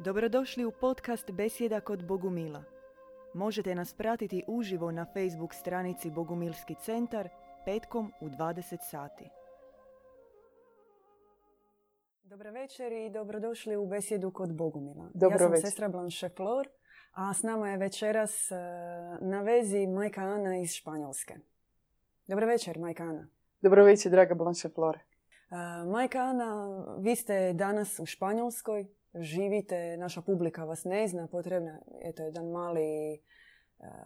Dobrodošli 0.00 0.64
u 0.64 0.72
podcast 0.80 1.30
Besjeda 1.30 1.80
kod 1.80 2.06
Bogumila. 2.06 2.64
Možete 3.34 3.74
nas 3.74 3.94
pratiti 3.94 4.44
uživo 4.46 4.90
na 4.90 5.04
Facebook 5.04 5.54
stranici 5.54 6.10
Bogumilski 6.10 6.74
centar 6.74 7.28
petkom 7.64 8.12
u 8.20 8.28
20 8.28 8.78
sati. 8.90 9.30
Dobro 12.22 12.50
večer 12.50 12.92
i 12.92 13.10
dobrodošli 13.10 13.76
u 13.76 13.86
Besjedu 13.86 14.30
kod 14.30 14.54
Bogumila. 14.54 15.10
Dobro 15.14 15.34
ja 15.34 15.38
sam 15.38 15.50
večer. 15.50 15.66
sestra 15.66 15.88
Blanche 15.88 16.28
Flor, 16.28 16.68
a 17.12 17.34
s 17.34 17.42
nama 17.42 17.70
je 17.70 17.76
večeras 17.76 18.50
e, 18.50 18.54
na 19.20 19.42
vezi 19.42 19.86
majka 19.86 20.20
Ana 20.20 20.58
iz 20.58 20.72
Španjolske. 20.72 21.34
Dobro 22.26 22.46
večer, 22.46 22.78
majka 22.78 23.02
Ana. 23.02 23.28
Dobro 23.62 23.84
večer, 23.84 24.12
draga 24.12 24.34
Blanche 24.34 24.68
Flore. 24.68 24.98
E, 25.50 25.84
Majka 25.84 26.18
Ana, 26.18 26.84
vi 26.98 27.16
ste 27.16 27.52
danas 27.52 28.00
u 28.00 28.06
Španjolskoj, 28.06 28.86
živite, 29.14 29.96
naša 29.96 30.22
publika 30.22 30.64
vas 30.64 30.84
ne 30.84 31.08
zna, 31.08 31.26
potrebno 31.26 31.70
je 32.04 32.12
to 32.12 32.22
jedan 32.22 32.50
mali, 32.50 33.14
e, 33.14 33.18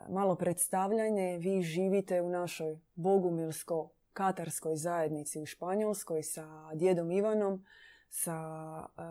malo 0.08 0.36
predstavljanje. 0.36 1.38
Vi 1.38 1.62
živite 1.62 2.20
u 2.20 2.28
našoj 2.28 2.78
bogumilsko-katarskoj 2.94 4.76
zajednici 4.76 5.40
u 5.40 5.46
Španjolskoj 5.46 6.22
sa 6.22 6.74
djedom 6.74 7.10
Ivanom, 7.10 7.64
sa 8.08 8.38
e, 8.82 9.02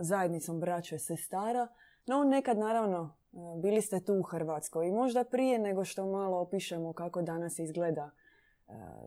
zajednicom 0.00 0.60
braće 0.60 0.96
i 0.96 0.98
sestara. 0.98 1.68
No, 2.06 2.24
nekad 2.24 2.58
naravno 2.58 3.16
e, 3.32 3.36
bili 3.62 3.82
ste 3.82 4.00
tu 4.00 4.14
u 4.14 4.22
Hrvatskoj 4.22 4.88
i 4.88 4.92
možda 4.92 5.24
prije 5.24 5.58
nego 5.58 5.84
što 5.84 6.06
malo 6.06 6.38
opišemo 6.40 6.92
kako 6.92 7.22
danas 7.22 7.58
izgleda 7.58 8.10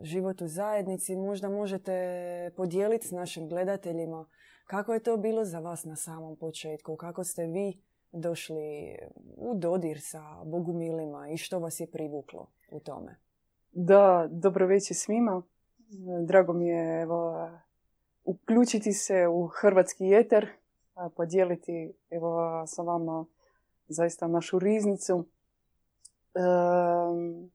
život 0.02 0.40
u 0.40 0.48
zajednici, 0.48 1.16
možda 1.16 1.48
možete 1.48 2.50
podijeliti 2.56 3.08
s 3.08 3.10
našim 3.10 3.48
gledateljima 3.48 4.26
kako 4.64 4.94
je 4.94 5.02
to 5.02 5.16
bilo 5.16 5.44
za 5.44 5.58
vas 5.58 5.84
na 5.84 5.96
samom 5.96 6.36
početku, 6.36 6.96
kako 6.96 7.24
ste 7.24 7.46
vi 7.46 7.82
došli 8.12 8.96
u 9.36 9.54
dodir 9.54 10.00
sa 10.00 10.44
bogumilima 10.44 11.28
i 11.28 11.36
što 11.36 11.58
vas 11.58 11.80
je 11.80 11.86
privuklo 11.86 12.46
u 12.70 12.80
tome. 12.80 13.16
Da, 13.72 14.28
dobro 14.30 14.66
večer 14.66 14.96
svima. 14.96 15.42
Drago 16.26 16.52
mi 16.52 16.66
je 16.66 17.02
evo, 17.02 17.48
uključiti 18.24 18.92
se 18.92 19.28
u 19.28 19.46
hrvatski 19.46 20.04
jeter, 20.04 20.48
podijeliti 21.16 21.92
evo, 22.10 22.62
sa 22.66 22.82
vama 22.82 23.26
zaista 23.88 24.26
našu 24.26 24.58
riznicu. 24.58 25.24
Ehm, 26.34 27.48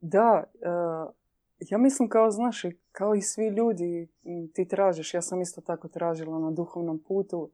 da, 0.00 0.44
eh, 0.54 1.12
ja 1.60 1.78
mislim 1.78 2.08
kao, 2.08 2.30
znaš, 2.30 2.62
kao 2.92 3.14
i 3.14 3.22
svi 3.22 3.48
ljudi, 3.48 4.08
ti 4.54 4.68
tražiš, 4.68 5.14
ja 5.14 5.22
sam 5.22 5.40
isto 5.40 5.60
tako 5.60 5.88
tražila 5.88 6.38
na 6.38 6.50
duhovnom 6.50 6.98
putu 6.98 7.50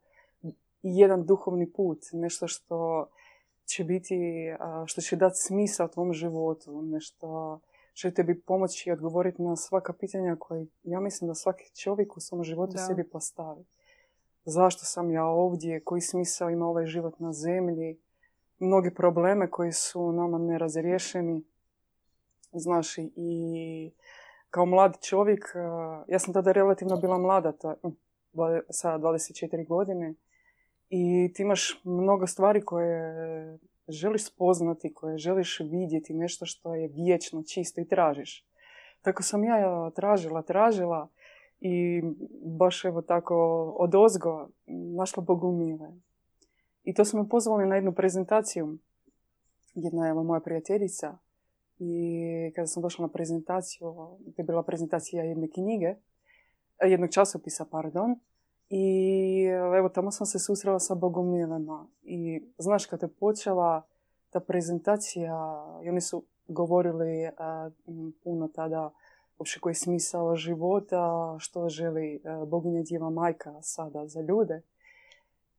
jedan 0.82 1.26
duhovni 1.26 1.72
put, 1.72 1.98
nešto 2.12 2.48
što 2.48 3.08
će 3.64 3.84
biti, 3.84 4.18
što 4.86 5.00
će 5.00 5.16
dati 5.16 5.36
smisao 5.38 5.88
tvom 5.88 6.12
životu, 6.12 6.82
nešto 6.82 7.60
će 7.94 8.14
tebi 8.14 8.40
pomoći 8.40 8.88
i 8.88 8.92
odgovoriti 8.92 9.42
na 9.42 9.56
svaka 9.56 9.92
pitanja 9.92 10.36
koje 10.38 10.66
ja 10.82 11.00
mislim 11.00 11.28
da 11.28 11.34
svaki 11.34 11.76
čovjek 11.76 12.16
u 12.16 12.20
svom 12.20 12.44
životu 12.44 12.72
Da. 12.72 12.78
sebi 12.78 13.04
postavi. 13.04 13.64
Zašto 14.44 14.84
sam 14.84 15.10
ja 15.10 15.24
ovdje, 15.24 15.80
koji 15.80 16.00
smisao 16.00 16.50
ima 16.50 16.66
ovaj 16.66 16.86
život 16.86 17.20
na 17.20 17.32
zemlji, 17.32 17.98
mnoge 18.58 18.90
probleme 18.90 19.50
koji 19.50 19.72
su 19.72 20.12
nama 20.12 20.38
nerazriješeni. 20.38 21.42
Znaš, 22.58 22.98
i- 22.98 23.90
kao 24.50 24.66
mlad 24.66 24.96
čovjek, 25.02 25.44
ja 26.08 26.18
sam 26.18 26.34
tada 26.34 26.52
relativno 26.52 26.96
bila 26.96 27.18
mlada, 27.18 27.48
je, 27.48 27.74
dva- 28.32 28.60
sa 28.70 28.98
24 28.98 29.66
godine, 29.66 30.14
i 30.90 31.32
ti 31.34 31.42
imaš 31.42 31.80
mnogo 31.84 32.26
stvari 32.26 32.64
koje 32.64 33.58
želiš 33.88 34.26
spoznati, 34.26 34.94
koje 34.94 35.18
želiš 35.18 35.60
vidjeti, 35.60 36.14
nešto 36.14 36.46
što 36.46 36.74
je 36.74 36.88
vječno, 36.88 37.42
čisto 37.42 37.80
i 37.80 37.88
tražiš. 37.88 38.46
Tako 39.02 39.22
sam 39.22 39.44
ja 39.44 39.90
tražila, 39.90 40.42
tražila 40.42 41.08
i 41.60 42.02
baš 42.58 42.84
evo 42.84 43.02
tako 43.02 43.36
od 43.78 43.94
ozgo 43.94 44.48
našla 44.66 45.22
Bogumile. 45.22 45.88
I 46.84 46.94
to 46.94 47.04
su 47.04 47.18
me 47.22 47.28
pozvali 47.28 47.66
na 47.66 47.74
jednu 47.74 47.92
prezentaciju, 47.92 48.78
jedna 49.74 50.08
evo 50.08 50.22
moja 50.22 50.40
prijateljica. 50.40 51.18
I 51.78 52.52
kada 52.54 52.66
sam 52.66 52.82
došla 52.82 53.06
na 53.06 53.12
prezentaciju, 53.12 53.94
to 54.36 54.42
je 54.42 54.44
bila 54.44 54.62
prezentacija 54.62 55.24
jedne 55.24 55.48
knjige, 55.50 55.94
jednog 56.82 57.10
časopisa, 57.10 57.64
pardon, 57.70 58.16
i 58.68 59.44
evo 59.78 59.88
tamo 59.88 60.10
sam 60.10 60.26
se 60.26 60.38
susrela 60.38 60.78
sa 60.78 60.94
Bogumilema. 60.94 61.86
I 62.02 62.42
znaš, 62.58 62.86
kad 62.86 63.02
je 63.02 63.08
počela 63.08 63.82
ta 64.30 64.40
prezentacija, 64.40 65.64
i 65.84 65.88
oni 65.88 66.00
su 66.00 66.24
govorili 66.48 67.24
m, 67.86 68.12
puno 68.24 68.48
tada 68.48 68.92
uopće 69.38 69.60
koji 69.60 69.70
je 69.70 69.74
smisao 69.74 70.36
života, 70.36 71.36
što 71.38 71.68
želi 71.68 72.22
a, 72.24 72.44
boginja 72.44 72.82
Djeva 72.82 73.10
Majka 73.10 73.62
sada 73.62 74.06
za 74.06 74.20
ljude. 74.20 74.62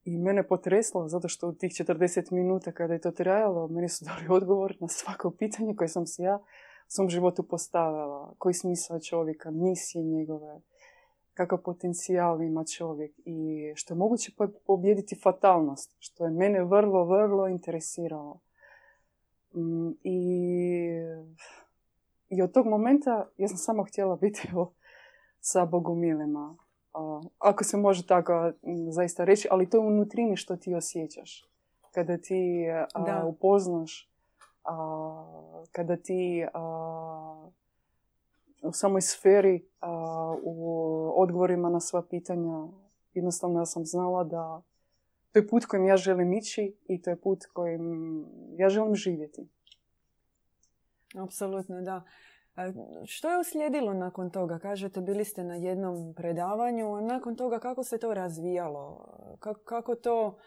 I 0.07 0.18
mene 0.18 0.47
potreslo, 0.47 1.07
zato 1.07 1.28
što 1.28 1.47
u 1.47 1.53
tih 1.53 1.72
40 1.72 2.31
minuta 2.31 2.72
kada 2.72 2.94
je 2.94 3.01
to 3.01 3.12
trajalo, 3.12 3.68
meni 3.68 3.90
su 3.90 4.06
dali 4.09 4.28
odgovor 4.29 4.78
na 4.79 4.88
svako 4.88 5.31
pitanje 5.31 5.75
koje 5.75 5.88
sam 5.88 6.07
si 6.07 6.22
ja 6.22 6.35
u 6.38 6.41
svom 6.88 7.09
životu 7.09 7.44
postavila. 7.44 8.34
Koji 8.38 8.53
smisao 8.53 9.00
čovjeka, 9.00 9.51
misije 9.51 10.03
njegove, 10.03 10.62
kakav 11.34 11.62
potencijal 11.62 12.41
ima 12.41 12.63
čovjek 12.78 13.12
i 13.25 13.72
što 13.75 13.94
je 13.94 13.97
moguće 13.97 14.31
po- 14.38 14.59
pobijediti 14.66 15.19
fatalnost, 15.23 15.95
što 16.00 16.25
je 16.25 16.31
mene 16.31 16.63
vrlo, 16.63 17.06
vrlo 17.06 17.47
interesiralo. 17.47 18.39
Mm, 19.56 19.89
I, 20.03 20.19
I 22.29 22.41
od 22.41 22.53
tog 22.53 22.66
momenta 22.68 23.29
ja 23.38 23.47
sam 23.47 23.57
samo 23.57 23.84
htjela 23.84 24.16
biti 24.16 24.47
evo, 24.51 24.74
sa 25.39 25.66
bogumilima. 25.66 26.67
Ako 27.40 27.63
se 27.63 27.78
može 27.78 28.08
tako 28.08 28.52
zaista 28.90 29.24
reći, 29.24 29.47
ali 29.52 29.69
to 29.69 29.78
je 29.78 29.88
unutrini 29.88 30.38
što 30.38 30.56
ti 30.56 30.75
osjećaš. 30.75 31.46
Kada 31.91 32.18
ti 32.18 32.66
a, 32.94 33.02
Da. 33.06 33.25
upoznaš, 33.25 34.09
a, 34.63 35.63
kada 35.72 35.97
ti 35.97 36.46
a, 36.53 37.50
u 38.62 38.72
samoj 38.72 39.02
sferi, 39.02 39.66
a, 39.81 40.36
u 40.44 41.13
odgovorima 41.16 41.69
na 41.69 41.80
sva 41.80 42.02
pitanja, 42.02 42.68
jednostavno 43.13 43.59
ja 43.59 43.66
sam 43.66 43.86
znala 43.86 44.24
da 44.24 44.62
to 45.31 45.40
je 45.40 45.47
put 45.47 45.66
kojim 45.66 45.86
ja 45.86 45.97
želim 45.97 46.34
ići 46.34 46.75
i 46.88 47.02
to 47.02 47.09
je 47.09 47.16
put 47.16 47.46
kojim 47.53 48.25
ja 48.57 48.69
želim 48.69 48.96
živjeti. 48.96 49.47
Apsolutno, 51.16 51.81
da. 51.81 52.03
Što 53.06 53.29
je 53.31 53.40
uslijedilo 53.40 53.94
nakon 53.94 54.29
toga? 54.29 54.59
Kažete, 54.59 55.01
bili 55.01 55.25
ste 55.25 55.44
na 55.44 55.56
jednom 55.56 56.13
predavanju, 56.13 57.01
nakon 57.01 57.35
toga 57.35 57.59
kako 57.59 57.84
se 57.84 57.97
to 57.97 58.13
razvijalo? 58.13 59.07
Kako, 59.40 59.62
kako 59.63 59.95
to, 59.95 60.38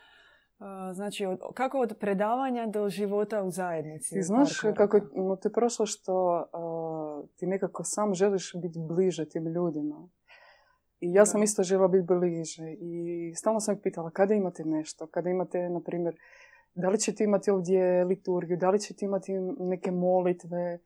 znači, 0.93 1.27
od, 1.27 1.39
kako 1.55 1.79
od 1.79 1.97
predavanja 2.01 2.67
do 2.67 2.89
života 2.89 3.43
u 3.43 3.51
zajednici? 3.51 4.15
Ti 4.15 4.23
znaš 4.23 4.61
kako 4.77 5.01
no, 5.15 5.37
te 5.37 5.53
prošlo 5.53 5.87
što 5.87 6.45
a, 6.53 7.23
ti 7.37 7.47
nekako 7.47 7.85
sam 7.85 8.15
želiš 8.15 8.53
biti 8.63 8.79
bliže 8.89 9.29
tim 9.29 9.47
ljudima. 9.47 10.09
I 11.01 11.13
ja 11.13 11.27
sam 11.27 11.43
isto 11.43 11.63
žela 11.63 11.89
biti 11.89 12.05
bliže 12.07 12.73
i 12.81 13.33
stalno 13.35 13.61
sam 13.61 13.75
ih 13.75 13.81
pitala 13.83 14.11
kada 14.11 14.35
imate 14.35 14.65
nešto, 14.65 15.07
kada 15.07 15.31
imate, 15.31 15.69
na 15.69 15.81
primjer, 15.81 16.17
da 16.75 16.89
li 16.89 16.99
ćete 16.99 17.25
imati 17.25 17.51
ovdje 17.51 18.05
liturgiju, 18.05 18.57
da 18.57 18.71
li 18.71 18.81
ćete 18.81 19.05
imati 19.05 19.33
neke 19.59 19.91
molitve, 19.91 20.79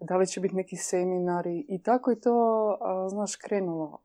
da 0.00 0.16
li 0.16 0.26
će 0.26 0.40
biti 0.40 0.54
neki 0.54 0.76
seminari 0.76 1.64
i 1.68 1.82
tako 1.82 2.10
je 2.10 2.20
to, 2.20 2.76
a, 2.80 3.08
znaš, 3.08 3.36
krenulo. 3.36 3.98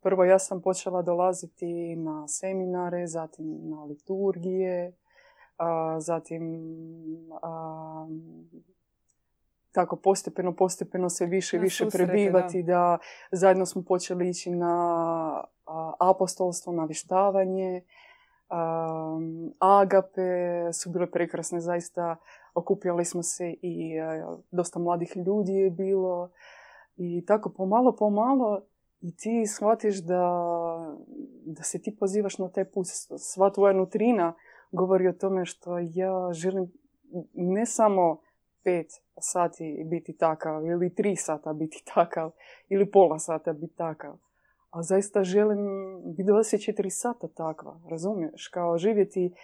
Prvo 0.00 0.24
ja 0.24 0.38
sam 0.38 0.62
počela 0.62 1.02
dolaziti 1.02 1.96
na 1.96 2.28
seminare, 2.28 3.06
zatim 3.06 3.60
na 3.62 3.84
liturgije, 3.84 4.92
a, 5.58 5.96
zatim 6.00 6.42
a, 7.42 8.06
tako 9.72 9.96
postepeno, 9.96 10.56
postepeno 10.56 11.10
se 11.10 11.26
više 11.26 11.56
i 11.56 11.58
Na 11.58 11.62
više 11.62 11.84
susrete, 11.84 12.06
prebivati, 12.06 12.62
da. 12.62 12.98
zajedno 13.32 13.66
smo 13.66 13.82
počeli 13.82 14.28
ići 14.28 14.50
na 14.50 15.44
apostolstvo, 16.00 16.72
navištavanje, 16.72 17.82
a, 18.48 19.18
agape 19.58 20.72
su 20.72 20.90
bile 20.90 21.10
prekrasne, 21.10 21.60
zaista 21.60 22.16
okupljali 22.54 23.04
smo 23.04 23.22
se 23.22 23.54
i 23.62 24.00
a, 24.00 24.36
dosta 24.50 24.78
mladih 24.78 25.16
ljudi 25.26 25.52
je 25.52 25.70
bilo 25.70 26.30
i 26.96 27.24
tako 27.26 27.50
pomalo, 27.50 27.96
pomalo 27.96 28.62
i 29.00 29.16
ti 29.16 29.46
shvatiš 29.46 29.96
da, 29.96 30.24
da 31.44 31.62
se 31.62 31.82
ti 31.82 31.96
pozivaš 31.96 32.38
na 32.38 32.48
taj 32.48 32.64
put. 32.64 32.86
Sva 33.18 33.50
tvoja 33.50 33.72
nutrina 33.72 34.34
govori 34.72 35.08
o 35.08 35.12
tome 35.12 35.44
što 35.44 35.78
ja 35.78 36.32
želim 36.32 36.72
ne 37.34 37.66
samo 37.66 38.20
pet 38.62 38.86
sati 39.18 39.84
biti 39.86 40.16
takav 40.16 40.66
ili 40.66 40.94
tri 40.94 41.16
sata 41.16 41.52
biti 41.52 41.84
takav 41.94 42.30
ili 42.68 42.90
pola 42.90 43.18
sata 43.18 43.52
biti 43.52 43.76
takav, 43.76 44.16
A 44.70 44.82
zaista 44.82 45.24
želim 45.24 45.58
biti 46.16 46.30
24 46.30 46.90
sata 46.90 47.28
takva, 47.28 47.80
razumiješ? 47.90 48.48
Kao 48.48 48.78
živjeti 48.78 49.34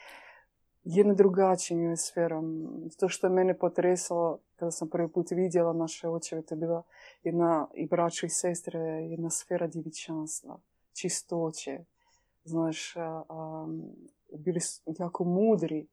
jednom 0.84 1.16
drugačijom 1.16 1.96
sferom. 1.96 2.68
To 3.00 3.08
što 3.08 3.26
je 3.26 3.32
mene 3.32 3.58
potresalo 3.58 4.38
kada 4.56 4.70
sam 4.70 4.88
prvi 4.88 5.08
put 5.08 5.30
vidjela 5.30 5.72
naše 5.72 6.08
očeve, 6.08 6.42
to 6.42 6.54
je 6.54 6.58
bila 6.58 6.82
jedna 7.22 7.68
i 7.74 7.86
braća 7.86 8.26
i 8.26 8.30
sestre, 8.30 8.80
jedna 8.80 9.30
sfera 9.30 9.66
djevičanstva, 9.66 10.58
čistoće. 10.92 11.78
Znaš, 12.44 12.94
bili 14.38 14.60
su 14.60 14.82
jako 14.98 15.24
mudri, 15.24 15.86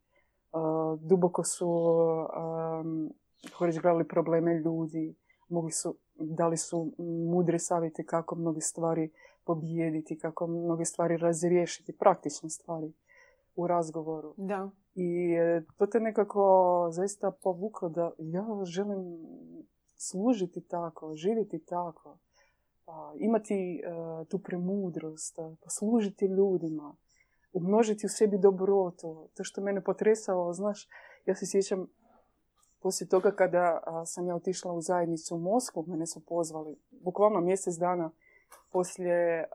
duboko 1.00 1.44
su 1.44 1.69
um, 1.69 3.13
probleme 4.10 4.54
ljudi, 4.54 5.16
mogli 5.50 5.72
su, 5.72 5.95
dali 6.16 6.57
su 6.57 6.92
mudre 7.31 7.60
savjete 7.60 8.04
kako 8.04 8.36
mnoge 8.36 8.62
stvari 8.62 9.10
pobijediti, 9.44 10.18
kako 10.18 10.48
mnoge 10.48 10.86
stvari 10.86 11.18
razriješiti, 11.18 11.98
praktične 11.98 12.50
stvari 12.50 12.94
u 13.57 13.68
razgovoru. 13.68 14.33
Da. 14.38 14.69
I 14.95 15.33
e, 15.33 15.63
to 15.77 15.88
te 15.88 16.00
nekako 16.00 16.88
zaista 16.92 17.31
povuklo 17.31 17.89
da 17.89 18.12
ja 18.18 18.45
želim 18.63 19.18
služiti 19.95 20.62
tako, 20.62 21.15
živjeti 21.15 21.65
tako, 21.65 22.18
imati 23.15 23.54
e, 23.54 24.25
tu 24.25 24.39
premudrost, 24.39 25.39
poslužiti 25.63 26.25
ljudima, 26.25 26.95
umnožiti 27.54 28.06
u 28.06 28.09
sebi 28.09 28.38
dobrotu. 28.38 29.30
To 29.38 29.44
što 29.44 29.62
mene 29.62 29.83
potresalo, 29.83 30.54
znaš, 30.54 30.89
ja 31.25 31.36
se 31.36 31.45
sjećam 31.45 31.88
poslije 32.81 33.09
toga 33.09 33.31
kada 33.31 33.81
sam 34.06 34.27
ja 34.27 34.36
otišla 34.36 34.74
u 34.74 34.81
zajednicu 34.81 35.36
u 35.36 35.39
Moskvu, 35.39 35.86
mene 35.88 36.07
su 36.07 36.25
pozvali, 36.25 36.77
bukvalno 36.92 37.42
mjesec 37.42 37.75
dana 37.75 38.12
poslije 38.71 39.50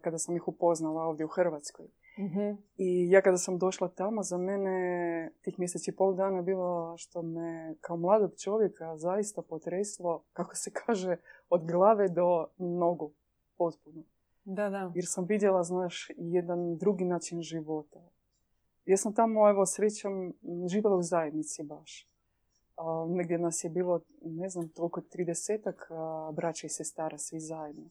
kada 0.00 0.18
sam 0.18 0.36
ih 0.36 0.48
upoznala 0.48 1.02
ovdje 1.02 1.26
u 1.26 1.28
Hrvatskoj. 1.28 1.86
Mhm. 2.18 2.56
I 2.76 3.10
ja 3.10 3.22
kada 3.22 3.36
sam 3.36 3.58
došla 3.58 3.88
tamo, 3.88 4.22
za 4.22 4.38
mene 4.38 5.30
tih 5.42 5.58
mjesec 5.58 5.88
i 5.88 5.96
pol 5.96 6.14
dana 6.14 6.42
bilo 6.42 6.96
što 6.96 7.22
me 7.22 7.74
kao 7.80 7.96
mladog 7.96 8.34
čovjeka 8.36 8.96
zaista 8.96 9.42
potreslo, 9.42 10.22
kako 10.32 10.56
se 10.56 10.70
kaže, 10.70 11.16
od 11.50 11.66
glave 11.66 12.08
do 12.08 12.46
nogu 12.56 13.12
potpuno. 13.58 14.02
Da, 14.44 14.70
da. 14.70 14.92
Jer 14.94 15.04
sam 15.06 15.24
vidjela, 15.24 15.62
znaš, 15.62 16.10
jedan 16.16 16.76
drugi 16.76 17.04
način 17.04 17.42
života. 17.42 18.00
Ja 18.86 18.96
sam 18.96 19.14
tamo, 19.14 19.48
evo, 19.48 19.66
srećom, 19.66 20.34
živjela 20.66 20.96
u 20.96 21.02
zajednici 21.02 21.62
baš. 21.62 22.08
A, 22.76 23.06
negdje 23.08 23.38
nas 23.38 23.64
je 23.64 23.70
bilo, 23.70 24.00
ne 24.22 24.48
znam, 24.48 24.68
toliko 24.68 25.00
tridesetak 25.00 25.90
braća 26.32 26.66
i 26.66 26.70
sestara, 26.70 27.18
svi 27.18 27.40
zajedno. 27.40 27.84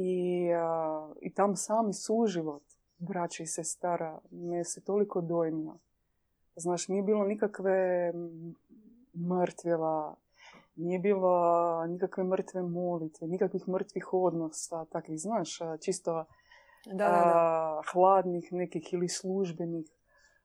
I, 0.00 0.48
i 1.20 1.34
tam 1.34 1.56
sami 1.56 1.92
suživot 1.92 2.62
braća 2.98 3.42
i 3.42 3.46
sestara 3.46 4.18
me 4.30 4.64
se 4.64 4.80
toliko 4.80 5.20
dojmio. 5.20 5.74
Znaš, 6.56 6.88
nije 6.88 7.02
bilo 7.02 7.24
nikakve 7.24 8.12
mrtvila, 9.14 10.16
nije 10.76 10.98
bilo 10.98 11.86
nikakve 11.86 12.24
mrtve 12.24 12.62
molitve, 12.62 13.28
nikakvih 13.28 13.68
mrtvih 13.68 14.12
odnosa, 14.12 14.84
takvih, 14.84 15.20
znaš, 15.20 15.58
čisto 15.80 16.24
da, 16.92 17.82
hladnih 17.92 18.52
nekih 18.52 18.92
ili 18.92 19.08
službenih. 19.08 19.86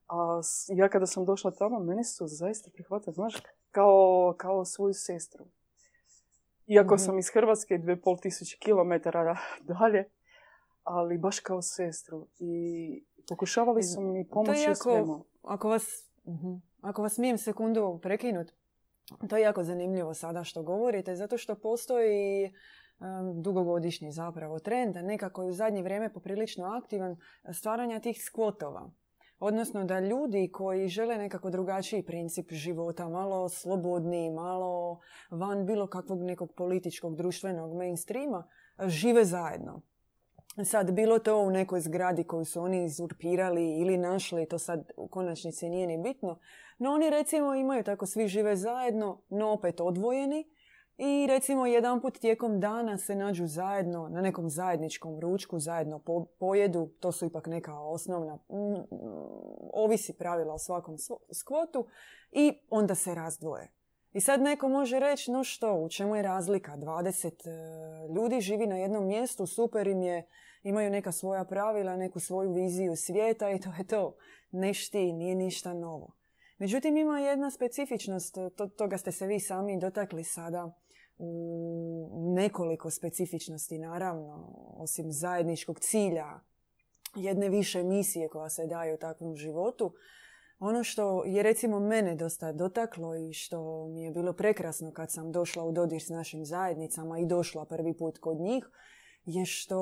A 0.07 0.41
ja 0.67 0.89
kada 0.89 1.05
sam 1.05 1.25
došla 1.25 1.51
tamo, 1.51 1.79
meni 1.79 2.03
su 2.03 2.27
zaista 2.27 2.69
prihvatili, 2.73 3.13
znaš, 3.13 3.33
kao, 3.71 4.33
kao 4.37 4.65
svoju 4.65 4.93
sestru. 4.93 5.45
Iako 6.67 6.95
mhm. 6.95 7.03
sam 7.03 7.19
iz 7.19 7.29
Hrvatske, 7.33 7.77
dve 7.77 8.01
pol 8.01 8.17
tisuće 8.17 8.57
kilometara 8.59 9.37
dalje, 9.61 10.09
ali 10.83 11.17
baš 11.17 11.39
kao 11.39 11.61
sestru. 11.61 12.27
I 12.39 13.03
pokušavali 13.29 13.83
su 13.83 14.01
mi 14.01 14.27
pomoći 14.27 14.71
u 14.71 14.75
svemu. 14.75 15.25
Ako 15.43 15.69
vas, 15.69 15.83
uh 16.23 16.59
ako 16.83 17.01
vas 17.01 17.13
smijem 17.13 17.37
sekundu 17.37 17.99
prekinut, 18.01 18.51
to 19.29 19.37
je 19.37 19.43
jako 19.43 19.63
zanimljivo 19.63 20.13
sada 20.13 20.43
što 20.43 20.63
govorite, 20.63 21.15
zato 21.15 21.37
što 21.37 21.55
postoji 21.55 22.53
dugogodišnji 23.41 24.11
zapravo 24.11 24.59
trend, 24.59 24.95
nekako 24.95 25.41
je 25.41 25.49
u 25.49 25.53
zadnje 25.53 25.83
vrijeme 25.83 26.13
poprilično 26.13 26.65
aktivan 26.65 27.17
stvaranja 27.53 27.99
tih 27.99 28.23
skvotova. 28.23 28.91
Odnosno 29.45 29.83
da 29.83 29.99
ljudi 29.99 30.49
koji 30.53 30.87
žele 30.87 31.17
nekako 31.17 31.49
drugačiji 31.49 32.03
princip 32.03 32.51
života, 32.51 33.09
malo 33.09 33.49
slobodniji, 33.49 34.29
malo 34.31 34.99
van 35.29 35.65
bilo 35.65 35.87
kakvog 35.87 36.21
nekog 36.21 36.53
političkog, 36.53 37.15
društvenog 37.15 37.75
mainstreama, 37.77 38.47
žive 38.85 39.25
zajedno. 39.25 39.81
Sad, 40.65 40.91
bilo 40.91 41.19
to 41.19 41.37
u 41.37 41.49
nekoj 41.49 41.79
zgradi 41.79 42.23
koju 42.23 42.45
su 42.45 42.61
oni 42.61 42.85
izurpirali 42.85 43.79
ili 43.79 43.97
našli, 43.97 44.47
to 44.47 44.59
sad 44.59 44.91
u 44.97 45.07
konačnici 45.07 45.69
nije 45.69 45.87
ni 45.87 45.97
bitno. 45.97 46.39
No 46.77 46.91
oni 46.91 47.09
recimo 47.09 47.53
imaju 47.53 47.83
tako, 47.83 48.05
svi 48.05 48.27
žive 48.27 48.55
zajedno, 48.55 49.21
no 49.29 49.51
opet 49.51 49.81
odvojeni. 49.81 50.52
I 50.97 51.27
recimo 51.27 51.65
jedan 51.65 52.01
put 52.01 52.19
tijekom 52.19 52.59
dana 52.59 52.97
se 52.97 53.15
nađu 53.15 53.47
zajedno 53.47 54.09
na 54.09 54.21
nekom 54.21 54.49
zajedničkom 54.49 55.19
ručku, 55.19 55.59
zajedno 55.59 56.01
pojedu, 56.39 56.89
to 56.99 57.11
su 57.11 57.25
ipak 57.25 57.47
neka 57.47 57.79
osnovna, 57.79 58.37
ovisi 59.73 60.13
pravila 60.13 60.53
o 60.53 60.59
svakom 60.59 60.95
skvotu 61.31 61.87
i 62.31 62.53
onda 62.69 62.95
se 62.95 63.15
razdvoje. 63.15 63.71
I 64.13 64.21
sad 64.21 64.41
neko 64.41 64.69
može 64.69 64.99
reći, 64.99 65.31
no 65.31 65.43
što, 65.43 65.73
u 65.75 65.89
čemu 65.89 66.15
je 66.15 66.21
razlika? 66.21 66.77
20 66.77 67.47
e, 67.47 68.13
ljudi 68.13 68.41
živi 68.41 68.67
na 68.67 68.77
jednom 68.77 69.07
mjestu, 69.07 69.47
super 69.47 69.87
im 69.87 70.01
je, 70.01 70.27
imaju 70.63 70.89
neka 70.89 71.11
svoja 71.11 71.43
pravila, 71.43 71.97
neku 71.97 72.19
svoju 72.19 72.53
viziju 72.53 72.95
svijeta 72.95 73.51
i 73.51 73.59
to 73.59 73.73
je 73.77 73.87
to. 73.87 74.15
Ne 74.51 74.73
šti, 74.73 75.13
nije 75.13 75.35
ništa 75.35 75.73
novo. 75.73 76.13
Međutim, 76.57 76.97
ima 76.97 77.19
jedna 77.19 77.51
specifičnost, 77.51 78.37
to, 78.55 78.67
toga 78.67 78.97
ste 78.97 79.11
se 79.11 79.27
vi 79.27 79.39
sami 79.39 79.79
dotakli 79.79 80.23
sada, 80.23 80.71
nekoliko 82.35 82.89
specifičnosti 82.89 83.79
naravno, 83.79 84.55
osim 84.77 85.11
zajedničkog 85.11 85.79
cilja, 85.79 86.39
jedne 87.15 87.49
više 87.49 87.83
misije 87.83 88.29
koja 88.29 88.49
se 88.49 88.67
daje 88.67 88.93
u 88.93 88.97
takvom 88.97 89.35
životu. 89.35 89.93
Ono 90.59 90.83
što 90.83 91.25
je 91.25 91.43
recimo 91.43 91.79
mene 91.79 92.15
dosta 92.15 92.51
dotaklo 92.51 93.15
i 93.15 93.33
što 93.33 93.87
mi 93.87 94.03
je 94.03 94.11
bilo 94.11 94.33
prekrasno 94.33 94.91
kad 94.91 95.11
sam 95.11 95.31
došla 95.31 95.63
u 95.63 95.71
dodir 95.71 96.01
s 96.01 96.09
našim 96.09 96.45
zajednicama 96.45 97.19
i 97.19 97.25
došla 97.25 97.65
prvi 97.65 97.97
put 97.97 98.17
kod 98.17 98.37
njih, 98.37 98.69
je 99.25 99.45
što 99.45 99.79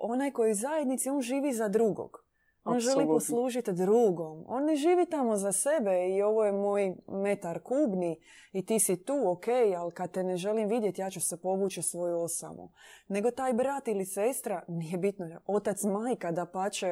onaj 0.00 0.30
koji 0.30 0.54
zajednici, 0.54 1.10
on 1.10 1.22
živi 1.22 1.52
za 1.52 1.68
drugog. 1.68 2.29
On 2.64 2.80
želi 2.80 3.06
poslužiti 3.06 3.72
drugom. 3.72 4.44
On 4.48 4.64
ne 4.64 4.76
živi 4.76 5.06
tamo 5.06 5.36
za 5.36 5.52
sebe 5.52 6.08
i 6.08 6.22
ovo 6.22 6.44
je 6.44 6.52
moj 6.52 6.94
metar 7.08 7.60
kubni 7.62 8.20
i 8.52 8.66
ti 8.66 8.78
si 8.78 9.04
tu, 9.04 9.30
ok, 9.30 9.48
ali 9.78 9.92
kad 9.92 10.10
te 10.10 10.22
ne 10.22 10.36
želim 10.36 10.68
vidjeti, 10.68 11.00
ja 11.00 11.10
ću 11.10 11.20
se 11.20 11.40
povući 11.40 11.82
svoju 11.82 12.20
osamu. 12.20 12.72
Nego 13.08 13.30
taj 13.30 13.52
brat 13.52 13.88
ili 13.88 14.04
sestra, 14.04 14.64
nije 14.68 14.98
bitno, 14.98 15.40
otac, 15.46 15.82
majka, 15.82 16.32
da 16.32 16.46
pače 16.46 16.88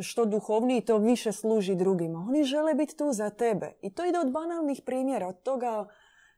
što 0.00 0.24
duhovniji, 0.24 0.80
to 0.80 0.98
više 0.98 1.32
služi 1.32 1.74
drugima. 1.74 2.26
Oni 2.28 2.44
žele 2.44 2.74
biti 2.74 2.96
tu 2.96 3.12
za 3.12 3.30
tebe. 3.30 3.72
I 3.82 3.94
to 3.94 4.04
ide 4.04 4.18
od 4.18 4.32
banalnih 4.32 4.82
primjera, 4.86 5.28
od 5.28 5.42
toga 5.42 5.88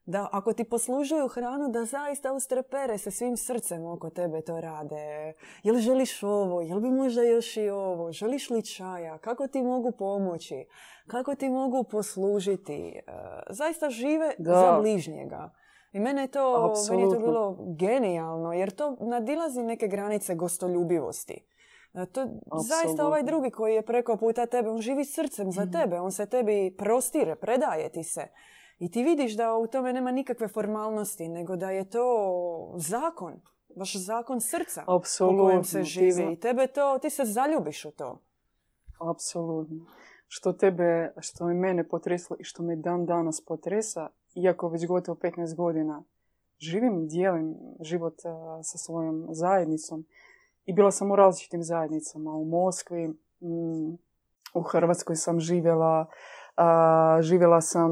da 0.06 0.28
ako 0.32 0.52
ti 0.52 0.64
poslužuju 0.64 1.28
hranu, 1.28 1.68
da 1.68 1.84
zaista 1.84 2.32
ustrepere 2.32 2.98
se 2.98 3.10
svim 3.10 3.36
srcem 3.36 3.84
oko 3.84 4.10
tebe 4.10 4.40
to 4.40 4.60
rade. 4.60 5.32
Jel 5.62 5.76
želiš 5.76 6.22
ovo? 6.22 6.60
Jel 6.60 6.80
bi 6.80 6.90
možda 6.90 7.22
još 7.22 7.56
i 7.56 7.68
ovo? 7.68 8.12
Želiš 8.12 8.50
li 8.50 8.62
čaja? 8.62 9.18
Kako 9.18 9.46
ti 9.46 9.62
mogu 9.62 9.92
pomoći? 9.92 10.66
Kako 11.06 11.34
ti 11.34 11.48
mogu 11.48 11.84
poslužiti? 11.84 12.72
E, 12.72 13.02
zaista 13.50 13.90
žive 13.90 14.34
za 14.38 14.78
bližnjega. 14.80 15.50
I 15.92 16.00
mene 16.00 16.22
je 16.22 16.28
to, 16.28 16.74
meni 16.90 17.02
je 17.02 17.10
to 17.10 17.20
bilo 17.20 17.58
genijalno, 17.78 18.52
jer 18.52 18.70
to 18.70 18.96
nadilazi 19.00 19.62
neke 19.62 19.88
granice 19.88 20.34
gostoljubivosti. 20.34 21.46
E, 21.94 22.06
to 22.06 22.26
zaista 22.68 23.06
ovaj 23.06 23.22
drugi 23.22 23.50
koji 23.50 23.74
je 23.74 23.86
preko 23.86 24.16
puta 24.16 24.46
tebe, 24.46 24.68
on 24.70 24.80
živi 24.80 25.04
srcem 25.04 25.52
za 25.52 25.62
mhm. 25.62 25.72
tebe, 25.72 26.00
on 26.00 26.12
se 26.12 26.26
tebi 26.26 26.74
prostire, 26.78 27.34
predaje 27.34 27.88
ti 27.88 28.02
se. 28.02 28.28
I 28.78 28.90
ti 28.90 29.02
vidiš 29.02 29.36
da 29.36 29.54
u 29.54 29.66
tome 29.66 29.92
nema 29.92 30.10
nikakve 30.10 30.48
formalnosti, 30.48 31.28
nego 31.28 31.56
da 31.56 31.70
je 31.70 31.90
to 31.90 32.74
zakon. 32.76 33.40
Baš 33.76 33.96
zakon 33.96 34.40
srca 34.40 34.84
Apsolutno. 34.86 35.42
u 35.42 35.46
kojem 35.46 35.64
se 35.64 35.82
živi. 35.82 36.32
I 36.32 36.40
tebe 36.40 36.66
to, 36.66 36.98
ti 37.02 37.10
se 37.10 37.24
zaljubiš 37.24 37.84
u 37.84 37.90
to. 37.90 38.18
Apsolutno. 39.10 39.86
Što 40.28 40.52
tebe, 40.52 41.12
što 41.18 41.48
je 41.48 41.54
mene 41.54 41.88
potreslo 41.88 42.36
i 42.40 42.44
što 42.44 42.62
me 42.62 42.76
dan 42.76 43.06
danas 43.06 43.44
potresa, 43.44 44.08
iako 44.34 44.68
već 44.68 44.86
gotovo 44.86 45.18
15 45.22 45.54
godina 45.56 46.02
živim 46.58 47.02
i 47.02 47.06
dijelim 47.06 47.54
život 47.80 48.14
sa 48.62 48.78
svojom 48.78 49.26
zajednicom. 49.30 50.06
I 50.64 50.72
bila 50.72 50.90
sam 50.90 51.10
u 51.10 51.16
različitim 51.16 51.62
zajednicama. 51.62 52.30
U 52.30 52.44
Moskvi, 52.44 53.08
mm, 53.40 53.94
u 54.54 54.62
Hrvatskoj 54.62 55.16
sam 55.16 55.40
živjela, 55.40 56.06
živjela 57.20 57.60
sam 57.60 57.90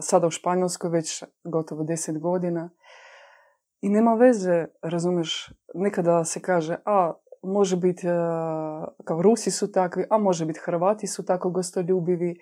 sada 0.00 0.26
u 0.26 0.30
Španjolskoj 0.30 0.90
već 0.90 1.24
gotovo 1.44 1.84
deset 1.84 2.20
godina. 2.20 2.70
I 3.80 3.88
nema 3.88 4.14
veze, 4.14 4.66
razumiješ, 4.82 5.52
nekada 5.74 6.24
se 6.24 6.40
kaže, 6.42 6.76
a 6.84 7.12
može 7.42 7.76
biti, 7.76 8.06
kao 9.04 9.22
Rusi 9.22 9.50
su 9.50 9.72
takvi, 9.72 10.06
a 10.10 10.18
može 10.18 10.46
biti 10.46 10.60
Hrvati 10.64 11.06
su 11.06 11.24
tako 11.24 11.50
gostoljubivi, 11.50 12.36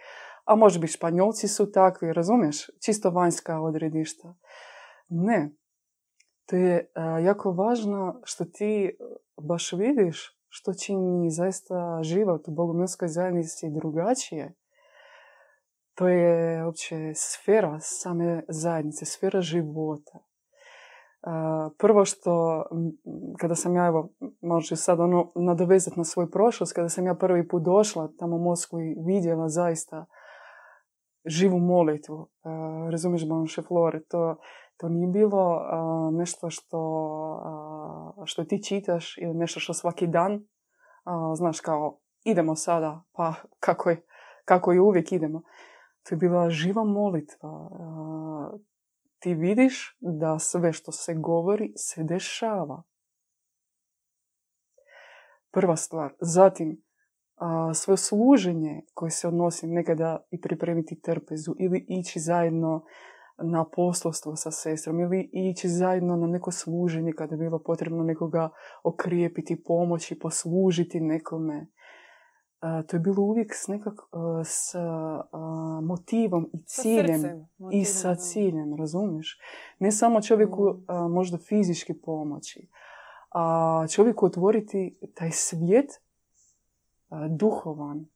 a 0.45 0.54
može 0.54 0.78
biti 0.78 0.92
Španjolci 0.92 1.49
su 1.49 1.73
takvi, 1.73 2.12
razumiješ? 2.12 2.71
Čisto 2.85 3.11
vanjska 3.11 3.61
odredišta. 3.61 4.35
Ne. 5.09 5.50
To 6.49 6.57
je 6.57 6.92
jako 7.25 7.52
važno 7.52 8.21
što 8.25 8.45
ti 8.45 8.99
baš 9.49 9.73
vidiš 9.73 10.41
što 10.54 10.75
čini 10.75 11.30
zaista 11.30 12.02
život 12.02 12.49
u 12.49 12.50
bogomilskoj 12.50 13.09
zajednici 13.09 13.71
drugačije. 13.71 14.54
To 15.94 16.09
je 16.09 16.64
uopće 16.64 17.12
sfera 17.14 17.80
same 17.80 18.42
zajednice, 18.49 19.04
sfera 19.04 19.40
života. 19.40 20.18
Prvo 21.78 22.04
što, 22.04 22.64
kada 23.40 23.54
sam 23.54 23.76
ja, 23.76 23.87
evo, 23.87 24.09
možeš 24.40 24.80
sad 24.80 25.00
ono 25.00 25.32
nadovezati 25.35 25.99
na 25.99 26.04
svoju 26.04 26.30
prošlost, 26.30 26.73
kada 26.73 26.88
sam 26.88 27.06
ja 27.06 27.14
prvi 27.14 27.49
put 27.49 27.62
došla 27.62 28.12
tamo 28.18 28.37
u 28.37 28.42
Moskvu 28.42 28.80
i 28.80 28.97
vidjela 29.06 29.49
zaista 29.49 30.06
živu 31.25 31.59
molitvu, 31.59 32.28
razumiješ, 32.90 33.28
Banše 33.28 33.62
Flore, 33.62 34.00
to, 34.09 34.37
to 34.76 34.88
nije 34.88 35.08
bilo 35.08 35.62
nešto 36.12 36.50
što, 36.50 36.82
što 38.24 38.44
ti 38.44 38.62
čitaš 38.62 39.18
ili 39.18 39.34
nešto 39.34 39.60
što 39.60 39.74
svaki 39.74 40.06
dan, 40.06 40.46
znaš, 41.34 41.60
kao 41.60 41.98
idemo 42.24 42.56
sada, 42.56 43.02
pa 43.12 43.34
kako 43.60 43.90
je, 43.90 44.02
kako 44.44 44.72
je 44.72 44.80
uvijek 44.80 45.12
idemo. 45.12 45.42
To 46.02 46.14
je 46.14 46.16
bila 46.16 46.50
živa 46.50 46.84
molitva. 46.84 47.70
Ti 49.18 49.34
vidiš 49.34 49.98
da 50.00 50.38
sve 50.38 50.72
što 50.72 50.92
se 50.92 51.14
govori 51.14 51.72
se 51.76 52.02
dešava. 52.02 52.82
Prva 55.50 55.76
stvar. 55.76 56.14
Zatim, 56.20 56.82
svoje 57.74 57.96
služenje 57.96 58.82
koje 58.94 59.10
se 59.10 59.28
odnosi 59.28 59.66
nekada 59.66 60.26
i 60.30 60.40
pripremiti 60.40 61.00
trpezu 61.00 61.54
ili 61.58 61.86
ići 61.88 62.20
zajedno 62.20 62.84
na 63.42 63.64
poslovstvo 63.64 64.37
sa 64.37 64.50
sestrom 64.50 65.00
ili 65.00 65.30
ići 65.32 65.68
zajedno 65.68 66.16
na 66.16 66.26
neko 66.26 66.50
služenje 66.50 67.12
kada 67.12 67.34
je 67.34 67.38
bilo 67.38 67.58
potrebno 67.58 68.02
nekoga 68.04 68.50
okrijepiti, 68.82 69.62
pomoći, 69.62 70.18
poslužiti 70.18 71.00
nekome. 71.00 71.66
to 72.61 72.96
je 72.96 73.00
bilo 73.00 73.22
uvijek 73.22 73.54
s 73.54 73.68
nekak 73.68 73.94
s 74.44 74.75
motivom 75.82 76.50
i 76.52 76.62
ciljem 76.66 77.49
i 77.72 77.84
sa 77.84 78.14
ciljem, 78.14 78.76
razumiješ? 78.78 79.38
Ne 79.78 79.92
samo 79.92 80.22
čovjeku 80.22 80.70
mm. 80.70 81.12
možda 81.12 81.38
fizički 81.38 81.94
pomoći, 81.94 82.68
a 83.34 83.84
čovjeku 83.90 84.26
otvoriti 84.26 84.99
taj 85.14 85.30
svijet 85.30 85.90
duhovan, 87.30 88.06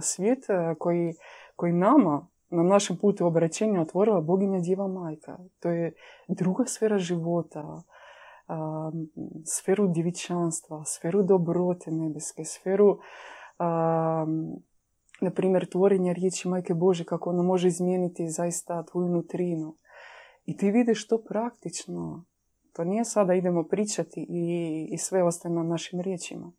svijet 0.00 0.44
koji, 0.78 1.14
koji 1.56 1.72
nama 1.72 2.26
na 2.50 2.62
našem 2.62 2.96
putu 2.96 3.26
obraćenja 3.26 3.80
otvorila 3.80 4.20
boginja 4.20 4.60
Djeva 4.60 4.88
Majka. 4.88 5.38
To 5.60 5.68
je 5.68 5.92
druga 6.28 6.64
sfera 6.66 6.98
života, 6.98 7.82
sferu 9.46 9.88
djevičanstva, 9.88 10.84
sferu 10.84 11.22
dobrote 11.22 11.90
nebeske, 11.90 12.44
sferu, 12.44 12.98
na 15.20 15.30
primjer, 15.34 15.66
tvorenja 15.66 16.12
riječi 16.12 16.48
Majke 16.48 16.74
Bože, 16.74 17.04
kako 17.04 17.30
ona 17.30 17.42
može 17.42 17.68
izmijeniti 17.68 18.30
zaista 18.30 18.82
tvoju 18.82 19.08
nutrinu. 19.08 19.76
I 20.46 20.56
ti 20.56 20.70
vidiš 20.70 21.08
to 21.08 21.18
praktično. 21.28 22.24
To 22.72 22.84
nije 22.84 23.04
sada 23.04 23.34
idemo 23.34 23.62
pričati 23.62 24.26
i, 24.28 24.88
i 24.90 24.98
sve 24.98 25.22
ostaje 25.22 25.54
na 25.54 25.62
našim 25.62 26.00
riječima. 26.00 26.52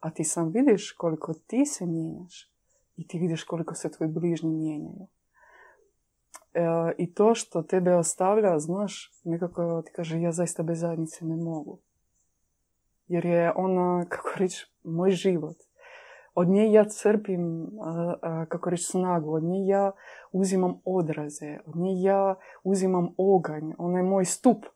A 0.00 0.10
ti 0.10 0.24
sam 0.24 0.48
vidiš 0.48 0.92
koliko 0.92 1.34
ti 1.34 1.66
se 1.66 1.86
mijenjaš 1.86 2.53
i 2.96 3.06
ti 3.08 3.18
vidiš 3.18 3.44
koliko 3.44 3.74
se 3.74 3.90
tvoji 3.90 4.10
bližnji 4.10 4.50
mijenjaju. 4.50 5.06
E, 6.54 6.62
I 6.98 7.14
to 7.14 7.34
što 7.34 7.62
tebe 7.62 7.94
ostavlja, 7.94 8.58
znaš, 8.58 9.12
nekako 9.24 9.82
ti 9.82 9.92
kaže 9.92 10.20
ja 10.20 10.32
zaista 10.32 10.62
bez 10.62 10.80
zajednice 10.80 11.24
ne 11.24 11.36
mogu. 11.36 11.78
Jer 13.06 13.24
je 13.24 13.52
ona, 13.56 14.04
kako 14.08 14.30
reći, 14.36 14.72
moj 14.84 15.10
život. 15.10 15.56
Od 16.34 16.48
nje 16.48 16.72
ja 16.72 16.84
crpim, 16.84 17.70
kako 18.48 18.70
reći, 18.70 18.84
snagu. 18.84 19.34
Od 19.34 19.42
nje 19.42 19.66
ja 19.66 19.92
uzimam 20.32 20.80
odraze. 20.84 21.58
Od 21.66 21.76
nje 21.76 22.02
ja 22.02 22.34
uzimam 22.64 23.14
oganj. 23.16 23.72
Ona 23.78 23.98
je 23.98 24.04
moj 24.04 24.24
stup 24.24 24.66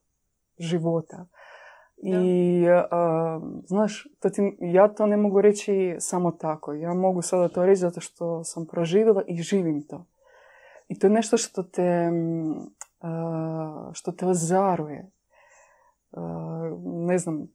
života. 0.59 1.27
I, 2.03 2.65
znaš, 3.67 4.07
to 4.21 4.31
ti, 4.31 4.57
ja 4.61 4.89
to 4.89 5.07
ne 5.07 5.17
mogu 5.17 5.41
reći 5.41 5.97
samo 5.99 6.31
tako. 6.31 6.73
Ja 6.73 6.95
mogu 6.95 7.23
sada 7.23 7.49
to 7.49 7.67
reći 7.67 7.81
zato 7.81 8.01
što 8.01 8.45
sam 8.45 8.67
proživjela 8.67 9.23
i 9.27 9.43
živim 9.43 9.83
to. 9.83 10.07
I 10.89 10.99
to 10.99 11.07
je 11.07 11.11
nešto 11.11 11.37
što 11.37 11.63
te, 11.63 12.11
što 13.93 14.13
te 14.13 14.27
ozaruje. 14.27 15.11
Ne 16.85 17.19
znam, 17.19 17.49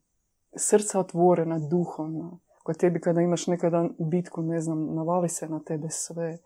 srca 0.55 0.99
otvorena, 0.99 1.59
duhovna. 1.59 2.31
Kod 2.63 2.77
tebi 2.77 2.99
kada 2.99 3.21
imaš 3.21 3.47
nekada 3.47 3.89
bitku, 3.99 4.41
ne 4.41 4.61
znam, 4.61 4.95
navali 4.95 5.29
se 5.29 5.49
na 5.49 5.59
tebe 5.59 5.87
sve. 5.89 6.37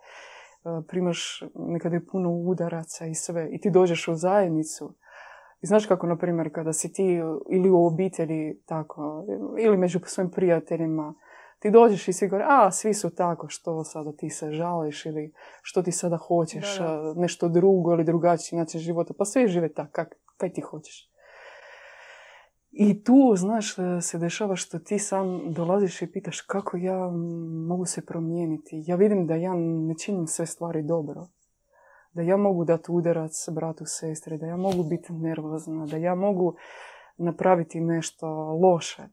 Primaš 0.87 1.43
nekada 1.55 1.95
je 1.95 2.05
puno 2.05 2.29
udaraca 2.29 3.05
i 3.05 3.15
sve. 3.15 3.49
I 3.51 3.61
ti 3.61 3.71
dođeš 3.71 4.07
u 4.07 4.15
zajednicu 4.15 4.93
i 5.61 5.67
znaš 5.67 5.85
kako, 5.85 6.07
na 6.07 6.17
primjer, 6.17 6.53
kada 6.53 6.73
si 6.73 6.93
ti 6.93 7.19
ili 7.49 7.69
u 7.69 7.85
obitelji 7.85 8.61
tako, 8.65 9.25
ili 9.59 9.77
među 9.77 9.99
svojim 10.05 10.31
prijateljima, 10.31 11.15
ti 11.59 11.71
dođeš 11.71 12.07
i 12.07 12.13
svi 12.13 12.27
govore, 12.27 12.45
a 12.47 12.71
svi 12.71 12.93
su 12.93 13.15
tako, 13.15 13.47
što 13.49 13.83
sada 13.83 14.11
ti 14.11 14.29
se 14.29 14.51
žališ 14.51 15.05
ili 15.05 15.33
što 15.61 15.83
ti 15.83 15.91
sada 15.91 16.17
hoćeš, 16.17 16.79
nešto 17.15 17.49
drugo 17.49 17.93
ili 17.93 18.03
drugačiji 18.03 18.59
način 18.59 18.79
života. 18.79 19.13
Pa 19.17 19.25
svi 19.25 19.47
žive 19.47 19.73
tako, 19.73 19.91
kak, 19.91 20.15
kaj 20.37 20.53
ti 20.53 20.61
hoćeš. 20.61 21.11
I 22.71 23.03
tu, 23.03 23.33
znaš, 23.35 23.75
se 24.01 24.17
dešava 24.17 24.55
što 24.55 24.79
ti 24.79 24.99
sam 24.99 25.53
dolaziš 25.53 26.01
i 26.01 26.11
pitaš 26.11 26.41
kako 26.41 26.77
ja 26.77 27.09
mogu 27.67 27.85
se 27.85 28.05
promijeniti. 28.05 28.83
Ja 28.85 28.95
vidim 28.95 29.27
da 29.27 29.35
ja 29.35 29.53
ne 29.55 29.95
činim 29.97 30.27
sve 30.27 30.45
stvari 30.45 30.83
dobro 30.83 31.27
da 32.17 32.23
ja 32.23 32.37
mogu 32.37 32.65
dati 32.65 32.91
udarac 32.91 33.49
bratu, 33.51 33.85
sestre, 33.85 34.37
da 34.37 34.45
ja 34.45 34.57
mogu 34.57 34.83
biti 34.83 35.13
nervozna, 35.13 35.85
da 35.85 35.97
ja 35.97 36.15
mogu 36.15 36.55
napraviti 37.17 37.81
nešto 37.81 38.27
loše. 38.61 39.03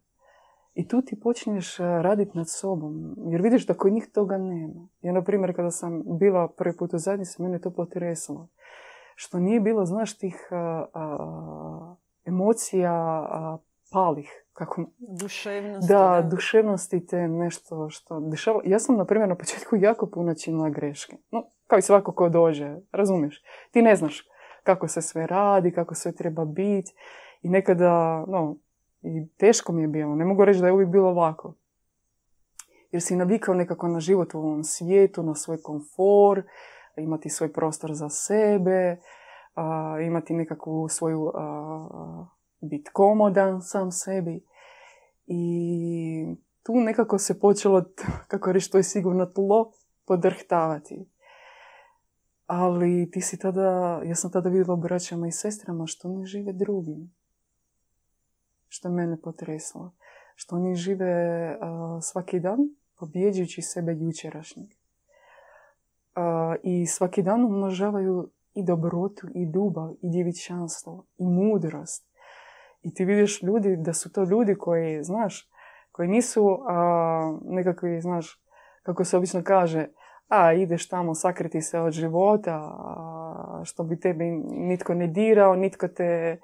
I 0.75 0.89
tu 0.89 1.03
ti 1.03 1.21
počneš 1.21 1.81
eh, 1.81 1.83
raditi 1.83 2.39
nad 2.39 2.49
sobom, 2.49 3.15
jer 3.27 3.43
vidiš 3.43 3.67
da 3.67 3.75
kod 3.75 3.93
njih 3.93 4.09
toga 4.15 4.39
nema. 4.39 4.89
Ja, 5.03 5.13
na 5.13 5.23
primjer, 5.23 5.57
kada 5.57 5.71
sam 5.71 6.03
bila 6.19 6.49
prvi 6.49 6.77
put 6.77 6.95
u 6.95 6.99
zajednici, 6.99 7.43
mene 7.43 7.61
to 7.61 7.71
potresalo. 7.71 8.49
Što 9.15 9.39
nije 9.39 9.61
bilo, 9.61 9.85
znaš, 9.85 10.19
tih 10.19 10.49
a, 10.51 10.57
eh, 10.57 10.91
a, 10.95 11.97
eh, 12.25 12.29
emocija 12.29 12.93
a, 12.93 13.59
palih. 13.93 14.45
Kako... 14.53 14.85
Duševnosti. 14.99 15.93
Da, 15.93 15.99
da, 15.99 16.29
duševnosti 16.31 17.07
te 17.07 17.29
nešto 17.29 17.91
što 17.91 18.21
dešava. 18.21 18.61
Ja 18.65 18.79
sam, 18.79 18.97
na 18.97 19.05
primjer, 19.05 19.29
na 19.29 19.37
početku 19.37 19.77
jako 19.77 20.07
puno 20.07 20.35
činila 20.35 20.69
greške. 20.69 21.17
No, 21.31 21.47
kao 21.67 21.79
i 21.79 21.83
svako 21.83 22.13
ko 22.13 22.29
dođe, 22.29 22.77
razumiješ? 22.93 23.43
Ti 23.71 23.83
ne 23.83 23.97
znaš 23.97 24.29
kako 24.63 24.89
se 24.89 25.03
sve 25.03 25.27
radi, 25.27 25.73
kako 25.73 25.95
sve 25.95 26.13
treba 26.13 26.45
biti. 26.45 26.93
I 27.43 27.49
nekada, 27.49 28.25
no, 28.29 28.57
i 29.03 29.29
teško 29.37 29.73
mi 29.73 29.83
je 29.83 29.89
bilo. 29.89 30.15
Ne 30.15 30.25
mogu 30.25 30.45
reći 30.45 30.61
da 30.61 30.67
je 30.67 30.73
uvijek 30.73 30.91
bilo 30.91 31.13
lako. 31.13 31.55
Jer 32.91 33.03
si 33.03 33.17
navikao 33.17 33.55
nekako 33.55 33.89
na 33.89 34.01
život 34.01 34.35
u 34.35 34.39
ovom 34.39 34.65
svijetu, 34.65 35.23
na 35.23 35.35
svoj 35.35 35.63
komfor, 35.63 36.43
imati 36.97 37.29
svoj 37.29 37.53
prostor 37.53 37.95
za 37.95 38.09
sebe, 38.09 38.97
imati 40.07 40.35
nekakvu 40.35 40.89
svoju, 40.89 41.33
biti 42.61 42.91
komodan 42.93 43.63
sam 43.63 43.91
sebi. 43.91 44.45
I 45.27 46.27
tu 46.63 46.75
nekako 46.75 47.19
se 47.19 47.41
počelo, 47.41 47.85
kako 48.29 48.53
reći, 48.53 48.71
to 48.71 48.79
je 48.79 48.83
sigurno 48.83 49.27
tlo, 49.27 49.73
podrhtavati. 50.07 51.07
Ali 52.47 53.11
ti 53.11 53.21
si 53.21 53.39
tada, 53.39 54.01
ja 54.05 54.15
sam 54.15 54.31
tada 54.31 54.49
vidjela 54.49 54.77
braćama 54.77 55.27
i 55.29 55.33
sestrama 55.33 55.87
što 55.87 56.09
oni 56.09 56.27
žive 56.27 56.53
drugim. 56.53 57.15
Što 58.69 58.89
je 58.89 58.93
mene 58.93 59.21
potreslo. 59.21 59.93
Što 60.35 60.57
oni 60.57 60.75
žive 60.75 61.57
svaki 62.03 62.41
dan 62.41 62.59
pobjeđujući 62.99 63.63
sebe 63.63 63.93
jučerašnjeg. 63.93 64.69
I 66.63 66.87
svaki 66.87 67.23
dan 67.23 67.45
umnožavaju 67.45 68.31
i 68.55 68.65
dobrotu, 68.65 69.27
i 69.35 69.45
ljubav, 69.55 69.95
i 70.03 70.11
djevičanstvo, 70.11 71.05
i 71.19 71.27
mudrost. 71.27 72.09
I 72.83 72.95
ti 72.95 73.05
vidiš 73.05 73.43
ljudi 73.43 73.77
da 73.77 73.93
su 73.93 74.13
to 74.13 74.25
ljudi 74.25 74.55
koji, 74.55 75.05
znaš, 75.05 75.51
koji 75.93 76.09
nisu 76.09 76.59
nekakvi, 77.45 78.01
znaš, 78.01 78.43
kako 78.83 79.05
se 79.05 79.17
obično 79.17 79.43
kaže, 79.45 79.89
a 80.29 80.53
ideš 80.53 80.89
tamo 80.89 81.15
sakriti 81.15 81.61
se 81.61 81.81
od 81.81 81.93
života, 81.93 82.71
što 83.65 83.85
bi 83.85 84.01
tebi 84.01 84.25
nitko 84.47 84.95
ne 84.95 85.07
dirao, 85.07 85.57
nitko 85.57 85.89
te 85.89 86.41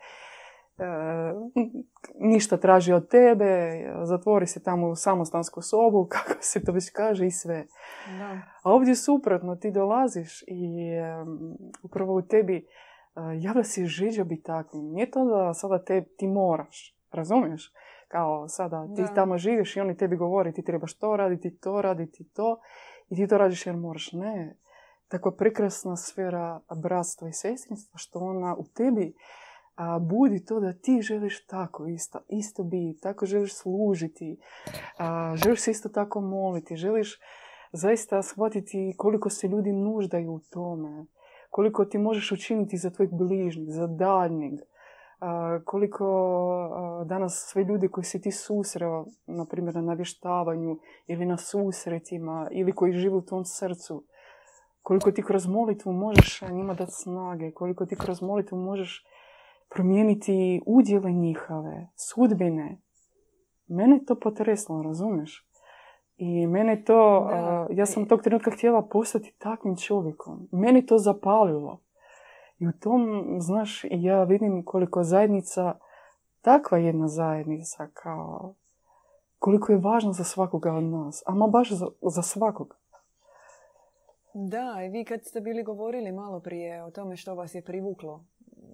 ništa 2.18 2.56
traži 2.56 2.92
od 2.92 3.08
tebe, 3.08 3.82
zatvori 4.02 4.46
se 4.46 4.62
tamo 4.62 4.88
u 4.88 4.94
samostansku 4.94 5.62
sobu, 5.62 6.06
kako 6.12 6.34
se 6.40 6.64
to 6.64 6.72
već 6.72 6.90
kaže 6.90 7.26
i 7.26 7.30
sve. 7.30 7.66
Da. 8.18 8.40
A 8.62 8.72
ovdje 8.72 8.94
suprotno, 8.94 9.56
ti 9.56 9.70
dolaziš 9.70 10.42
i 10.46 10.90
upravo 11.82 12.14
u 12.14 12.22
tebi 12.22 12.66
javlja 13.40 13.64
se 13.64 13.86
želja 13.86 14.24
biti 14.24 14.42
takvim. 14.42 14.84
Nije 14.92 15.10
to 15.10 15.24
da 15.24 15.54
sada 15.54 15.84
te, 15.84 16.04
ti 16.16 16.26
moraš, 16.28 16.96
razumiješ? 17.12 17.72
Kao 18.08 18.48
sada 18.48 18.88
ti 18.96 19.02
tamo 19.14 19.38
živiš 19.38 19.76
i 19.76 19.80
oni 19.80 19.96
tebi 19.96 20.16
govori 20.16 20.52
ti 20.52 20.64
trebaš 20.64 20.98
to 20.98 21.16
raditi, 21.16 21.56
to 21.56 21.82
raditi, 21.82 22.24
to 22.34 22.60
i 23.10 23.16
ti 23.16 23.28
to 23.28 23.38
radiš 23.38 23.66
jer 23.66 23.76
moraš. 23.76 24.12
Ne. 24.12 24.56
Tako 25.08 25.30
prekrasna 25.30 25.96
sfera 25.96 26.60
bratstva 26.76 27.28
i 27.28 27.32
sestrinstva 27.32 27.98
što 27.98 28.18
ona 28.18 28.56
u 28.56 28.64
tebi 28.64 29.14
a, 29.80 29.98
budi 29.98 30.44
to 30.44 30.60
da 30.60 30.72
ti 30.72 31.02
želiš 31.02 31.46
tako 31.46 31.86
isto, 31.86 32.18
isto 32.28 32.62
biti, 32.62 33.00
tako 33.00 33.26
želiš 33.26 33.54
služiti, 33.54 34.36
a, 34.98 35.32
želiš 35.36 35.60
se 35.60 35.70
isto 35.70 35.88
tako 35.88 36.20
moliti, 36.20 36.76
želiš 36.76 37.20
zaista 37.72 38.22
shvatiti 38.22 38.94
koliko 38.96 39.30
se 39.30 39.48
ljudi 39.48 39.72
nuždaju 39.72 40.32
u 40.32 40.40
tome, 40.40 41.06
koliko 41.50 41.84
ti 41.84 41.98
možeš 41.98 42.32
učiniti 42.32 42.76
za 42.76 42.90
tvojeg 42.90 43.10
bližnjeg, 43.12 43.70
za 43.70 43.86
daljnjeg, 43.86 44.60
koliko 45.64 46.06
danas 47.06 47.46
sve 47.48 47.64
ljudi 47.64 47.88
koji 47.88 48.04
se 48.04 48.20
ti 48.20 48.30
susreo, 48.30 49.04
na 49.26 49.44
primjer 49.44 49.74
na 49.74 49.82
navještavanju 49.82 50.78
ili 51.06 51.26
na 51.26 51.36
susretima 51.36 52.48
ili 52.50 52.72
koji 52.72 52.92
žive 52.92 53.16
u 53.16 53.22
tom 53.22 53.44
srcu, 53.44 54.04
koliko 54.82 55.12
ti 55.12 55.22
kroz 55.22 55.46
molitvu 55.46 55.92
možeš 55.92 56.42
njima 56.50 56.74
dati 56.74 56.92
snage, 56.92 57.50
koliko 57.50 57.86
ti 57.86 57.96
kroz 57.96 58.22
molitvu 58.22 58.58
možeš 58.58 59.06
promijeniti 59.74 60.62
udjele 60.66 61.12
njihove, 61.12 61.88
sudbine. 61.96 62.80
Mene 63.68 64.00
to 64.06 64.14
potreslo, 64.14 64.82
razumiješ? 64.82 65.46
I 66.16 66.46
mene 66.46 66.84
to, 66.84 67.30
ja 67.70 67.86
sam 67.86 68.08
tog 68.08 68.22
trenutka 68.22 68.50
htjela 68.50 68.82
postati 68.82 69.34
takvim 69.38 69.76
čovjekom. 69.76 70.48
Meni 70.52 70.86
to 70.86 70.98
zapalilo. 70.98 71.80
I 72.60 72.68
u 72.68 72.72
tom, 72.72 73.36
znaš, 73.40 73.84
ja 73.90 74.24
vidim 74.24 74.64
koliko 74.64 75.04
zajednica, 75.04 75.74
takva 76.42 76.78
jedna 76.78 77.08
zajednica, 77.08 77.88
kao 77.94 78.54
koliko 79.38 79.72
je 79.72 79.78
važna 79.78 80.12
za 80.12 80.24
svakoga 80.24 80.72
od 80.72 80.84
nas. 80.84 81.22
Ama 81.26 81.46
baš 81.46 81.72
za, 81.72 81.86
za 82.02 82.22
svakoga. 82.22 82.76
Da, 84.34 84.82
i 84.86 84.88
vi 84.88 85.04
kad 85.04 85.24
ste 85.24 85.40
bili 85.40 85.62
govorili 85.62 86.12
malo 86.12 86.40
prije 86.40 86.84
o 86.84 86.90
tome 86.90 87.16
što 87.16 87.34
vas 87.34 87.54
je 87.54 87.62
privuklo 87.62 88.24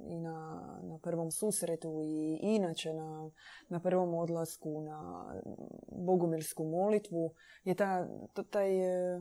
i 0.09 0.21
na, 0.21 0.61
na 0.83 0.99
prvom 0.99 1.31
susretu 1.31 2.01
i 2.03 2.39
inače 2.43 2.93
na, 2.95 3.31
na 3.69 3.81
prvom 3.81 4.15
odlasku 4.15 4.81
na 4.81 5.27
bogumirsku 5.89 6.65
molitvu 6.65 7.35
je 7.65 7.75
ta, 7.75 8.09
ta, 8.33 8.43
taj, 8.43 8.71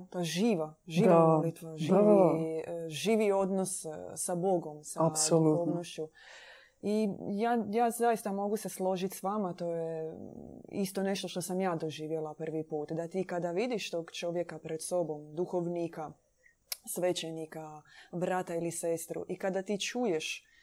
ta 0.10 0.24
živa, 0.24 0.74
živa 0.88 1.38
molitva, 1.38 1.78
živi, 1.78 2.64
živi 2.88 3.32
odnos 3.32 3.86
sa 4.16 4.36
Bogom, 4.36 4.84
sa 4.84 5.10
duhovnošću. 5.30 6.08
I 6.82 7.10
ja, 7.32 7.66
ja 7.72 7.92
zaista 7.92 8.32
mogu 8.32 8.58
se 8.58 8.70
složiti 8.70 9.18
s 9.18 9.24
vama, 9.24 9.54
to 9.54 9.76
je 9.76 10.18
isto 10.72 11.04
nešto 11.04 11.28
što 11.28 11.42
sam 11.42 11.62
ja 11.62 11.76
doživjela 11.76 12.34
prvi 12.34 12.64
put. 12.64 12.92
Da 12.92 13.08
ti 13.08 13.24
kada 13.24 13.52
vidiš 13.52 13.92
tog 13.92 14.12
čovjeka 14.12 14.60
pred 14.60 14.84
sobom, 14.84 15.36
duhovnika, 15.36 16.12
svećenika, 16.88 17.82
brata 18.12 18.56
ili 18.56 18.72
sestru 18.72 19.26
i 19.28 19.38
kada 19.38 19.62
ti 19.62 19.80
čuješ 19.80 20.44
E, 20.44 20.55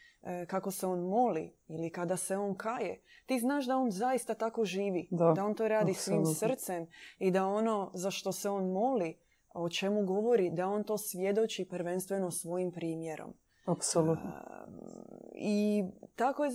kako 0.46 0.70
se 0.70 0.86
on 0.86 1.00
moli 1.00 1.56
ili 1.68 1.90
kada 1.90 2.16
se 2.16 2.36
on 2.36 2.54
kaje, 2.54 3.02
ti 3.26 3.38
znaš 3.38 3.66
da 3.66 3.76
on 3.76 3.90
zaista 3.90 4.34
tako 4.34 4.64
živi, 4.64 5.08
da, 5.10 5.32
da 5.32 5.44
on 5.44 5.54
to 5.54 5.68
radi 5.68 5.94
svim 5.94 6.26
srcem 6.26 6.86
i 7.18 7.30
da 7.30 7.46
ono 7.46 7.90
za 7.94 8.10
što 8.10 8.32
se 8.32 8.48
on 8.48 8.72
moli, 8.72 9.18
o 9.54 9.68
čemu 9.68 10.04
govori, 10.04 10.50
da 10.50 10.68
on 10.68 10.84
to 10.84 10.98
svjedoči 10.98 11.68
prvenstveno 11.70 12.30
svojim 12.30 12.72
primjerom. 12.72 13.34
Apsolutno. 13.66 14.32
I 15.34 15.84
tako 16.16 16.44
je, 16.44 16.50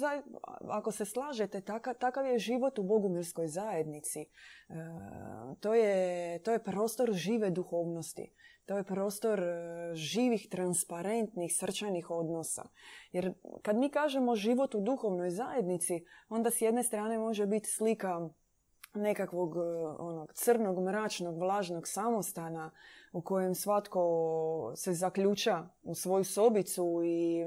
ako 0.69 0.91
se 0.91 1.05
slažete, 1.05 1.61
takav 1.99 2.25
je 2.25 2.39
život 2.39 2.79
u 2.79 2.83
bogumirskoj 2.83 3.47
zajednici. 3.47 4.19
E, 4.19 4.25
to 5.59 5.73
je, 5.73 6.39
to 6.39 6.51
je 6.51 6.63
prostor 6.63 7.11
žive 7.13 7.49
duhovnosti. 7.49 8.31
To 8.67 8.77
je 8.77 8.83
prostor 8.83 9.39
e, 9.39 9.95
živih, 9.95 10.49
transparentnih, 10.49 11.55
srčanih 11.55 12.09
odnosa. 12.09 12.63
Jer 13.11 13.33
kad 13.61 13.77
mi 13.77 13.89
kažemo 13.89 14.35
život 14.35 14.75
u 14.75 14.81
duhovnoj 14.81 15.29
zajednici, 15.29 16.05
onda 16.29 16.51
s 16.51 16.61
jedne 16.61 16.83
strane 16.83 17.19
može 17.19 17.45
biti 17.45 17.69
slika 17.69 18.29
nekakvog 18.93 19.57
e, 19.57 19.59
onog 19.99 20.33
crnog, 20.33 20.83
mračnog, 20.83 21.39
vlažnog 21.39 21.87
samostana 21.87 22.71
u 23.11 23.21
kojem 23.21 23.55
svatko 23.55 24.73
se 24.75 24.93
zaključa 24.93 25.67
u 25.83 25.95
svoju 25.95 26.23
sobicu 26.23 27.01
i 27.05 27.45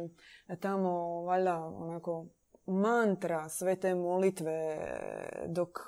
tamo 0.61 1.23
valjda 1.23 1.57
onako 1.57 2.27
mantra 2.67 3.49
sve 3.49 3.77
te 3.77 3.95
molitve 3.95 4.79
dok 5.47 5.79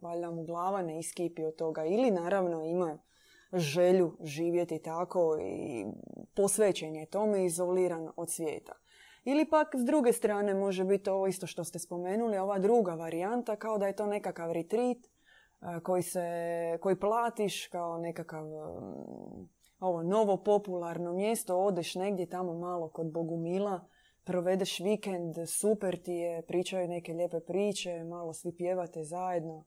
valjda 0.00 0.30
mu 0.30 0.44
glava 0.44 0.82
ne 0.82 0.98
iskipi 0.98 1.44
od 1.44 1.56
toga. 1.56 1.84
Ili 1.84 2.10
naravno 2.10 2.64
ima 2.64 2.98
želju 3.52 4.16
živjeti 4.20 4.78
tako 4.78 5.38
i 5.40 5.84
posvećen 6.36 6.94
je 6.96 7.06
tome 7.06 7.44
izoliran 7.44 8.08
od 8.16 8.30
svijeta. 8.30 8.72
Ili 9.24 9.50
pak 9.50 9.68
s 9.76 9.84
druge 9.84 10.12
strane 10.12 10.54
može 10.54 10.84
biti 10.84 11.10
ovo 11.10 11.26
isto 11.26 11.46
što 11.46 11.64
ste 11.64 11.78
spomenuli, 11.78 12.38
ova 12.38 12.58
druga 12.58 12.94
varijanta 12.94 13.56
kao 13.56 13.78
da 13.78 13.86
je 13.86 13.96
to 13.96 14.06
nekakav 14.06 14.52
retreat 14.52 14.96
e, 14.96 15.80
koji, 15.80 16.02
se, 16.02 16.28
koji 16.80 17.00
platiš 17.00 17.66
kao 17.66 17.98
nekakav 17.98 18.44
mm, 18.44 19.48
ovo 19.80 20.02
novo 20.02 20.36
popularno 20.36 21.12
mjesto, 21.12 21.56
odeš 21.56 21.94
negdje 21.94 22.28
tamo 22.28 22.54
malo 22.54 22.88
kod 22.88 23.12
Bogumila, 23.12 23.88
provedeš 24.24 24.80
vikend, 24.80 25.34
super 25.46 26.02
ti 26.02 26.12
je, 26.12 26.42
pričaju 26.42 26.88
neke 26.88 27.12
lijepe 27.12 27.40
priče, 27.40 28.04
malo 28.04 28.32
svi 28.32 28.56
pjevate 28.56 29.04
zajedno, 29.04 29.64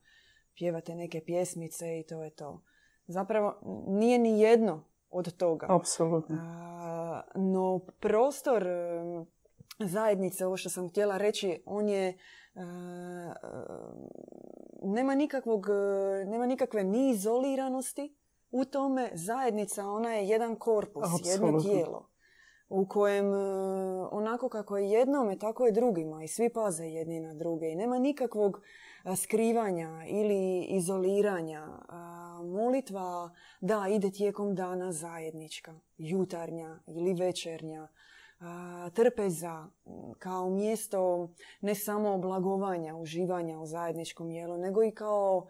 pjevate 0.55 0.95
neke 0.95 1.21
pjesmice 1.25 1.99
i 1.99 2.03
to 2.03 2.23
je 2.23 2.29
to. 2.29 2.61
Zapravo 3.07 3.59
nije 3.87 4.19
ni 4.19 4.39
jedno 4.39 4.83
od 5.09 5.37
toga. 5.37 5.67
Apsolutno. 5.69 6.35
No 7.35 7.79
prostor 7.99 8.65
zajednice, 9.79 10.45
ovo 10.45 10.57
što 10.57 10.69
sam 10.69 10.89
htjela 10.89 11.17
reći, 11.17 11.63
on 11.65 11.89
je 11.89 12.17
nema, 14.83 15.15
nikakvog, 15.15 15.67
nema 16.25 16.45
nikakve 16.45 16.83
ni 16.83 17.09
izoliranosti 17.09 18.15
u 18.51 18.65
tome. 18.65 19.09
Zajednica, 19.13 19.85
ona 19.85 20.13
je 20.13 20.27
jedan 20.27 20.55
korpus, 20.55 21.05
jedno 21.25 21.61
tijelo 21.61 22.09
u 22.69 22.87
kojem 22.87 23.25
onako 24.11 24.49
kako 24.49 24.77
je 24.77 24.89
jednome, 24.89 25.37
tako 25.37 25.65
je 25.65 25.71
drugima 25.71 26.23
i 26.23 26.27
svi 26.27 26.49
paze 26.49 26.85
jedni 26.85 27.19
na 27.19 27.33
druge 27.33 27.69
i 27.69 27.75
nema 27.75 27.97
nikakvog 27.97 28.61
skrivanja 29.15 30.05
ili 30.07 30.63
izoliranja. 30.63 31.67
Molitva, 32.43 33.29
da, 33.61 33.85
ide 33.89 34.11
tijekom 34.11 34.55
dana 34.55 34.91
zajednička, 34.91 35.79
jutarnja 35.97 36.79
ili 36.87 37.13
večernja, 37.13 37.87
trpeza 38.93 39.67
kao 40.19 40.49
mjesto 40.49 41.29
ne 41.61 41.75
samo 41.75 42.13
oblagovanja, 42.13 42.95
uživanja 42.95 43.59
u 43.59 43.65
zajedničkom 43.65 44.31
jelu, 44.31 44.57
nego 44.57 44.83
i 44.83 44.91
kao 44.91 45.47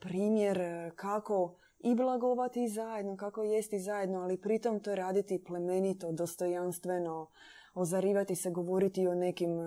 primjer 0.00 0.60
kako 0.96 1.54
i 1.78 1.94
blagovati 1.94 2.68
zajedno, 2.68 3.16
kako 3.16 3.42
jesti 3.42 3.78
zajedno, 3.78 4.20
ali 4.20 4.40
pritom 4.40 4.80
to 4.80 4.94
raditi 4.94 5.44
plemenito, 5.44 6.12
dostojanstveno, 6.12 7.30
ozarivati 7.74 8.36
se, 8.36 8.50
govoriti 8.50 9.06
o 9.06 9.14
nekim 9.14 9.58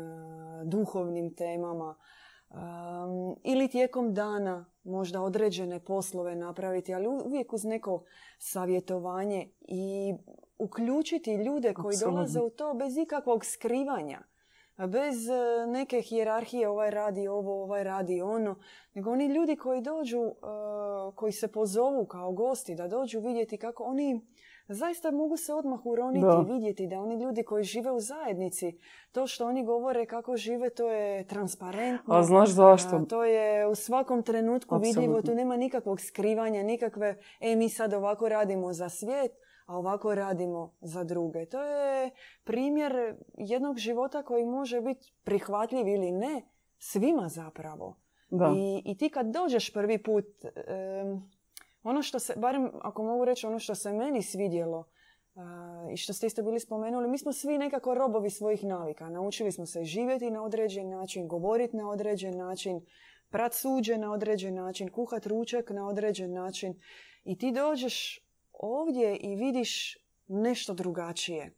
duhovnim 0.64 1.36
temama, 1.36 1.96
ili 3.44 3.68
tijekom 3.68 4.14
dana 4.14 4.66
možda 4.84 5.22
određene 5.22 5.80
poslove 5.80 6.36
napraviti, 6.36 6.94
ali 6.94 7.08
uvijek 7.08 7.54
uz 7.54 7.64
neko 7.64 8.04
savjetovanje 8.40 9.50
i 9.62 10.14
uključiti 10.58 11.34
ljude 11.34 11.74
koji 11.74 11.98
dolaze 11.98 12.42
u 12.42 12.50
to 12.50 12.74
bez 12.74 12.98
ikakvog 12.98 13.46
skrivanja. 13.46 14.22
Bez 14.78 15.30
e, 15.30 15.68
neke 15.68 16.02
hijerarhije 16.02 16.70
ovaj 16.70 16.92
radi 16.92 17.28
ovo, 17.28 17.64
ovaj 17.64 17.84
radi 17.84 18.22
ono. 18.22 18.56
Nego 18.94 19.12
oni 19.12 19.26
ljudi 19.26 19.56
koji 19.56 19.82
dođu, 19.82 20.22
e, 20.22 20.32
koji 21.16 21.32
se 21.32 21.48
pozovu 21.48 22.06
kao 22.06 22.32
gosti 22.32 22.76
da 22.76 22.88
dođu 22.88 23.20
vidjeti 23.20 23.58
kako 23.58 23.84
oni 23.84 24.22
zaista 24.68 25.12
mogu 25.12 25.38
se 25.38 25.54
odmah 25.54 25.86
uroniti 25.86 26.26
i 26.26 26.54
vidjeti 26.54 26.88
da 26.88 27.00
oni 27.00 27.24
ljudi 27.24 27.44
koji 27.44 27.64
žive 27.64 27.92
u 27.92 28.00
zajednici, 28.00 28.80
to 29.12 29.28
što 29.28 29.48
oni 29.48 29.66
govore 29.66 30.06
kako 30.06 30.38
žive, 30.38 30.70
to 30.70 30.90
je 30.90 31.28
transparentno. 31.28 32.16
A 32.16 32.24
znaš 32.24 32.50
zašto? 32.50 33.00
to 33.10 33.24
je 33.24 33.68
u 33.68 33.76
svakom 33.76 34.24
trenutku 34.24 34.78
vidljivo, 34.78 35.22
tu 35.22 35.36
nema 35.36 35.58
nikakvog 35.58 36.02
skrivanja, 36.02 36.64
nikakve, 36.64 37.18
e 37.40 37.56
mi 37.56 37.70
sad 37.70 37.94
ovako 37.94 38.30
radimo 38.30 38.74
za 38.74 38.90
svijet, 38.90 39.32
a 39.66 39.78
ovako 39.78 40.16
radimo 40.16 40.74
za 40.82 41.04
druge. 41.04 41.46
To 41.46 41.64
je 41.64 42.10
primjer 42.44 43.16
jednog 43.38 43.78
života 43.78 44.24
koji 44.24 44.46
može 44.46 44.82
biti 44.82 45.14
prihvatljiv 45.24 45.88
ili 45.88 46.12
ne 46.12 46.42
svima 46.78 47.30
zapravo. 47.30 47.98
Da. 48.30 48.54
I, 48.58 48.82
I 48.86 48.98
ti 48.98 49.10
kad 49.10 49.26
dođeš 49.26 49.74
prvi 49.74 50.04
put, 50.04 50.26
ono 51.86 52.02
što 52.02 52.20
se, 52.20 52.34
barem 52.38 52.72
ako 52.82 53.04
mogu 53.04 53.26
reći 53.26 53.48
ono 53.48 53.60
što 53.60 53.76
se 53.76 53.94
meni 53.94 54.22
svidjelo 54.22 54.88
i 55.94 55.98
što 55.98 56.14
ste 56.14 56.28
isto 56.28 56.44
bili 56.44 56.60
spomenuli, 56.60 57.08
mi 57.08 57.18
smo 57.18 57.34
svi 57.34 57.58
nekako 57.58 57.94
robovi 57.94 58.30
svojih 58.30 58.64
navika. 58.64 59.10
Naučili 59.10 59.52
smo 59.52 59.66
se 59.66 59.84
živjeti 59.84 60.32
na 60.32 60.44
određen 60.44 60.90
način, 60.90 61.28
govoriti 61.28 61.78
na 61.78 61.90
određen 61.90 62.38
način, 62.38 62.86
prat 63.30 63.54
suđe 63.54 63.98
na 63.98 64.12
određen 64.12 64.56
način, 64.56 64.90
kuhat 64.90 65.26
ručak 65.26 65.70
na 65.70 65.88
određen 65.88 66.34
način. 66.34 66.80
I 67.24 67.38
ti 67.38 67.52
dođeš 67.52 68.26
ovdje 68.54 69.18
i 69.18 69.36
vidiš 69.36 69.98
nešto 70.28 70.74
drugačije. 70.74 71.54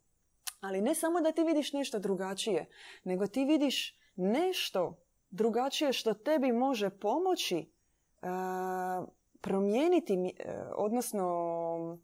Ali 0.59 0.81
ne 0.81 0.95
samo 0.95 1.21
da 1.21 1.31
ti 1.31 1.43
vidiš 1.43 1.73
nešto 1.73 1.99
drugačije, 1.99 2.65
nego 3.03 3.27
ti 3.27 3.45
vidiš 3.45 3.99
nešto 4.15 4.97
drugačije 5.29 5.93
što 5.93 6.13
tebi 6.13 6.51
može 6.51 6.89
pomoći 6.89 7.71
promijeniti, 9.41 10.33
odnosno 10.75 11.97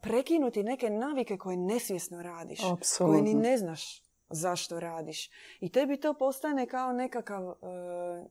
prekinuti 0.00 0.62
neke 0.62 0.90
navike 0.90 1.36
koje 1.36 1.56
nesvjesno 1.56 2.22
radiš, 2.22 2.60
koje 2.98 3.22
ni 3.22 3.34
ne 3.34 3.56
znaš 3.58 4.02
zašto 4.30 4.80
radiš. 4.80 5.30
I 5.60 5.72
tebi 5.72 6.00
to 6.00 6.14
postane 6.14 6.66
kao 6.66 6.92
nekakav 6.92 7.54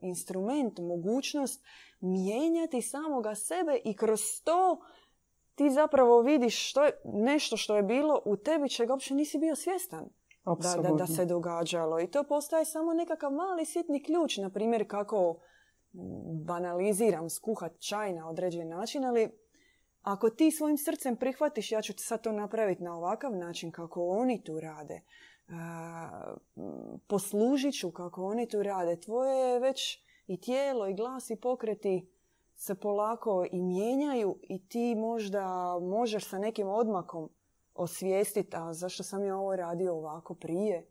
instrument, 0.01 0.79
mogućnost 0.79 1.65
mijenjati 1.99 2.81
samoga 2.81 3.35
sebe 3.35 3.79
i 3.83 3.95
kroz 3.95 4.21
to 4.43 4.79
ti 5.55 5.69
zapravo 5.69 6.21
vidiš 6.21 6.69
što 6.69 6.83
je, 6.83 6.91
nešto 7.03 7.57
što 7.57 7.75
je 7.75 7.83
bilo 7.83 8.21
u 8.25 8.37
tebi 8.37 8.69
čega 8.69 8.93
uopće 8.93 9.13
nisi 9.13 9.37
bio 9.37 9.55
svjestan 9.55 10.09
da, 10.45 10.81
da, 10.81 10.95
da 10.95 11.07
se 11.07 11.25
događalo. 11.25 11.99
I 11.99 12.07
to 12.07 12.23
postaje 12.23 12.65
samo 12.65 12.93
nekakav 12.93 13.31
mali 13.31 13.65
sitni 13.65 14.03
ključ, 14.03 14.37
na 14.37 14.49
primjer 14.49 14.87
kako 14.87 15.39
banaliziram 16.45 17.29
skuhat 17.29 17.79
čaj 17.79 18.13
na 18.13 18.29
određen 18.29 18.69
način, 18.69 19.05
ali 19.05 19.29
ako 20.01 20.29
ti 20.29 20.51
svojim 20.51 20.77
srcem 20.77 21.15
prihvatiš 21.15 21.71
ja 21.71 21.81
ću 21.81 21.93
sad 21.97 22.21
to 22.21 22.31
napraviti 22.31 22.83
na 22.83 22.97
ovakav 22.97 23.35
način 23.35 23.71
kako 23.71 24.07
oni 24.07 24.43
tu 24.43 24.59
rade, 24.59 25.01
poslužit 27.07 27.79
ću 27.79 27.91
kako 27.91 28.25
oni 28.25 28.47
tu 28.47 28.63
rade, 28.63 28.99
tvoje 28.99 29.37
je 29.37 29.59
već 29.59 30.03
i 30.27 30.41
tijelo 30.41 30.87
i 30.87 30.93
glas 30.93 31.29
i 31.29 31.35
pokreti 31.35 32.09
se 32.55 32.75
polako 32.75 33.45
i 33.51 33.61
mijenjaju 33.61 34.39
i 34.41 34.67
ti 34.67 34.95
možda 34.95 35.77
možeš 35.81 36.29
sa 36.29 36.39
nekim 36.39 36.67
odmakom 36.67 37.29
osvijestiti, 37.73 38.57
a 38.57 38.73
zašto 38.73 39.03
sam 39.03 39.25
ja 39.25 39.37
ovo 39.37 39.55
radio 39.55 39.93
ovako 39.93 40.33
prije, 40.33 40.85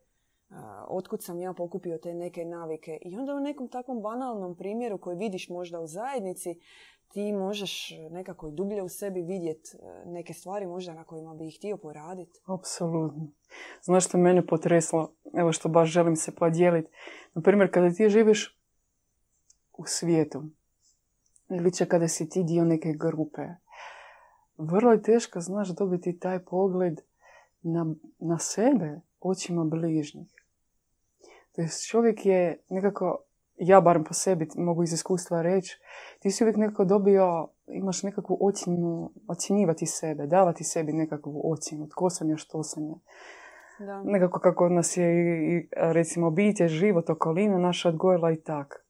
otkud 0.88 1.22
sam 1.22 1.40
ja 1.40 1.52
pokupio 1.52 1.98
te 1.98 2.14
neke 2.14 2.44
navike. 2.44 2.98
I 3.02 3.16
onda 3.16 3.34
u 3.34 3.40
nekom 3.40 3.68
takvom 3.68 4.02
banalnom 4.02 4.56
primjeru 4.56 4.98
koji 4.98 5.16
vidiš 5.16 5.48
možda 5.48 5.80
u 5.80 5.86
zajednici, 5.86 6.60
ti 7.08 7.32
možeš 7.32 7.90
nekako 8.10 8.48
i 8.48 8.52
dublje 8.52 8.82
u 8.82 8.88
sebi 8.88 9.22
vidjeti 9.22 9.70
e, 9.76 10.02
neke 10.06 10.32
stvari 10.32 10.66
možda 10.66 10.94
na 10.94 11.04
kojima 11.04 11.34
bi 11.34 11.48
ih 11.48 11.56
htio 11.58 11.76
poraditi. 11.76 12.40
Apsolutno. 12.46 13.28
Znaš 13.82 14.06
što 14.06 14.18
mene 14.18 14.46
potreslo, 14.46 15.12
evo 15.34 15.52
što 15.52 15.68
baš 15.68 15.88
želim 15.88 16.16
se 16.16 16.34
podijeliti. 16.34 16.90
Naprimjer, 17.34 17.72
kada 17.72 17.90
ti 17.90 18.08
živiš 18.08 18.58
u 19.72 19.82
svijetu, 19.86 20.42
ili 21.50 21.72
će 21.72 21.86
kada 21.86 22.08
si 22.08 22.28
ti 22.28 22.42
dio 22.42 22.64
neke 22.64 22.92
grupe, 22.92 23.42
vrlo 24.58 24.92
je 24.92 25.02
teško, 25.02 25.40
znaš, 25.40 25.68
dobiti 25.68 26.18
taj 26.18 26.44
pogled 26.44 27.00
na, 27.62 27.94
na 28.18 28.38
sebe 28.38 29.00
očima 29.28 29.64
bližnjih. 29.64 30.32
To 31.52 31.62
je 31.62 31.68
čovjek 31.88 32.26
je 32.26 32.64
nekako, 32.68 33.18
ja 33.56 33.80
barem 33.80 34.04
po 34.04 34.14
sebi 34.14 34.48
mogu 34.56 34.82
iz 34.82 34.92
iskustva 34.92 35.42
reći, 35.42 35.78
ti 36.20 36.30
si 36.30 36.44
uvijek 36.44 36.56
nekako 36.56 36.84
dobio, 36.84 37.48
imaš 37.66 38.02
nekakvu 38.02 38.38
ocjenu, 38.40 39.10
ocjenjivati 39.28 39.86
sebe, 39.86 40.26
davati 40.26 40.64
sebi 40.64 40.92
nekakvu 40.92 41.52
ocjenu, 41.52 41.88
tko 41.88 42.10
sam 42.10 42.30
ja, 42.30 42.36
što 42.36 42.62
sam 42.62 42.86
ja. 42.86 42.94
Da. 43.78 44.02
Nekako 44.04 44.40
kako 44.40 44.68
nas 44.68 44.96
je 44.96 45.06
i, 45.56 45.68
recimo, 45.72 46.26
obitelj, 46.26 46.68
život, 46.68 47.10
okolina 47.10 47.58
naša 47.58 47.88
odgojila 47.88 48.32
i 48.32 48.40
tak. 48.40 48.86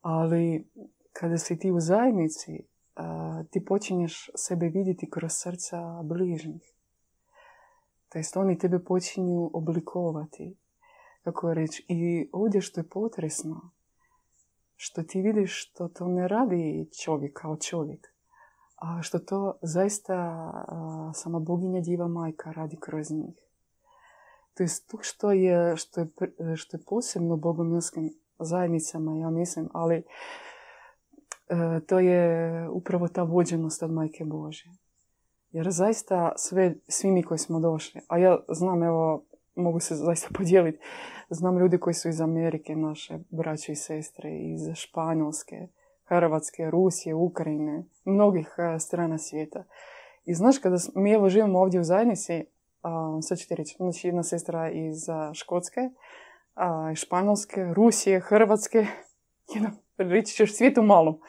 Ali 0.00 0.68
kada 1.12 1.38
si 1.38 1.58
ti 1.58 1.70
u 1.70 1.80
zajednici, 1.80 2.66
ti 3.50 3.64
počinješ 3.64 4.30
sebe 4.34 4.66
vidjeti 4.66 5.10
kroz 5.10 5.32
srca 5.34 6.02
bližnjih. 6.02 6.74
To 8.12 8.18
jest 8.18 8.36
oni 8.36 8.58
tebe 8.58 8.78
počinju 8.78 9.50
oblikovati. 9.52 10.56
Kako 11.22 11.54
reći, 11.54 11.84
i 11.88 12.28
ovdje 12.32 12.60
što 12.60 12.80
je 12.80 12.88
potresno, 12.88 13.70
što 14.76 15.02
ti 15.02 15.20
vidiš 15.20 15.66
što 15.66 15.88
to 15.88 16.08
ne 16.08 16.28
radi 16.28 16.88
čovjek 17.04 17.32
kao 17.32 17.56
čovjek, 17.56 18.14
a 18.76 19.02
što 19.02 19.18
to 19.18 19.58
zaista 19.62 20.50
sama 21.14 21.38
boginja 21.38 21.80
Diva 21.80 22.08
Majka 22.08 22.52
radi 22.52 22.76
kroz 22.80 23.10
njih. 23.10 23.38
To 24.54 24.62
je 24.62 24.68
to 24.90 24.98
što 25.00 25.32
je, 25.32 25.76
što 25.76 26.00
je, 26.00 26.06
što 26.56 26.76
je 26.76 26.84
posebno 26.86 27.36
bogomilskim 27.36 28.10
zajednicama, 28.38 29.16
ja 29.16 29.30
mislim, 29.30 29.68
ali 29.72 30.04
E, 31.52 31.80
to 31.80 31.98
je 31.98 32.68
upravo 32.68 33.08
ta 33.08 33.22
vođenost 33.22 33.82
od 33.82 33.90
Majke 33.90 34.24
Bože. 34.24 34.70
Jer 35.52 35.70
zaista 35.70 36.32
sve, 36.36 36.74
svi 36.88 37.10
mi 37.10 37.22
koji 37.22 37.38
smo 37.38 37.60
došli, 37.60 38.00
a 38.08 38.18
ja 38.18 38.38
znam, 38.48 38.82
evo, 38.82 39.24
mogu 39.54 39.80
se 39.80 39.94
zaista 39.94 40.28
podijeliti, 40.38 40.78
znam 41.30 41.58
ljudi 41.58 41.78
koji 41.78 41.94
su 41.94 42.08
iz 42.08 42.20
Amerike, 42.20 42.76
naše 42.76 43.18
braće 43.30 43.72
i 43.72 43.76
sestre, 43.76 44.30
iz 44.30 44.60
Španjolske, 44.74 45.68
Hrvatske, 46.04 46.70
Rusije, 46.70 47.14
Ukrajine, 47.14 47.84
mnogih 48.04 48.54
e, 48.58 48.78
strana 48.78 49.18
svijeta. 49.18 49.64
I 50.24 50.34
znaš, 50.34 50.58
kada 50.58 50.76
mi 50.94 51.12
evo 51.12 51.28
živimo 51.28 51.58
ovdje 51.58 51.80
u 51.80 51.84
zajednici, 51.84 52.44
a, 52.82 53.18
sad 53.22 53.38
ću 53.38 53.48
ti 53.48 53.54
reći, 53.54 53.76
znači 53.76 54.08
jedna 54.08 54.22
sestra 54.22 54.70
iz 54.70 55.06
Škotske, 55.32 55.80
a, 56.54 56.94
Španjolske, 56.94 57.64
Rusije, 57.74 58.20
Hrvatske, 58.20 58.86
jedna 59.54 59.70
reći 59.96 60.34
ćeš 60.34 60.56
svijetu 60.56 60.82
malom. 60.82 61.20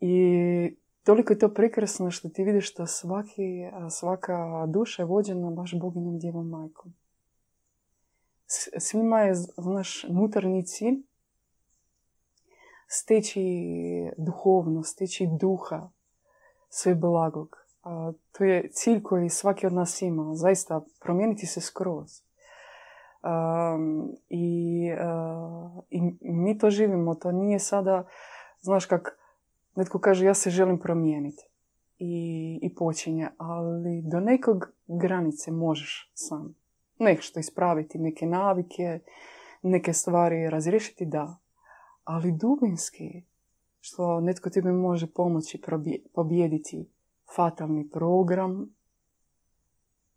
I 0.00 0.81
toliko 1.04 1.32
je 1.32 1.38
to 1.38 1.54
prekrasno 1.54 2.10
što 2.10 2.28
ti 2.28 2.44
vidiš 2.44 2.74
da 2.74 2.86
svaki, 2.86 3.70
svaka 3.90 4.66
duša 4.68 5.02
je 5.02 5.06
vođena 5.06 5.50
baš 5.50 5.78
boginjom 5.80 6.18
djevom 6.18 6.48
majkom. 6.48 6.94
Svima 8.78 9.20
je, 9.20 9.34
znaš, 9.34 10.04
unutarnji 10.04 10.66
cilj 10.66 11.02
steći 12.92 13.44
duhovnost, 14.16 14.92
steći 14.92 15.28
duha, 15.40 15.90
sve 16.68 16.94
blagog. 16.94 17.56
A, 17.82 18.12
to 18.32 18.44
je 18.44 18.70
cilj 18.72 19.02
koji 19.02 19.28
svaki 19.28 19.66
od 19.66 19.72
nas 19.72 20.02
ima. 20.02 20.34
Zaista, 20.34 20.80
promijeniti 21.00 21.46
se 21.46 21.60
skroz. 21.60 22.22
i, 24.28 24.90
I 25.90 26.32
mi 26.32 26.58
to 26.58 26.70
živimo. 26.70 27.14
To 27.14 27.32
nije 27.32 27.58
sada, 27.58 28.08
znaš 28.60 28.86
kak, 28.86 29.18
netko 29.74 29.98
kaže 29.98 30.24
ja 30.24 30.34
se 30.34 30.50
želim 30.50 30.78
promijeniti. 30.78 31.44
I, 31.98 32.58
i 32.62 32.74
počinje, 32.74 33.28
ali 33.38 34.02
do 34.02 34.20
nekog 34.20 34.72
granice 34.86 35.50
možeš 35.50 36.10
sam. 36.14 36.54
Nešto 36.98 37.40
ispraviti, 37.40 37.98
neke 37.98 38.26
navike, 38.26 39.00
neke 39.62 39.92
stvari 39.92 40.50
razriješiti, 40.50 41.06
da. 41.06 41.36
Ali 42.04 42.32
dubinski, 42.32 43.22
što 43.80 44.20
netko 44.20 44.50
ti 44.50 44.62
može 44.62 45.06
pomoći 45.06 45.62
pobijediti 46.14 46.88
fatalni 47.36 47.90
program 47.90 48.74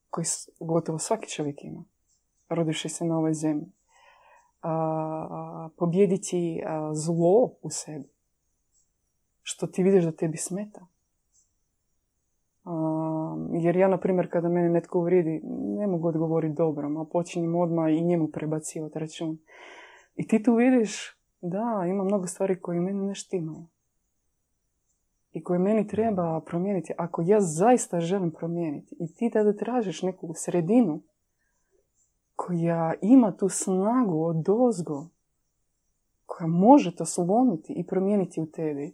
koji 0.10 0.26
gotovo 0.60 1.00
svaki 1.00 1.30
čovjek 1.30 1.64
ima 1.64 1.86
rodiši 2.50 2.90
se 2.90 3.06
na 3.06 3.18
ovoj 3.18 3.34
zemlji. 3.34 3.72
A, 4.62 5.70
pobjediti 5.78 6.64
zlo 6.94 7.52
u 7.62 7.70
sebi. 7.70 8.15
Što 9.48 9.68
ti 9.68 9.84
vidiš 9.84 10.04
da 10.04 10.12
tebi 10.12 10.38
smeta. 10.38 10.86
jer 13.62 13.76
ja, 13.76 13.88
na 13.88 13.98
primjer, 13.98 14.32
kada 14.32 14.50
mene 14.50 14.70
netko 14.70 15.00
uvrijedi, 15.00 15.42
ne 15.78 15.88
mogu 15.88 16.08
odgovoriti 16.08 16.56
dobro, 16.56 17.02
a 17.02 17.06
počinjem 17.12 17.56
odmah 17.56 17.92
i 17.92 18.02
njemu 18.02 18.28
prebacivati 18.28 19.00
račun. 19.00 19.38
I 20.16 20.28
ti 20.28 20.44
tu 20.44 20.56
vidiš, 20.56 21.18
da, 21.42 21.86
ima 21.88 22.04
mnogo 22.04 22.28
stvari 22.28 22.60
koje 22.60 22.80
meni 22.80 23.08
ne 23.08 23.16
štimaju. 23.16 23.66
I 25.34 25.44
koje 25.44 25.60
meni 25.60 25.88
treba 25.88 26.42
promijeniti. 26.46 26.94
Ako 26.98 27.22
ja 27.26 27.42
zaista 27.42 28.00
želim 28.00 28.32
promijeniti 28.32 28.96
i 29.00 29.14
ti 29.14 29.30
tada 29.30 29.54
tražiš 29.54 30.02
neku 30.02 30.34
sredinu 30.36 31.02
koja 32.36 32.94
ima 33.02 33.32
tu 33.32 33.50
snagu 33.50 34.24
od 34.24 34.50
ozgo, 34.50 35.08
koja 36.26 36.48
može 36.48 36.96
to 36.96 37.06
slomiti 37.06 37.74
i 37.74 37.88
promijeniti 37.88 38.42
u 38.42 38.52
tebi. 38.52 38.94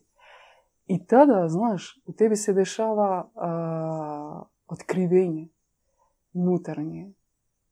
I 0.92 1.06
tada, 1.06 1.48
znaš, 1.48 2.02
u 2.06 2.14
tebi 2.14 2.36
se 2.36 2.54
dešava 2.54 3.30
otkrivenje 4.68 5.48
unutarnje. 6.34 7.14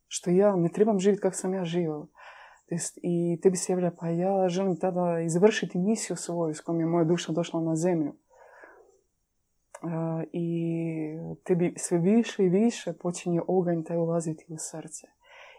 Što 0.07 0.29
ja 0.29 0.55
ne 0.55 0.69
trebam 0.69 0.99
živjeti 0.99 1.21
kako 1.21 1.35
sam 1.35 1.53
ja 1.53 1.65
živjela. 1.65 2.07
I 2.95 3.39
tebi 3.41 3.57
se 3.57 3.71
javlja, 3.71 3.91
pa 3.99 4.09
ja 4.09 4.49
želim 4.49 4.79
tada 4.79 5.19
izvršiti 5.19 5.77
misiju 5.77 6.17
svoju 6.17 6.53
s 6.53 6.61
kojom 6.61 6.79
je 6.79 6.85
moja 6.85 7.03
duša 7.03 7.31
došla 7.31 7.61
na 7.61 7.75
zemlju. 7.75 8.13
I 10.31 10.47
tebi 11.43 11.73
sve 11.77 11.97
više 11.97 12.45
i 12.45 12.49
više 12.49 12.93
počinje 12.93 13.41
oganj 13.47 13.83
taj 13.83 13.97
ulaziti 13.97 14.45
u 14.49 14.55
srce. 14.57 15.07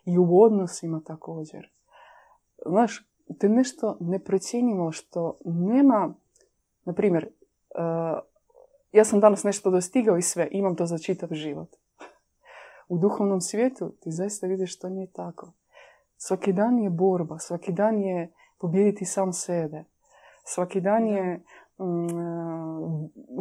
I 0.05 0.19
u 0.19 0.41
odnosima 0.41 1.03
također. 1.07 1.71
Znaš, 2.67 3.09
to 3.39 3.47
je 3.47 3.51
nešto 3.51 3.97
neprocjenjivo 4.01 4.93
što 4.93 5.39
nema, 5.45 6.15
na 6.85 6.93
primjer, 6.95 7.29
ja 8.93 9.05
sam 9.05 9.21
danas 9.21 9.45
nešto 9.45 9.71
dostigao 9.71 10.17
i 10.17 10.23
sve, 10.23 10.49
imam 10.51 10.77
to 10.77 10.87
za 10.87 10.99
čitav 10.99 11.29
život. 11.33 11.69
U 12.89 12.99
duhovnom 12.99 13.41
svijetu 13.41 13.93
ti 14.01 14.11
zaista 14.11 14.47
vidiš 14.47 14.77
što 14.77 14.89
nije 14.89 15.13
tako. 15.13 15.53
Svaki 16.17 16.53
dan 16.53 16.79
je 16.79 16.91
borba, 16.91 17.39
svaki 17.39 17.73
dan 17.73 17.99
je 17.99 18.33
pobijediti 18.59 19.05
sam 19.05 19.33
sebe. 19.33 19.85
Svaki 20.45 20.81
dan 20.81 21.07
je 21.07 21.45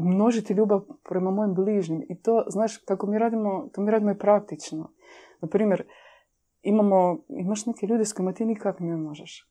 množiti 0.02 0.54
ljubav 0.54 0.82
prema 1.04 1.32
mojim 1.32 1.54
bližnjim. 1.54 2.06
I 2.10 2.22
to, 2.22 2.46
znaš, 2.48 2.78
kako 2.78 3.08
mi 3.08 3.20
radimo, 3.20 3.70
to 3.74 3.82
mi 3.82 3.92
radimo 3.92 4.12
i 4.12 4.18
praktično. 4.18 4.92
Naprimjer, 5.42 5.88
imamo, 6.62 7.20
imaš 7.30 7.66
neke 7.66 7.88
ljude 7.88 8.06
s 8.06 8.14
kojima 8.14 8.34
ti 8.34 8.46
nikak 8.46 8.80
ne 8.80 8.98
možeš. 8.98 9.50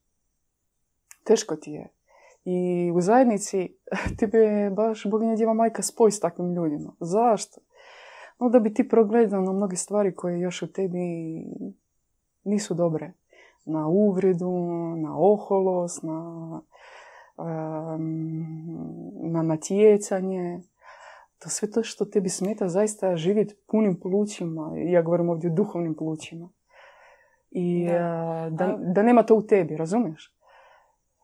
Teško 1.24 1.56
ti 1.56 1.70
je. 1.70 1.88
I 2.50 2.90
u 2.94 3.00
zajednici 3.00 3.76
tebe 4.18 4.70
baš 4.70 5.06
boginja 5.10 5.36
djeva 5.36 5.54
majka 5.54 5.82
spoji 5.82 6.12
s 6.12 6.20
takvim 6.20 6.54
ljudima. 6.54 6.92
Zašto? 7.00 7.60
No 8.38 8.48
da 8.48 8.60
bi 8.60 8.74
ti 8.74 8.88
progledao 8.88 9.40
na 9.40 9.52
mnoge 9.52 9.76
stvari 9.76 10.14
koje 10.14 10.40
još 10.40 10.62
u 10.62 10.72
tebi 10.72 10.98
nisu 12.44 12.74
dobre. 12.74 13.12
Na 13.64 13.86
uvredu, 13.88 14.50
na 14.96 15.18
oholost, 15.18 16.02
na, 16.02 16.60
na 19.22 19.42
natjecanje. 19.42 20.60
To 21.38 21.48
sve 21.48 21.70
to 21.70 21.82
što 21.82 22.04
tebi 22.04 22.28
smeta 22.28 22.68
zaista 22.68 23.16
živjeti 23.16 23.54
punim 23.66 24.00
plućima. 24.00 24.72
Ja 24.76 25.02
govorim 25.02 25.28
ovdje 25.28 25.50
o 25.50 25.54
duhovnim 25.54 25.94
plućima. 25.94 26.48
I 27.50 27.86
da, 27.86 28.48
da, 28.50 28.78
da 28.94 29.02
nema 29.02 29.22
to 29.22 29.34
u 29.34 29.42
tebi, 29.42 29.76
razumiješ? 29.76 30.37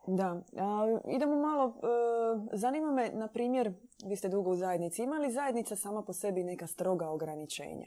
Da, 0.06 0.40
idemo 1.08 1.36
malo, 1.36 1.74
e, 1.82 2.56
zanima 2.56 2.92
me, 2.92 3.10
na 3.12 3.28
primjer, 3.28 3.72
vi 4.06 4.16
ste 4.16 4.28
dugo 4.28 4.50
u 4.50 4.56
zajednici, 4.56 5.02
ima 5.02 5.16
li 5.16 5.32
zajednica 5.32 5.76
sama 5.76 6.02
po 6.02 6.12
sebi 6.12 6.44
neka 6.44 6.66
stroga 6.66 7.08
ograničenja? 7.08 7.86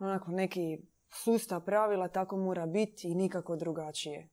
Onako, 0.00 0.30
neki 0.30 0.78
sustav 1.10 1.60
pravila, 1.60 2.08
tako 2.08 2.36
mora 2.36 2.66
biti 2.66 3.08
i 3.08 3.14
nikako 3.14 3.56
drugačije. 3.56 4.28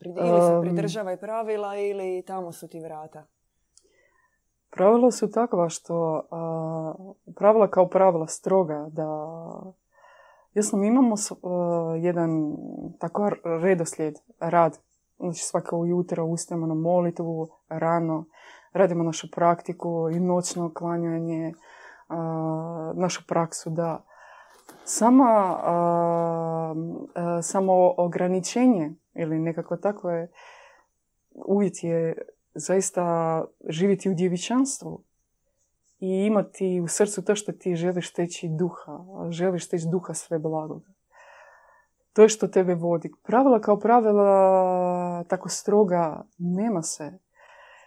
Ili 0.00 0.40
se 0.40 0.60
pridržavaj 0.62 1.16
pravila 1.16 1.76
ili 1.76 2.22
tamo 2.26 2.52
su 2.52 2.68
ti 2.68 2.80
vrata. 2.80 3.26
Pravila 4.70 5.10
su 5.10 5.30
takva 5.30 5.68
što 5.68 6.22
pravila 7.36 7.70
kao 7.70 7.88
pravila 7.88 8.26
stroga 8.26 8.86
da 8.92 9.36
mi 10.72 10.86
imamo 10.86 11.14
jedan 12.00 12.56
tako 12.98 13.30
redoslijed 13.62 14.14
rad 14.40 14.78
Znači 15.18 15.42
svako 15.42 15.76
ujutro 15.76 16.24
ustajemo 16.24 16.66
na 16.66 16.74
molitvu, 16.74 17.48
rano, 17.68 18.24
radimo 18.72 19.04
našu 19.04 19.30
praktiku 19.30 20.08
i 20.12 20.20
noćno 20.20 20.72
klanjanje, 20.74 21.52
našu 22.94 23.26
praksu 23.28 23.70
da 23.70 24.04
sama, 24.84 25.58
samo 27.42 27.94
ograničenje 27.96 28.94
ili 29.14 29.38
nekako 29.38 29.76
tako 29.76 30.10
je 30.10 30.32
uvjet 31.46 31.84
je 31.84 32.18
zaista 32.54 33.44
živjeti 33.68 34.10
u 34.10 34.14
djevičanstvu 34.14 35.02
i 35.98 36.26
imati 36.26 36.80
u 36.80 36.88
srcu 36.88 37.24
to 37.24 37.34
što 37.34 37.52
ti 37.52 37.76
želiš 37.76 38.12
teći 38.12 38.48
duha, 38.48 38.98
želiš 39.30 39.68
teći 39.68 39.86
duha 39.90 40.14
sve 40.14 40.38
blagoga 40.38 40.96
to 42.16 42.22
je 42.22 42.28
što 42.28 42.48
tebe 42.48 42.74
vodi. 42.74 43.12
Pravila 43.22 43.60
kao 43.60 43.78
pravila 43.78 44.22
tako 45.24 45.48
stroga 45.48 46.26
nema 46.38 46.82
se. 46.82 47.18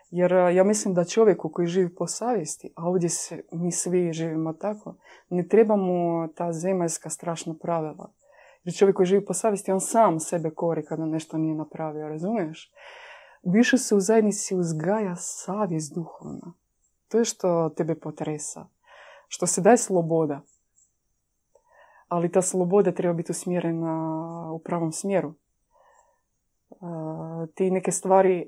Jer 0.09 0.31
ja 0.31 0.63
mislim 0.63 0.93
da 0.93 1.05
čovjeku 1.05 1.49
koji 1.49 1.67
živi 1.67 1.95
po 1.95 2.07
savjesti, 2.07 2.73
a 2.75 2.87
ovdje 2.87 3.09
se, 3.09 3.43
mi 3.51 3.71
svi 3.71 4.13
živimo 4.13 4.53
tako, 4.53 4.95
ne 5.29 5.47
trebamo 5.47 6.27
ta 6.27 6.53
zemaljska 6.53 7.09
strašna 7.09 7.55
pravila. 7.61 8.11
Jer 8.63 8.75
čovjek 8.75 8.95
koji 8.95 9.05
živi 9.05 9.25
po 9.25 9.33
savjesti, 9.33 9.71
on 9.71 9.81
sam 9.81 10.19
sebe 10.19 10.49
kori 10.49 10.85
kada 10.85 11.05
nešto 11.05 11.37
nije 11.37 11.55
napravio, 11.55 12.09
razumiješ? 12.09 12.71
Više 13.43 13.77
se 13.77 13.95
u 13.95 13.99
zajednici 13.99 14.55
uzgaja 14.55 15.15
savjest 15.15 15.93
duhovna. 15.93 16.53
To 17.07 17.17
je 17.17 17.25
što 17.25 17.69
tebe 17.69 17.95
potresa. 17.95 18.65
Što 19.27 19.47
se 19.47 19.61
daje 19.61 19.77
sloboda 19.77 20.41
ali 22.09 22.31
ta 22.31 22.41
sloboda 22.41 22.91
treba 22.91 23.13
biti 23.13 23.31
usmjerena 23.31 24.51
u 24.53 24.59
pravom 24.59 24.91
smjeru. 24.91 25.33
Ti 27.55 27.71
neke 27.71 27.91
stvari 27.91 28.47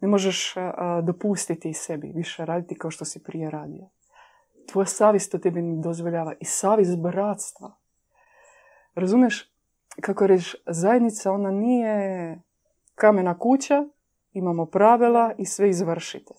ne 0.00 0.08
možeš 0.08 0.54
dopustiti 1.02 1.72
sebi 1.72 2.12
više 2.14 2.44
raditi 2.44 2.78
kao 2.78 2.90
što 2.90 3.04
si 3.04 3.22
prije 3.22 3.50
radio. 3.50 3.88
Tvoja 4.72 4.86
savjest 4.86 5.32
to 5.32 5.38
tebi 5.38 5.62
ne 5.62 5.82
dozvoljava 5.82 6.34
i 6.40 6.44
savjest 6.44 6.98
bratstva. 6.98 7.76
Razumiješ, 8.94 9.52
kako 10.00 10.26
reći, 10.26 10.56
zajednica 10.66 11.32
ona 11.32 11.50
nije 11.50 12.38
kamena 12.94 13.38
kuća, 13.38 13.84
imamo 14.32 14.66
pravila 14.66 15.32
i 15.38 15.46
sve 15.46 15.68
izvršite. 15.68 16.34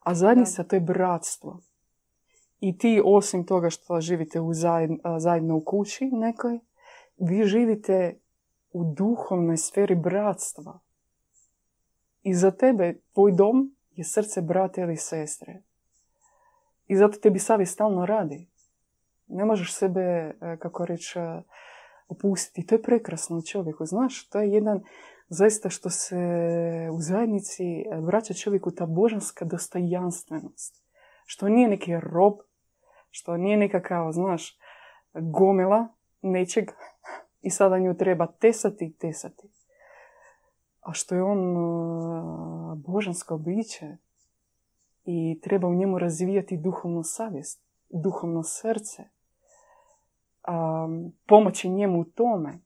A 0.00 0.14
zajednica 0.14 0.64
to 0.64 0.76
je 0.76 0.80
bratstvo. 0.80 1.60
I 2.60 2.78
ti, 2.78 3.02
osim 3.04 3.46
toga 3.46 3.70
što 3.70 4.00
živite 4.00 4.40
u 4.40 4.54
zajedno 5.18 5.56
u 5.56 5.64
kući 5.64 6.08
nekoj, 6.12 6.58
vi 7.16 7.44
živite 7.44 8.18
u 8.72 8.94
duhovnoj 8.94 9.56
sferi 9.56 9.94
bratstva. 9.94 10.78
I 12.22 12.34
za 12.34 12.50
tebe, 12.50 12.94
tvoj 13.12 13.32
dom 13.32 13.76
je 13.90 14.04
srce 14.04 14.42
brate 14.42 14.80
ili 14.80 14.96
sestre. 14.96 15.62
I 16.86 16.96
zato 16.96 17.18
tebi 17.18 17.38
savjest 17.38 17.72
stalno 17.72 18.06
radi. 18.06 18.48
Ne 19.26 19.44
možeš 19.44 19.74
sebe, 19.74 20.00
e, 20.00 20.56
kako 20.58 20.84
reći, 20.84 21.18
e, 21.18 21.42
opustiti. 22.08 22.66
To 22.66 22.74
je 22.74 22.82
prekrasno 22.82 23.36
u 23.36 23.42
čovjeku. 23.42 23.86
Znaš, 23.86 24.28
to 24.28 24.40
je 24.40 24.50
jedan 24.50 24.80
zaista 25.28 25.70
što 25.70 25.90
se 25.90 26.16
u 26.92 27.00
zajednici 27.00 27.64
vraća 28.00 28.34
čovjeku 28.34 28.70
ta 28.70 28.86
božanska 28.86 29.44
dostojanstvenost. 29.44 30.84
Što 31.24 31.48
nije 31.48 31.68
neki 31.68 32.00
rob, 32.00 32.34
što 33.10 33.36
nije 33.36 33.56
nekakav, 33.56 34.12
znaš, 34.12 34.58
gomila 35.14 35.88
nečeg 36.22 36.70
i 37.42 37.50
sada 37.50 37.78
nju 37.78 37.96
treba 37.96 38.26
tesati 38.26 38.84
i 38.84 38.92
tesati. 38.92 39.48
A 40.80 40.92
što 40.92 41.14
je 41.14 41.22
on 41.22 41.56
uh, 41.56 42.78
božansko 42.78 43.38
biće 43.38 43.96
i 45.04 45.40
treba 45.42 45.68
u 45.68 45.74
njemu 45.74 45.98
razvijati 45.98 46.56
duhovnu 46.56 47.02
savjest, 47.02 47.62
duhovno 47.90 48.42
srce, 48.42 49.02
pomoći 51.26 51.68
njemu 51.68 52.00
u 52.00 52.04
tome. 52.04 52.58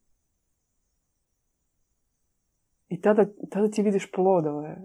I 2.88 3.00
tada, 3.00 3.26
tada 3.50 3.70
ti 3.70 3.82
vidiš 3.82 4.12
plodove, 4.12 4.76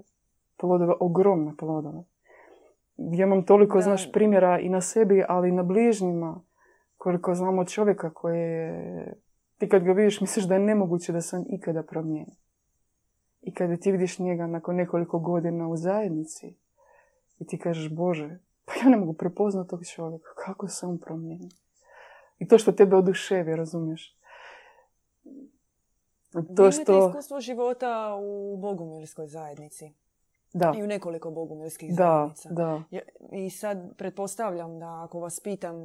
plodove, 0.58 0.94
ogromne 1.00 1.58
plodove 1.58 2.04
ja 3.00 3.26
imam 3.26 3.44
toliko, 3.44 3.82
znaš, 3.82 4.12
primjera 4.12 4.60
i 4.60 4.70
na 4.70 4.82
sebi, 4.82 5.24
ali 5.28 5.50
i 5.50 5.52
na 5.52 5.64
bližnjima. 5.64 6.42
Koliko 6.98 7.34
znam 7.34 7.60
od 7.60 7.70
čovjeka 7.70 8.14
koji 8.14 8.40
je... 8.40 9.14
Ti 9.60 9.70
kad 9.70 9.84
ga 9.84 9.92
vidiš, 9.92 10.22
misliš 10.22 10.46
da 10.46 10.54
je 10.54 10.60
nemoguće 10.60 11.12
da 11.12 11.22
se 11.22 11.36
on 11.36 11.46
ikada 11.50 11.84
promijeni. 11.84 12.36
I 13.42 13.54
kada 13.54 13.78
ti 13.78 13.92
vidiš 13.92 14.20
njega 14.20 14.48
nakon 14.48 14.76
nekoliko 14.76 15.20
godina 15.20 15.68
u 15.68 15.78
zajednici 15.78 16.56
i 17.40 17.48
ti 17.48 17.60
kažeš, 17.60 17.96
Bože, 17.96 18.40
pa 18.66 18.74
ja 18.84 18.90
ne 18.90 18.98
mogu 18.98 19.14
prepoznati 19.14 19.70
tog 19.70 19.86
čovjeka. 19.86 20.30
Kako 20.46 20.68
se 20.68 20.86
on 20.86 20.98
promijeni? 20.98 21.50
I 22.40 22.48
to 22.48 22.58
što 22.58 22.72
tebe 22.72 22.96
oduševi, 22.96 23.56
razumiješ? 23.56 24.18
To 26.56 26.72
što... 26.72 27.08
iskustvo 27.08 27.40
života 27.40 28.16
u 28.22 28.58
bogumilskoj 28.58 29.28
zajednici. 29.28 29.94
Da. 30.54 30.74
I 30.78 30.84
u 30.84 30.88
nekoliko 30.88 31.32
bogumilskih 31.32 31.96
zajednica. 31.96 32.50
Da. 32.50 32.84
I 33.32 33.50
sad 33.50 33.98
pretpostavljam 33.98 34.80
da 34.80 35.04
ako 35.04 35.20
vas 35.20 35.40
pitam 35.40 35.76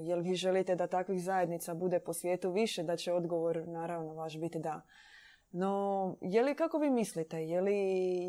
jel 0.00 0.20
vi 0.20 0.34
želite 0.34 0.76
da 0.76 0.86
takvih 0.86 1.22
zajednica 1.22 1.74
bude 1.74 2.00
po 2.00 2.12
svijetu 2.12 2.50
više, 2.50 2.82
da 2.82 2.96
će 2.96 3.12
odgovor 3.12 3.68
naravno 3.68 4.14
vaš 4.14 4.38
biti 4.40 4.58
da. 4.58 4.80
No, 5.52 6.16
je 6.20 6.42
li 6.42 6.54
kako 6.54 6.78
vi 6.78 6.90
mislite, 6.90 7.36
je 7.36 7.60
li, 7.60 7.76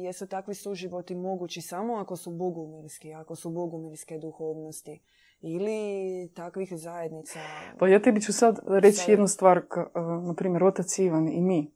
jesu 0.03 0.27
takvi 0.27 0.55
suživoti 0.55 1.15
mogući 1.15 1.61
samo 1.61 1.95
ako 1.95 2.15
su 2.15 2.31
bogumilski, 2.31 3.13
ako 3.13 3.35
su 3.35 3.49
bogumilske 3.49 4.17
duhovnosti? 4.17 5.01
ili 5.41 6.29
takvih 6.35 6.69
zajednica. 6.73 7.39
Pa 7.79 7.87
ja 7.87 8.01
tebi 8.01 8.21
ću 8.21 8.33
sad 8.33 8.59
reći 8.67 9.11
jednu 9.11 9.27
stvar, 9.27 9.57
e, 9.57 9.61
na 10.27 10.33
primjer, 10.33 10.63
otac 10.63 10.99
Ivan 10.99 11.27
i 11.27 11.41
mi, 11.41 11.71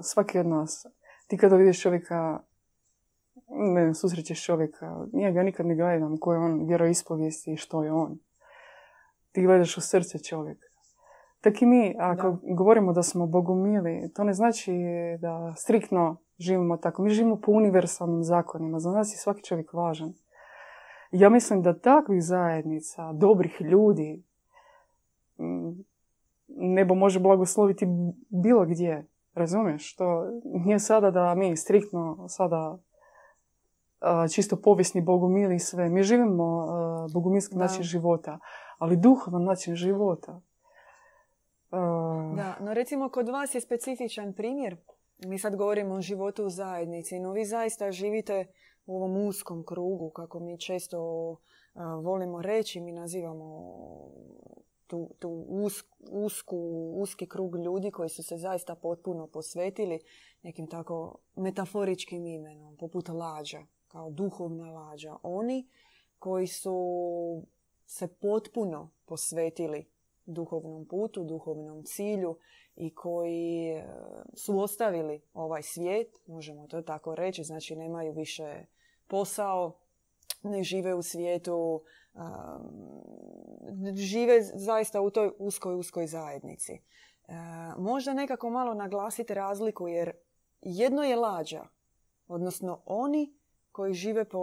svaki 0.00 0.38
od 0.38 0.46
nas. 0.46 0.86
Ti 1.26 1.36
kada 1.36 1.56
vidiš 1.56 1.82
čovjeka, 1.82 2.40
ne 3.48 3.94
susrećeš 3.94 4.44
čovjeka, 4.44 4.96
ja 5.12 5.30
ga 5.30 5.42
nikad 5.42 5.66
ne 5.66 5.76
gledam 5.76 6.16
koji 6.20 6.36
je 6.36 6.40
on 6.40 6.66
vjeroispovijesti 6.66 7.52
i 7.52 7.56
što 7.56 7.84
je 7.84 7.92
on. 7.92 8.18
Ti 9.32 9.42
gledaš 9.42 9.76
u 9.76 9.80
srce 9.80 10.18
čovjeka. 10.18 10.66
Tak 11.40 11.62
i 11.62 11.66
mi, 11.66 11.94
ako 11.98 12.38
govorimo 12.56 12.92
da 12.92 13.02
smo 13.02 13.26
bogumili, 13.26 14.10
to 14.14 14.24
ne 14.24 14.32
znači 14.32 14.72
da 15.20 15.54
striktno 15.56 16.16
živimo 16.38 16.76
tako. 16.76 17.02
Mi 17.02 17.10
živimo 17.10 17.40
po 17.40 17.52
univerzalnim 17.52 18.24
zakonima. 18.24 18.78
Za 18.78 18.90
nas 18.90 19.14
je 19.14 19.18
svaki 19.18 19.42
čovjek 19.42 19.72
važan. 19.72 20.14
Ja 21.10 21.28
mislim 21.28 21.62
da 21.62 21.78
takvih 21.78 22.24
zajednica, 22.24 23.12
dobrih 23.12 23.60
ljudi, 23.60 24.22
nebo 26.48 26.94
može 26.94 27.20
blagosloviti 27.20 27.86
bilo 28.28 28.66
gdje. 28.66 29.06
Razumiješ? 29.34 29.96
To 29.96 30.24
nije 30.44 30.78
sada 30.78 31.10
da 31.10 31.34
mi 31.34 31.56
striktno 31.56 32.28
sada 32.28 32.78
čisto 34.34 34.56
povijesni 34.56 35.00
bogumili 35.00 35.56
i 35.56 35.58
sve. 35.58 35.88
Mi 35.88 36.02
živimo 36.02 36.66
bogumilski 37.12 37.56
način 37.56 37.82
života, 37.82 38.38
ali 38.78 38.96
duhovan 38.96 39.44
način 39.44 39.74
života. 39.74 40.40
Da, 42.36 42.56
no 42.60 42.74
recimo 42.74 43.08
kod 43.08 43.28
vas 43.28 43.54
je 43.54 43.60
specifičan 43.60 44.32
primjer. 44.32 44.76
Mi 45.26 45.38
sad 45.38 45.56
govorimo 45.56 45.94
o 45.94 46.00
životu 46.00 46.44
u 46.44 46.50
zajednici, 46.50 47.18
no 47.18 47.32
vi 47.32 47.44
zaista 47.44 47.92
živite 47.92 48.46
u 48.86 48.96
ovom 48.96 49.26
uskom 49.26 49.64
krugu, 49.66 50.10
kako 50.10 50.40
mi 50.40 50.60
često 50.60 50.98
volimo 52.02 52.42
reći, 52.42 52.80
mi 52.80 52.92
nazivamo 52.92 53.74
tu, 54.86 55.10
tu 55.18 55.44
usku, 56.10 56.56
uski 56.94 57.28
krug 57.28 57.56
ljudi 57.56 57.90
koji 57.90 58.08
su 58.08 58.22
se 58.22 58.36
zaista 58.36 58.74
potpuno 58.74 59.26
posvetili 59.26 60.00
nekim 60.42 60.66
tako 60.66 61.18
metaforičkim 61.36 62.26
imenom, 62.26 62.76
poput 62.76 63.08
lađa, 63.08 63.58
kao 63.88 64.10
duhovna 64.10 64.70
lađa. 64.70 65.16
Oni 65.22 65.68
koji 66.18 66.46
su 66.46 66.76
se 67.86 68.08
potpuno 68.08 68.90
posvetili 69.04 69.90
duhovnom 70.26 70.86
putu, 70.86 71.24
duhovnom 71.24 71.82
cilju 71.84 72.38
i 72.76 72.94
koji 72.94 73.68
e, 73.68 73.84
su 74.34 74.58
ostavili 74.58 75.22
ovaj 75.34 75.62
svijet, 75.62 76.20
možemo 76.26 76.66
to 76.66 76.82
tako 76.82 77.14
reći, 77.14 77.44
znači 77.44 77.76
nemaju 77.76 78.12
više 78.12 78.64
posao, 79.06 79.78
ne 80.42 80.62
žive 80.62 80.94
u 80.94 81.02
svijetu, 81.02 81.82
žive 83.94 84.42
zaista 84.42 85.00
u 85.00 85.10
toj 85.10 85.30
uskoj, 85.38 85.74
uskoj 85.74 86.06
zajednici. 86.06 86.72
E, 86.72 86.80
možda 87.78 88.14
nekako 88.14 88.50
malo 88.50 88.74
naglasiti 88.74 89.34
razliku 89.34 89.88
jer 89.88 90.12
jedno 90.60 91.02
je 91.02 91.16
lađa, 91.16 91.66
odnosno 92.28 92.82
oni 92.86 93.37
koji 93.78 93.94
žive 93.94 94.24
po 94.24 94.40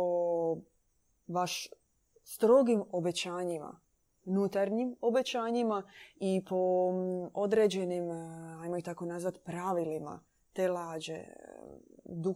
vaš 1.28 1.68
strogim 2.24 2.84
obećanjima, 2.92 3.80
nutarnjim 4.26 4.96
obećanjima 5.02 5.84
i 6.16 6.46
po 6.50 6.92
određenim, 7.34 8.12
e, 8.12 8.16
ajmo 8.64 8.78
ih 8.78 8.84
tako 8.84 9.06
nazvat, 9.06 9.38
pravilima 9.44 10.24
te 10.54 10.68
lađe, 10.68 11.20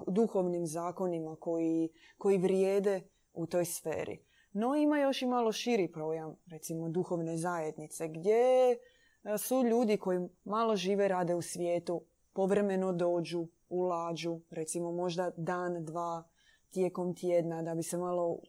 duhovnim 0.08 0.68
zakonima 0.68 1.36
koji, 1.36 1.90
koji 2.18 2.38
vrijede 2.38 3.02
u 3.34 3.46
toj 3.46 3.66
sferi. 3.66 4.20
No 4.54 4.76
ima 4.76 5.00
još 5.00 5.22
i 5.22 5.28
malo 5.28 5.52
širi 5.52 5.92
projam, 5.92 6.36
recimo 6.46 6.90
duhovne 6.90 7.38
zajednice, 7.38 8.08
gdje 8.08 8.72
e, 8.72 8.78
su 9.38 9.64
ljudi 9.64 9.98
koji 9.98 10.30
malo 10.44 10.76
žive, 10.76 11.08
rade 11.08 11.36
u 11.36 11.42
svijetu, 11.42 12.02
povremeno 12.34 12.94
dođu, 12.94 13.48
ulađu, 13.70 14.40
recimo 14.50 14.92
možda 14.92 15.32
dan, 15.38 15.86
dva 15.86 16.29
tijekom 16.71 17.15
tjedna, 17.15 17.62
da 17.62 17.75
bi 17.75 17.84
se 17.84 17.97
malo 17.97 18.39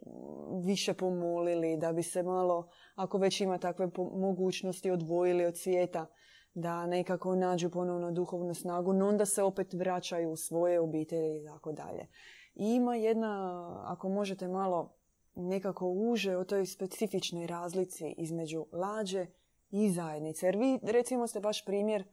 više 0.64 0.94
pomolili, 0.94 1.76
da 1.76 1.92
bi 1.92 2.02
se 2.02 2.22
malo, 2.22 2.68
ako 2.94 3.18
već 3.18 3.40
ima 3.40 3.58
takve 3.58 3.90
mogućnosti, 4.14 4.90
odvojili 4.90 5.44
od 5.44 5.58
svijeta, 5.58 6.06
da 6.54 6.86
nekako 6.86 7.34
nađu 7.34 7.70
ponovno 7.70 8.12
duhovnu 8.12 8.54
snagu, 8.54 8.92
no 8.92 9.08
onda 9.08 9.26
se 9.26 9.42
opet 9.42 9.74
vraćaju 9.74 10.30
u 10.30 10.36
svoje 10.36 10.80
obitelji 10.80 11.40
i 11.40 11.44
tako 11.44 11.72
dalje. 11.72 12.06
I 12.54 12.74
ima 12.74 12.96
jedna, 12.96 13.84
ako 13.86 14.08
možete 14.08 14.48
malo 14.48 14.96
nekako 15.34 15.88
uže 15.88 16.36
o 16.36 16.44
toj 16.44 16.66
specifičnoj 16.66 17.46
razlici 17.46 18.14
između 18.18 18.66
lađe 18.72 19.26
i 19.70 19.90
zajednice. 19.90 20.46
Jer 20.46 20.56
vi, 20.56 20.78
recimo, 20.82 21.26
ste 21.26 21.40
baš 21.40 21.64
primjer 21.64 22.04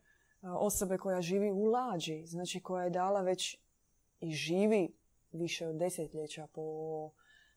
osobe 0.42 0.98
koja 0.98 1.22
živi 1.22 1.52
u 1.52 1.64
lađi, 1.64 2.26
znači 2.26 2.60
koja 2.60 2.84
je 2.84 2.90
dala 2.90 3.22
već 3.22 3.58
i 4.20 4.32
živi 4.32 4.98
više 5.32 5.68
od 5.68 5.76
desetljeća 5.76 6.48
po 6.54 6.62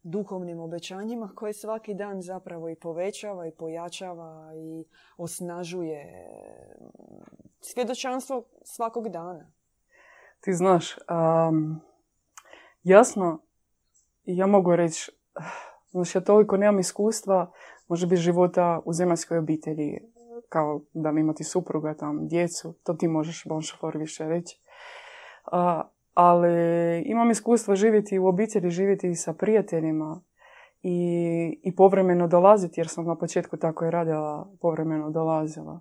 duhovnim 0.02 0.60
obećanjima 0.60 1.32
koje 1.34 1.52
svaki 1.52 1.94
dan 1.94 2.22
zapravo 2.22 2.68
i 2.68 2.76
povećava 2.76 3.46
i 3.46 3.52
pojačava 3.52 4.52
i 4.56 4.84
osnažuje 5.16 6.26
svjedočanstvo 7.60 8.44
svakog 8.64 9.08
dana. 9.08 9.52
Ti 10.40 10.52
znaš, 10.52 10.96
um, 10.98 11.80
jasno, 12.82 13.42
ja 14.24 14.46
mogu 14.46 14.76
reći, 14.76 15.12
znači 15.90 16.18
ja 16.18 16.22
toliko 16.22 16.56
nemam 16.56 16.78
iskustva, 16.78 17.52
može 17.88 18.06
biti 18.06 18.22
života 18.22 18.80
u 18.84 18.92
zemaljskoj 18.92 19.38
obitelji, 19.38 19.98
kao 20.48 20.80
da 20.92 21.12
mi 21.12 21.20
imati 21.20 21.44
supruga 21.44 21.94
tam, 21.94 22.28
djecu, 22.28 22.74
to 22.82 22.94
ti 22.94 23.08
možeš 23.08 23.44
bonšofor 23.46 23.96
više 23.96 24.28
reći. 24.28 24.60
Uh, 25.52 25.99
ali 26.14 27.02
imam 27.06 27.30
iskustva 27.30 27.74
živjeti 27.74 28.18
u 28.18 28.26
obitelji, 28.26 28.70
živjeti 28.70 29.14
sa 29.14 29.32
prijateljima 29.32 30.20
i, 30.82 31.60
i 31.62 31.76
povremeno 31.76 32.28
dolaziti, 32.28 32.80
jer 32.80 32.88
sam 32.88 33.04
na 33.04 33.16
početku 33.16 33.56
tako 33.56 33.84
i 33.84 33.90
radila, 33.90 34.50
povremeno 34.60 35.10
dolazila. 35.10 35.80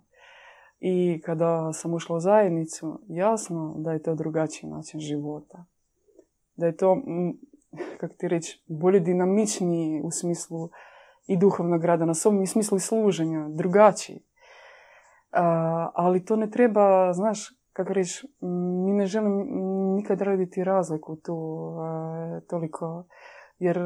I 0.80 1.22
kada 1.26 1.74
sam 1.74 1.94
ušla 1.94 2.16
u 2.16 2.20
zajednicu, 2.20 3.00
jasno 3.08 3.76
da 3.78 3.92
je 3.92 4.04
to 4.04 4.16
drugačiji 4.16 4.70
način 4.70 5.00
života. 5.00 5.66
Da 6.56 6.66
je 6.66 6.78
to, 6.78 6.98
kako 8.00 8.14
ti 8.14 8.28
reći, 8.28 8.64
bolje 8.68 9.00
dinamičniji 9.00 10.02
u 10.04 10.12
smislu 10.12 10.70
i 11.28 11.38
duhovnog 11.38 11.86
rada 11.86 12.06
na 12.06 12.14
sobom 12.14 12.44
i 12.44 12.48
smislu 12.48 12.78
i 12.78 12.82
služenja, 12.82 13.48
drugačiji. 13.50 14.20
ali 15.94 16.26
to 16.26 16.36
ne 16.36 16.52
treba, 16.52 17.14
znaš, 17.14 17.60
kako 17.74 17.94
reći, 17.94 18.28
mi 18.86 18.94
ne 18.94 19.06
želim 19.06 19.32
nikad 20.00 20.22
raditi 20.22 20.64
razliku 20.64 21.16
tu 21.16 21.38
e, 22.38 22.42
toliko, 22.48 23.04
jer 23.60 23.78
e, 23.78 23.82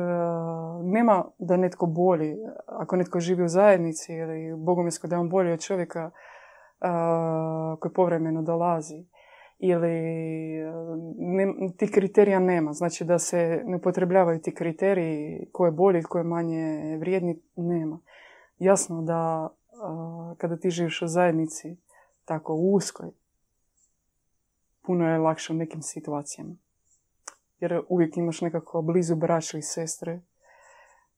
nema 0.83 1.25
da 1.39 1.57
netko 1.57 1.85
bolji, 1.85 2.35
ako 2.67 2.95
netko 2.95 3.19
živi 3.19 3.43
u 3.43 3.47
zajednici 3.47 4.13
ili 4.13 4.55
bogomilsko 4.57 5.07
da 5.07 5.15
je 5.15 5.19
on 5.19 5.29
bolji 5.29 5.51
od 5.51 5.61
čovjeka 5.61 6.11
e, 6.11 6.11
koji 7.79 7.93
povremeno 7.93 8.41
dolazi. 8.41 9.05
Ili 9.59 9.99
ne, 11.17 11.53
ti 11.77 11.91
kriterija 11.91 12.39
nema, 12.39 12.73
znači 12.73 13.05
da 13.05 13.19
se 13.19 13.61
ne 13.65 13.77
upotrebljavaju 13.77 14.41
ti 14.41 14.55
kriteriji 14.55 15.49
ko 15.51 15.65
je 15.65 15.71
bolji, 15.71 16.03
ko 16.03 16.17
je 16.17 16.23
manje 16.23 16.97
vrijedni, 16.99 17.39
nema. 17.55 17.99
Jasno 18.59 19.01
da 19.01 19.49
kada 20.37 20.57
ti 20.57 20.69
živiš 20.69 21.01
u 21.01 21.07
zajednici 21.07 21.77
tako 22.25 22.53
uskoj, 22.53 23.09
puno 24.83 25.09
je 25.09 25.17
lakše 25.17 25.53
u 25.53 25.55
nekim 25.55 25.81
situacijama. 25.81 26.55
Jer 27.59 27.81
uvijek 27.89 28.17
imaš 28.17 28.41
nekako 28.41 28.81
blizu 28.81 29.15
braća 29.15 29.57
i 29.57 29.61
sestre. 29.61 30.21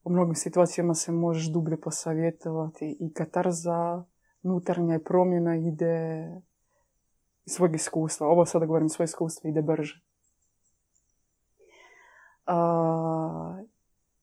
U 0.04 0.10
mnogim 0.10 0.36
situacijama 0.36 0.94
se 0.94 1.12
možeš 1.12 1.52
dublje 1.52 1.82
posavjetovati 1.82 2.98
i 3.00 3.14
katarza, 3.14 4.04
nutarnja 4.42 4.96
i 4.96 5.04
promjena 5.04 5.56
ide 5.56 6.28
iz 7.46 7.54
svog 7.54 7.76
iskustva. 7.76 8.28
Ovo 8.28 8.46
sada 8.46 8.66
govorim 8.66 8.90
svoje 8.90 9.06
iskustvo 9.06 9.50
ide 9.50 9.62
brže. 9.62 10.02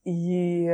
I 0.03 0.67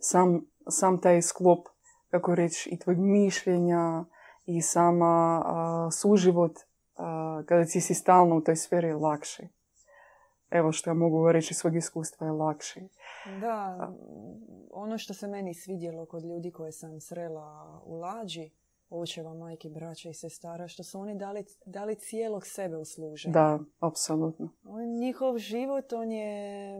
sam, 0.00 0.46
sam 0.68 1.00
taj 1.00 1.22
sklop, 1.22 1.68
kako 2.10 2.34
reći, 2.34 2.70
i 2.70 2.78
tvojeg 2.78 2.98
mišljenja, 2.98 4.04
i 4.48 4.62
sama 4.62 5.42
suživot 5.92 6.58
kada 7.46 7.64
si 7.64 7.80
si 7.80 7.94
stalno 7.94 8.36
u 8.36 8.40
toj 8.40 8.56
sferi 8.56 8.86
je 8.86 8.94
lakši. 8.94 9.48
Evo 10.50 10.72
što 10.72 10.90
ja 10.90 10.94
mogu 10.94 11.32
reći 11.32 11.54
svog 11.54 11.76
iskustva 11.76 12.26
je 12.26 12.32
lakši. 12.32 12.80
Da, 13.40 13.88
ono 14.70 14.98
što 14.98 15.14
se 15.14 15.26
meni 15.26 15.54
svidjelo 15.54 16.06
kod 16.06 16.24
ljudi 16.24 16.52
koje 16.52 16.72
sam 16.72 17.00
srela 17.00 17.80
u 17.84 17.94
lađi, 17.94 18.50
očeva, 18.90 19.34
majke, 19.34 19.68
braća 19.68 20.08
i 20.08 20.14
sestara, 20.14 20.68
što 20.68 20.84
su 20.84 21.00
oni 21.00 21.18
dali, 21.18 21.44
dali 21.66 21.94
cijelog 21.94 22.46
sebe 22.46 22.76
u 22.76 22.84
služenju. 22.84 23.32
Da, 23.32 23.58
apsolutno. 23.80 24.48
Njihov 25.00 25.38
život, 25.38 25.92
on 25.92 26.12
je 26.12 26.74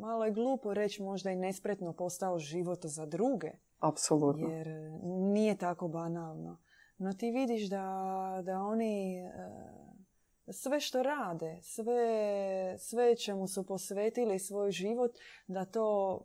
malo 0.00 0.24
je 0.24 0.32
glupo 0.32 0.74
reći 0.74 1.02
možda 1.02 1.30
i 1.30 1.36
nespretno 1.36 1.92
postao 1.92 2.38
život 2.38 2.78
za 2.82 3.06
druge. 3.06 3.50
Apsolutno. 3.78 4.48
Jer 4.48 4.68
nije 5.32 5.56
tako 5.56 5.88
banalno. 5.88 6.58
No 7.04 7.12
ti 7.12 7.30
vidiš 7.30 7.68
da, 7.68 8.40
da 8.44 8.60
oni 8.60 9.18
e, 9.18 10.52
sve 10.52 10.80
što 10.80 11.02
rade, 11.02 11.58
sve, 11.62 12.76
sve 12.78 13.16
čemu 13.16 13.48
su 13.48 13.66
posvetili 13.66 14.38
svoj 14.38 14.70
život, 14.70 15.10
da 15.46 15.64
to 15.64 16.20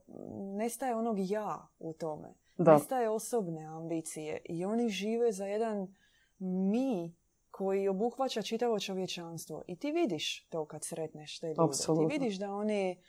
nestaje 0.58 0.96
onog 0.96 1.16
ja 1.20 1.68
u 1.80 1.94
tome. 1.94 2.34
Da. 2.58 2.74
Nestaje 2.74 3.10
osobne 3.10 3.66
ambicije 3.66 4.42
i 4.46 4.66
oni 4.66 4.90
žive 4.90 5.32
za 5.32 5.46
jedan 5.46 5.96
mi 6.40 7.16
koji 7.52 7.88
obuhvaća 7.88 8.42
čitavo 8.42 8.80
čovječanstvo. 8.80 9.64
I 9.68 9.76
ti 9.76 9.92
vidiš 9.92 10.48
to 10.50 10.66
kad 10.66 10.84
sretneš 10.84 11.40
te 11.40 11.48
ljude. 11.48 11.62
Apsolutno. 11.64 12.10
Ti 12.10 12.14
vidiš 12.20 12.40
da 12.40 12.54
oni 12.54 13.02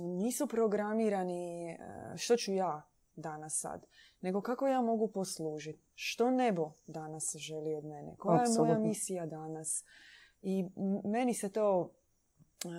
nisu 0.00 0.46
programirani 0.46 1.70
e, 1.70 1.78
što 2.16 2.36
ću 2.36 2.52
ja 2.52 2.82
danas 3.16 3.60
sad, 3.60 3.86
nego 4.26 4.40
kako 4.40 4.66
ja 4.66 4.80
mogu 4.80 5.08
poslužiti. 5.08 5.82
Što 5.94 6.30
nebo 6.30 6.72
danas 6.86 7.36
želi 7.38 7.74
od 7.74 7.84
mene? 7.84 8.16
Koja 8.18 8.42
je 8.42 8.58
moja 8.58 8.78
misija 8.78 9.26
danas? 9.26 9.84
I 10.42 10.64
meni 11.04 11.34
se 11.34 11.52
to, 11.52 11.90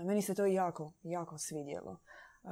meni 0.06 0.22
se 0.22 0.36
to 0.36 0.46
jako, 0.46 0.94
jako 1.04 1.38
svidjelo. 1.38 2.00
Uh, 2.44 2.52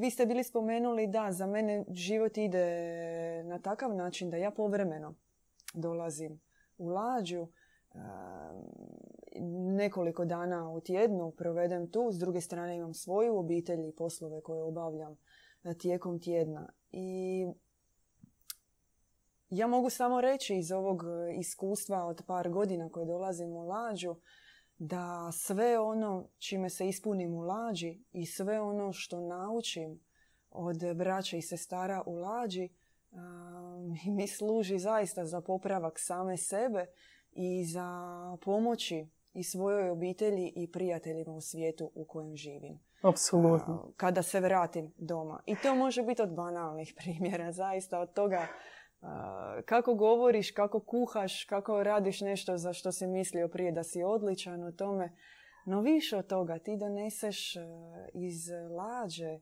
vi 0.00 0.10
ste 0.10 0.26
bili 0.26 0.44
spomenuli 0.44 1.06
da 1.06 1.32
za 1.32 1.46
mene 1.46 1.84
život 1.88 2.38
ide 2.38 2.66
na 3.44 3.58
takav 3.58 3.94
način 3.94 4.30
da 4.30 4.36
ja 4.36 4.50
povremeno 4.50 5.14
dolazim 5.74 6.40
u 6.78 6.88
lađu, 6.88 7.40
uh, 7.42 7.48
nekoliko 9.76 10.24
dana 10.24 10.70
u 10.70 10.80
tjednu 10.80 11.30
provedem 11.30 11.90
tu, 11.90 12.12
s 12.12 12.18
druge 12.18 12.40
strane 12.40 12.76
imam 12.76 12.94
svoju 12.94 13.38
obitelj 13.38 13.88
i 13.88 13.96
poslove 13.96 14.40
koje 14.40 14.62
obavljam 14.62 15.16
tijekom 15.72 16.20
tjedna. 16.20 16.72
I 16.92 17.46
ja 19.56 19.66
mogu 19.66 19.90
samo 19.90 20.20
reći 20.20 20.56
iz 20.56 20.72
ovog 20.72 21.02
uh, 21.02 21.38
iskustva 21.38 22.04
od 22.04 22.22
par 22.26 22.48
godina 22.48 22.88
koje 22.88 23.06
dolazim 23.06 23.50
u 23.50 23.66
lađu, 23.66 24.16
da 24.78 25.32
sve 25.32 25.78
ono 25.78 26.28
čime 26.38 26.70
se 26.70 26.88
ispunim 26.88 27.34
u 27.34 27.40
lađi 27.40 28.04
i 28.12 28.26
sve 28.26 28.60
ono 28.60 28.92
što 28.92 29.20
naučim 29.20 30.00
od 30.50 30.76
braća 30.94 31.36
i 31.36 31.42
sestara 31.42 32.02
u 32.06 32.14
lađi 32.14 32.68
mi 34.16 34.28
služi 34.28 34.78
zaista 34.78 35.26
za 35.26 35.40
popravak 35.40 35.98
same 35.98 36.36
sebe 36.36 36.86
i 37.32 37.64
za 37.64 37.88
pomoći 38.44 39.08
i 39.34 39.44
svojoj 39.44 39.90
obitelji 39.90 40.52
i 40.56 40.72
prijateljima 40.72 41.32
u 41.32 41.40
svijetu 41.40 41.90
u 41.94 42.04
kojem 42.04 42.36
živim. 42.36 42.80
Apsolutno. 43.02 43.92
Kada 43.96 44.22
se 44.22 44.40
vratim 44.40 44.92
doma. 44.96 45.42
I 45.46 45.56
to 45.62 45.74
može 45.74 46.02
biti 46.02 46.22
od 46.22 46.34
banalnih 46.34 46.94
primjera, 46.98 47.52
zaista 47.52 48.00
od 48.00 48.12
toga 48.12 48.46
kako 49.64 49.94
govoriš, 49.94 50.50
kako 50.50 50.80
kuhaš, 50.80 51.44
kako 51.44 51.82
radiš 51.82 52.20
nešto 52.20 52.56
za 52.56 52.72
što 52.72 52.92
si 52.92 53.06
mislio 53.06 53.48
prije 53.48 53.72
da 53.72 53.82
si 53.82 54.02
odličan 54.02 54.64
u 54.64 54.72
tome. 54.72 55.16
No 55.66 55.80
više 55.80 56.16
od 56.16 56.26
toga 56.26 56.58
ti 56.58 56.76
doneseš 56.76 57.56
e, 57.56 57.60
iz 58.12 58.50
lađe 58.70 59.30
e, 59.30 59.40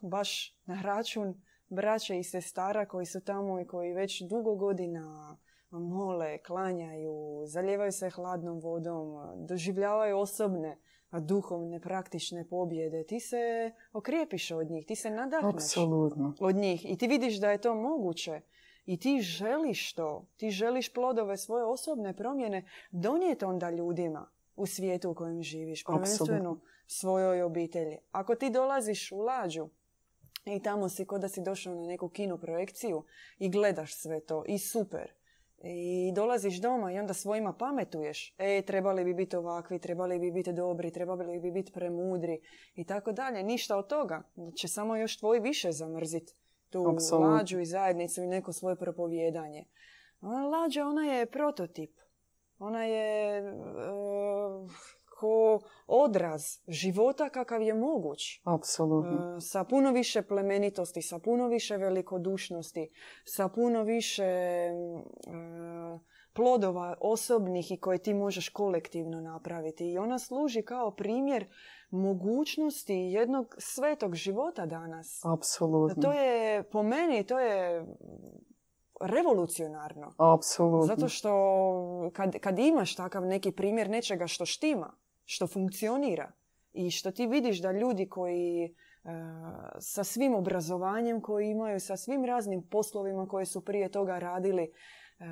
baš 0.00 0.56
na 0.64 0.82
račun 0.82 1.42
braće 1.68 2.18
i 2.18 2.24
sestara 2.24 2.86
koji 2.86 3.06
su 3.06 3.20
tamo 3.20 3.60
i 3.60 3.66
koji 3.66 3.92
već 3.92 4.22
dugo 4.22 4.54
godina 4.54 5.36
mole, 5.70 6.38
klanjaju, 6.38 7.42
zaljevaju 7.46 7.92
se 7.92 8.10
hladnom 8.10 8.60
vodom, 8.60 9.16
doživljavaju 9.46 10.18
osobne 10.18 10.78
duhovne, 11.20 11.80
praktične 11.80 12.48
pobjede. 12.48 13.04
Ti 13.04 13.20
se 13.20 13.72
okrijepiš 13.92 14.50
od 14.50 14.70
njih, 14.70 14.86
ti 14.86 14.96
se 14.96 15.10
nadahneš 15.10 15.54
Apsolutno. 15.54 16.34
od 16.40 16.56
njih 16.56 16.90
i 16.92 16.96
ti 16.98 17.06
vidiš 17.06 17.40
da 17.40 17.50
je 17.50 17.60
to 17.60 17.74
moguće. 17.74 18.40
I 18.86 18.96
ti 18.98 19.20
želiš 19.20 19.92
to, 19.92 20.26
ti 20.36 20.50
želiš 20.50 20.92
plodove 20.92 21.36
svoje 21.36 21.64
osobne 21.64 22.16
promjene 22.16 22.64
donijeti 22.90 23.44
onda 23.44 23.70
ljudima 23.70 24.30
u 24.56 24.66
svijetu 24.66 25.10
u 25.10 25.14
kojem 25.14 25.42
živiš, 25.42 25.84
prvenstveno 25.84 26.60
svojoj 26.86 27.42
obitelji. 27.42 27.98
Ako 28.12 28.34
ti 28.34 28.50
dolaziš 28.50 29.12
u 29.12 29.18
lađu 29.18 29.68
i 30.44 30.62
tamo 30.62 30.88
si 30.88 31.04
ko 31.04 31.18
da 31.18 31.28
si 31.28 31.42
došao 31.42 31.74
na 31.74 31.86
neku 31.86 32.08
kino 32.08 32.38
projekciju 32.38 33.04
i 33.38 33.48
gledaš 33.48 33.94
sve 33.94 34.20
to 34.20 34.44
i 34.46 34.58
super. 34.58 35.12
I 35.62 36.12
dolaziš 36.14 36.60
doma 36.60 36.92
i 36.92 36.98
onda 36.98 37.14
svojima 37.14 37.52
pametuješ. 37.52 38.34
E, 38.38 38.62
trebali 38.62 39.04
bi 39.04 39.14
biti 39.14 39.36
ovakvi, 39.36 39.78
trebali 39.78 40.18
bi 40.18 40.30
biti 40.30 40.52
dobri, 40.52 40.90
trebali 40.90 41.40
bi 41.40 41.50
biti 41.50 41.72
premudri 41.72 42.40
i 42.74 42.84
tako 42.84 43.12
dalje. 43.12 43.42
Ništa 43.42 43.76
od 43.76 43.88
toga. 43.88 44.22
Će 44.56 44.68
samo 44.68 44.96
još 44.96 45.18
tvoj 45.18 45.40
više 45.40 45.72
zamrziti 45.72 46.34
tu 46.70 46.90
Apsolutno. 46.94 47.34
lađu 47.34 47.60
i 47.60 47.66
zajednicu 47.66 48.22
i 48.22 48.26
neko 48.26 48.52
svoje 48.52 48.76
propovijedanje. 48.76 49.64
Ona 50.20 50.46
lađa, 50.46 50.86
ona 50.86 51.04
je 51.04 51.26
prototip. 51.26 51.90
Ona 52.58 52.84
je 52.84 53.38
e, 53.38 53.52
ko 55.16 55.60
odraz 55.86 56.42
života 56.68 57.28
kakav 57.28 57.62
je 57.62 57.74
moguć. 57.74 58.40
Apsolutno. 58.44 59.36
E, 59.36 59.40
sa 59.40 59.64
puno 59.64 59.92
više 59.92 60.22
plemenitosti, 60.22 61.02
sa 61.02 61.18
puno 61.18 61.48
više 61.48 61.76
velikodušnosti, 61.76 62.90
sa 63.24 63.48
puno 63.48 63.82
više 63.82 64.24
e, 64.24 64.72
plodova 66.32 66.94
osobnih 67.00 67.72
i 67.72 67.80
koje 67.80 67.98
ti 67.98 68.14
možeš 68.14 68.48
kolektivno 68.48 69.20
napraviti. 69.20 69.90
I 69.90 69.98
ona 69.98 70.18
služi 70.18 70.62
kao 70.62 70.90
primjer 70.90 71.46
mogućnosti 71.90 72.94
jednog 72.94 73.54
svetog 73.58 74.14
života 74.14 74.66
danas. 74.66 75.24
Apsolutno. 75.24 76.02
To 76.02 76.12
je, 76.12 76.62
po 76.62 76.82
meni, 76.82 77.24
to 77.24 77.38
je 77.38 77.86
revolucionarno. 79.00 80.14
Apsolutno. 80.18 80.86
Zato 80.86 81.08
što 81.08 81.30
kad, 82.12 82.38
kad 82.38 82.58
imaš 82.58 82.96
takav 82.96 83.26
neki 83.26 83.52
primjer 83.52 83.90
nečega 83.90 84.26
što 84.26 84.46
štima, 84.46 84.96
što 85.26 85.46
funkcionira 85.46 86.32
i 86.72 86.90
što 86.90 87.10
ti 87.10 87.26
vidiš 87.26 87.62
da 87.62 87.72
ljudi 87.72 88.08
koji 88.08 88.64
e, 88.64 88.70
sa 89.80 90.04
svim 90.04 90.34
obrazovanjem 90.34 91.20
koji 91.20 91.50
imaju, 91.50 91.80
sa 91.80 91.96
svim 91.96 92.24
raznim 92.24 92.62
poslovima 92.62 93.28
koje 93.28 93.46
su 93.46 93.64
prije 93.64 93.88
toga 93.88 94.18
radili, 94.18 94.62
e, 94.62 95.24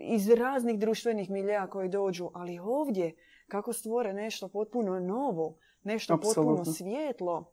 iz 0.00 0.30
raznih 0.30 0.78
društvenih 0.78 1.30
miljeja 1.30 1.66
koji 1.66 1.88
dođu, 1.88 2.30
ali 2.34 2.58
ovdje 2.58 3.14
kako 3.48 3.72
stvore 3.72 4.12
nešto 4.12 4.48
potpuno 4.48 5.00
novo, 5.00 5.56
nešto 5.82 6.14
potpuno 6.14 6.30
Apsolutno. 6.30 6.72
svijetlo 6.72 7.52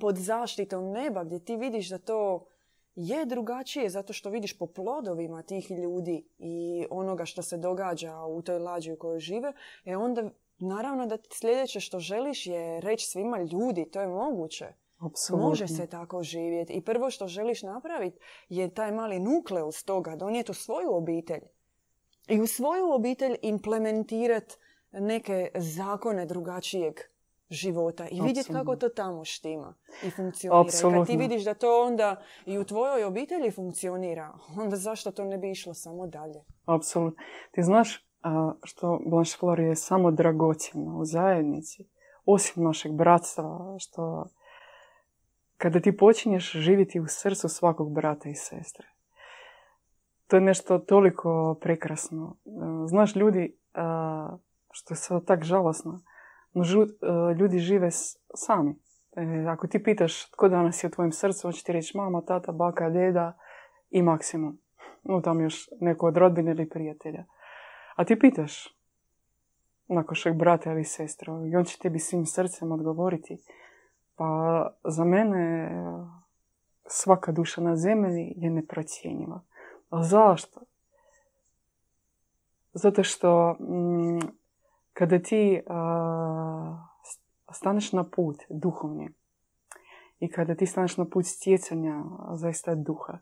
pod 0.00 0.16
zaštitom 0.16 0.90
neba 0.90 1.24
gdje 1.24 1.44
ti 1.44 1.56
vidiš 1.56 1.88
da 1.88 1.98
to 1.98 2.46
je 2.94 3.26
drugačije 3.26 3.90
zato 3.90 4.12
što 4.12 4.30
vidiš 4.30 4.58
po 4.58 4.66
plodovima 4.66 5.42
tih 5.42 5.70
ljudi 5.70 6.28
i 6.38 6.86
onoga 6.90 7.24
što 7.24 7.42
se 7.42 7.56
događa 7.56 8.24
u 8.24 8.42
toj 8.42 8.58
lađi 8.58 8.92
u 8.92 8.96
kojoj 8.98 9.20
žive, 9.20 9.52
e 9.84 9.96
onda 9.96 10.30
naravno 10.58 11.06
da 11.06 11.18
sljedeće 11.32 11.80
što 11.80 11.98
želiš 11.98 12.46
je 12.46 12.80
reći 12.80 13.06
svima 13.06 13.38
ljudi, 13.38 13.90
to 13.90 14.00
je 14.00 14.06
moguće. 14.06 14.66
Apsolutno. 14.98 15.48
Može 15.48 15.68
se 15.68 15.86
tako 15.86 16.22
živjeti. 16.22 16.72
I 16.72 16.80
prvo 16.80 17.10
što 17.10 17.26
želiš 17.26 17.62
napraviti 17.62 18.18
je 18.48 18.74
taj 18.74 18.92
mali 18.92 19.20
nukleus 19.20 19.84
toga 19.84 20.16
donijeti 20.16 20.50
u 20.50 20.54
svoju 20.54 20.94
obitelj. 20.94 21.42
I 22.28 22.40
u 22.40 22.46
svoju 22.46 22.92
obitelj 22.92 23.36
implementirati 23.42 24.56
neke 24.92 25.50
zakone 25.54 26.26
drugačijeg 26.26 26.94
života 27.50 28.08
i 28.10 28.20
vidjeti 28.20 28.52
kako 28.52 28.76
to 28.76 28.88
tamo 28.88 29.24
štima 29.24 29.74
i 30.02 30.10
funkcionira. 30.10 30.60
I 30.90 30.98
kad 30.98 31.06
ti 31.06 31.16
vidiš 31.16 31.44
da 31.44 31.54
to 31.54 31.82
onda 31.82 32.22
i 32.46 32.58
u 32.58 32.64
tvojoj 32.64 33.04
obitelji 33.04 33.50
funkcionira, 33.50 34.32
onda 34.58 34.76
zašto 34.76 35.10
to 35.10 35.24
ne 35.24 35.38
bi 35.38 35.50
išlo 35.50 35.74
samo 35.74 36.06
dalje? 36.06 36.44
Apsolutno. 36.64 37.22
Ti 37.52 37.62
znaš 37.62 38.03
što 38.62 39.00
Blanche 39.06 39.62
je 39.62 39.76
samo 39.76 40.10
dragocjeno 40.10 40.98
u 40.98 41.04
zajednici, 41.04 41.84
osim 42.24 42.64
našeg 42.64 42.92
bratstva, 42.92 43.76
što 43.78 44.26
kada 45.56 45.80
ti 45.80 45.96
počinješ 45.96 46.52
živjeti 46.52 47.00
u 47.00 47.06
srcu 47.06 47.48
svakog 47.48 47.94
brata 47.94 48.28
i 48.28 48.34
sestre. 48.34 48.86
To 50.26 50.36
je 50.36 50.40
nešto 50.40 50.78
toliko 50.78 51.58
prekrasno. 51.60 52.36
Znaš, 52.86 53.16
ljudi, 53.16 53.56
što 54.70 54.94
je 54.94 54.96
sad 54.96 55.24
tak 55.24 55.42
žalosno, 55.42 56.00
no 56.52 56.64
ljudi 57.38 57.58
žive 57.58 57.88
sami. 58.34 58.74
Ako 59.48 59.66
ti 59.66 59.82
pitaš 59.82 60.30
tko 60.30 60.48
danas 60.48 60.84
je 60.84 60.88
u 60.88 60.90
tvojem 60.90 61.12
srcu, 61.12 61.46
on 61.46 61.52
će 61.52 61.64
ti 61.64 61.72
reći 61.72 61.96
mama, 61.96 62.20
tata, 62.20 62.52
baka, 62.52 62.90
deda 62.90 63.38
i 63.90 64.02
maksimum. 64.02 64.58
No, 65.02 65.20
tam 65.20 65.40
još 65.40 65.68
neko 65.80 66.06
od 66.06 66.16
rodbine 66.16 66.50
ili 66.50 66.68
prijatelja. 66.68 67.24
A 67.94 68.04
ti 68.04 68.18
pitaš 68.18 68.74
nakošeg 69.88 70.36
brata 70.36 70.72
ili 70.72 70.84
sestru 70.84 71.46
i 71.46 71.56
on 71.56 71.64
će 71.64 71.78
tebi 71.78 71.98
svim 71.98 72.26
srcem 72.26 72.72
odgovoriti. 72.72 73.38
Pa 74.16 74.70
za 74.84 75.04
mene 75.04 75.70
svaka 76.86 77.32
duša 77.32 77.60
na 77.60 77.76
zemlji 77.76 78.32
je 78.36 78.50
neprocjenjiva. 78.50 79.40
A 79.90 80.02
zašto? 80.02 80.60
Zato 82.72 83.04
što 83.04 83.52
mm, 83.52 84.20
kada 84.92 85.18
ti 85.18 85.62
a, 85.66 86.86
staneš 87.52 87.92
na 87.92 88.04
put 88.04 88.36
duhovni 88.48 89.10
i 90.20 90.30
kada 90.30 90.54
ti 90.54 90.66
staneš 90.66 90.96
na 90.96 91.04
put 91.04 91.26
stjecanja 91.26 92.02
zaista 92.34 92.74
duha, 92.74 93.18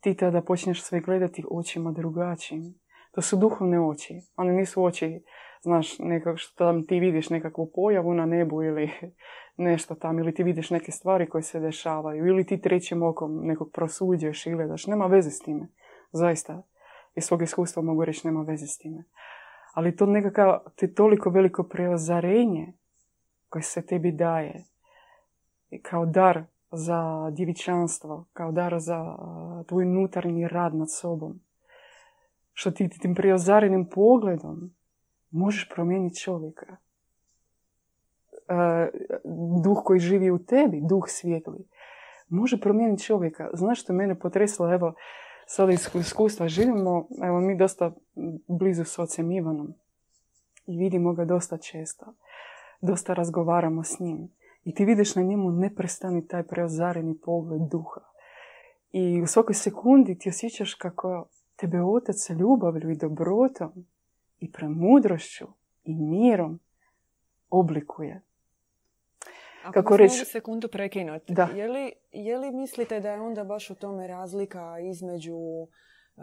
ti 0.00 0.16
tada 0.16 0.40
počneš 0.40 0.82
sve 0.82 1.00
gledati 1.00 1.44
očima 1.50 1.92
drugačijim. 1.92 2.74
To 3.16 3.22
su 3.22 3.36
duhovne 3.36 3.80
oči. 3.80 4.20
One 4.36 4.52
nisu 4.52 4.84
oči, 4.84 5.22
znaš, 5.62 5.98
nekako 5.98 6.36
što 6.36 6.64
tam 6.64 6.86
ti 6.86 7.00
vidiš 7.00 7.30
nekakvu 7.30 7.70
pojavu 7.74 8.14
na 8.14 8.26
nebu 8.26 8.62
ili 8.62 8.90
nešto 9.68 9.94
tam, 9.94 10.18
ili 10.18 10.34
ti 10.34 10.42
vidiš 10.42 10.70
neke 10.70 10.92
stvari 10.92 11.28
koje 11.28 11.42
se 11.42 11.60
dešavaju, 11.60 12.26
ili 12.26 12.46
ti 12.46 12.60
trećim 12.60 13.02
okom 13.02 13.40
nekog 13.42 13.70
prosuđuješ 13.72 14.46
i 14.46 14.50
gledaš. 14.50 14.86
Nema 14.86 15.06
veze 15.06 15.30
s 15.30 15.38
time. 15.38 15.68
Zaista. 16.12 16.62
Iz 17.14 17.24
svog 17.24 17.42
iskustva 17.42 17.82
mogu 17.82 18.04
reći 18.04 18.26
nema 18.26 18.42
veze 18.42 18.66
s 18.66 18.78
time. 18.78 19.04
Ali 19.74 19.96
to 19.96 20.06
nekakav, 20.06 20.58
ti 20.74 20.94
toliko 20.94 21.30
veliko 21.30 21.62
preozarenje 21.62 22.72
koje 23.48 23.62
se 23.62 23.86
tebi 23.86 24.12
daje 24.12 24.64
kao 25.82 26.06
dar 26.06 26.44
za 26.70 27.30
djevičanstvo, 27.30 28.24
kao 28.32 28.52
dar 28.52 28.74
za 28.78 29.16
tvoj 29.66 29.84
unutarnji 29.84 30.48
rad 30.48 30.74
nad 30.74 30.88
sobom. 30.90 31.45
Što 32.58 32.70
ti 32.70 32.88
tim 32.88 33.14
preozarenim 33.14 33.88
pogledom 33.94 34.74
možeš 35.30 35.68
promijeniti 35.74 36.20
čovjeka. 36.20 36.76
Duh 39.64 39.78
koji 39.84 40.00
živi 40.00 40.30
u 40.30 40.38
tebi, 40.38 40.80
duh 40.88 41.04
svijetli, 41.06 41.68
može 42.28 42.60
promijeniti 42.60 43.02
čovjeka. 43.02 43.50
Znaš 43.52 43.82
što 43.82 43.92
mene 43.92 44.18
potreslo, 44.18 44.74
evo, 44.74 44.94
sada 45.46 45.72
iz 45.72 45.88
iskustva 45.94 46.48
živimo, 46.48 47.08
evo 47.22 47.40
mi 47.40 47.56
dosta 47.56 47.92
blizu 48.48 48.84
s 48.84 48.98
ocem 48.98 49.32
Ivanom 49.32 49.74
i 50.66 50.78
vidimo 50.78 51.12
ga 51.12 51.24
dosta 51.24 51.58
često. 51.58 52.14
Dosta 52.80 53.14
razgovaramo 53.14 53.84
s 53.84 54.00
njim. 54.00 54.28
I 54.64 54.74
ti 54.74 54.84
vidiš 54.84 55.14
na 55.14 55.22
njemu 55.22 55.50
neprestani 55.50 56.28
taj 56.28 56.42
preozareni 56.42 57.18
pogled 57.24 57.60
duha. 57.70 58.00
I 58.92 59.22
u 59.22 59.26
svakoj 59.26 59.54
sekundi 59.54 60.18
ti 60.18 60.28
osjećaš 60.28 60.74
kako 60.74 61.28
tebe 61.56 61.82
otac 61.82 62.30
ljubavlju 62.30 62.90
i 62.90 62.96
dobrotom 62.96 63.86
i 64.38 64.52
premudrošću 64.52 65.46
i 65.84 65.94
mirom 65.94 66.60
oblikuje. 67.50 68.22
Ako 69.64 69.72
Kako 69.72 69.96
reći... 69.96 70.24
sekundu 70.24 70.68
prekinuti, 70.68 71.34
da. 71.34 71.44
Je, 71.44 71.68
li, 71.68 71.92
je 72.12 72.38
li 72.38 72.50
mislite 72.50 73.00
da 73.00 73.10
je 73.10 73.20
onda 73.20 73.44
baš 73.44 73.70
u 73.70 73.74
tome 73.74 74.06
razlika 74.06 74.78
između 74.78 75.36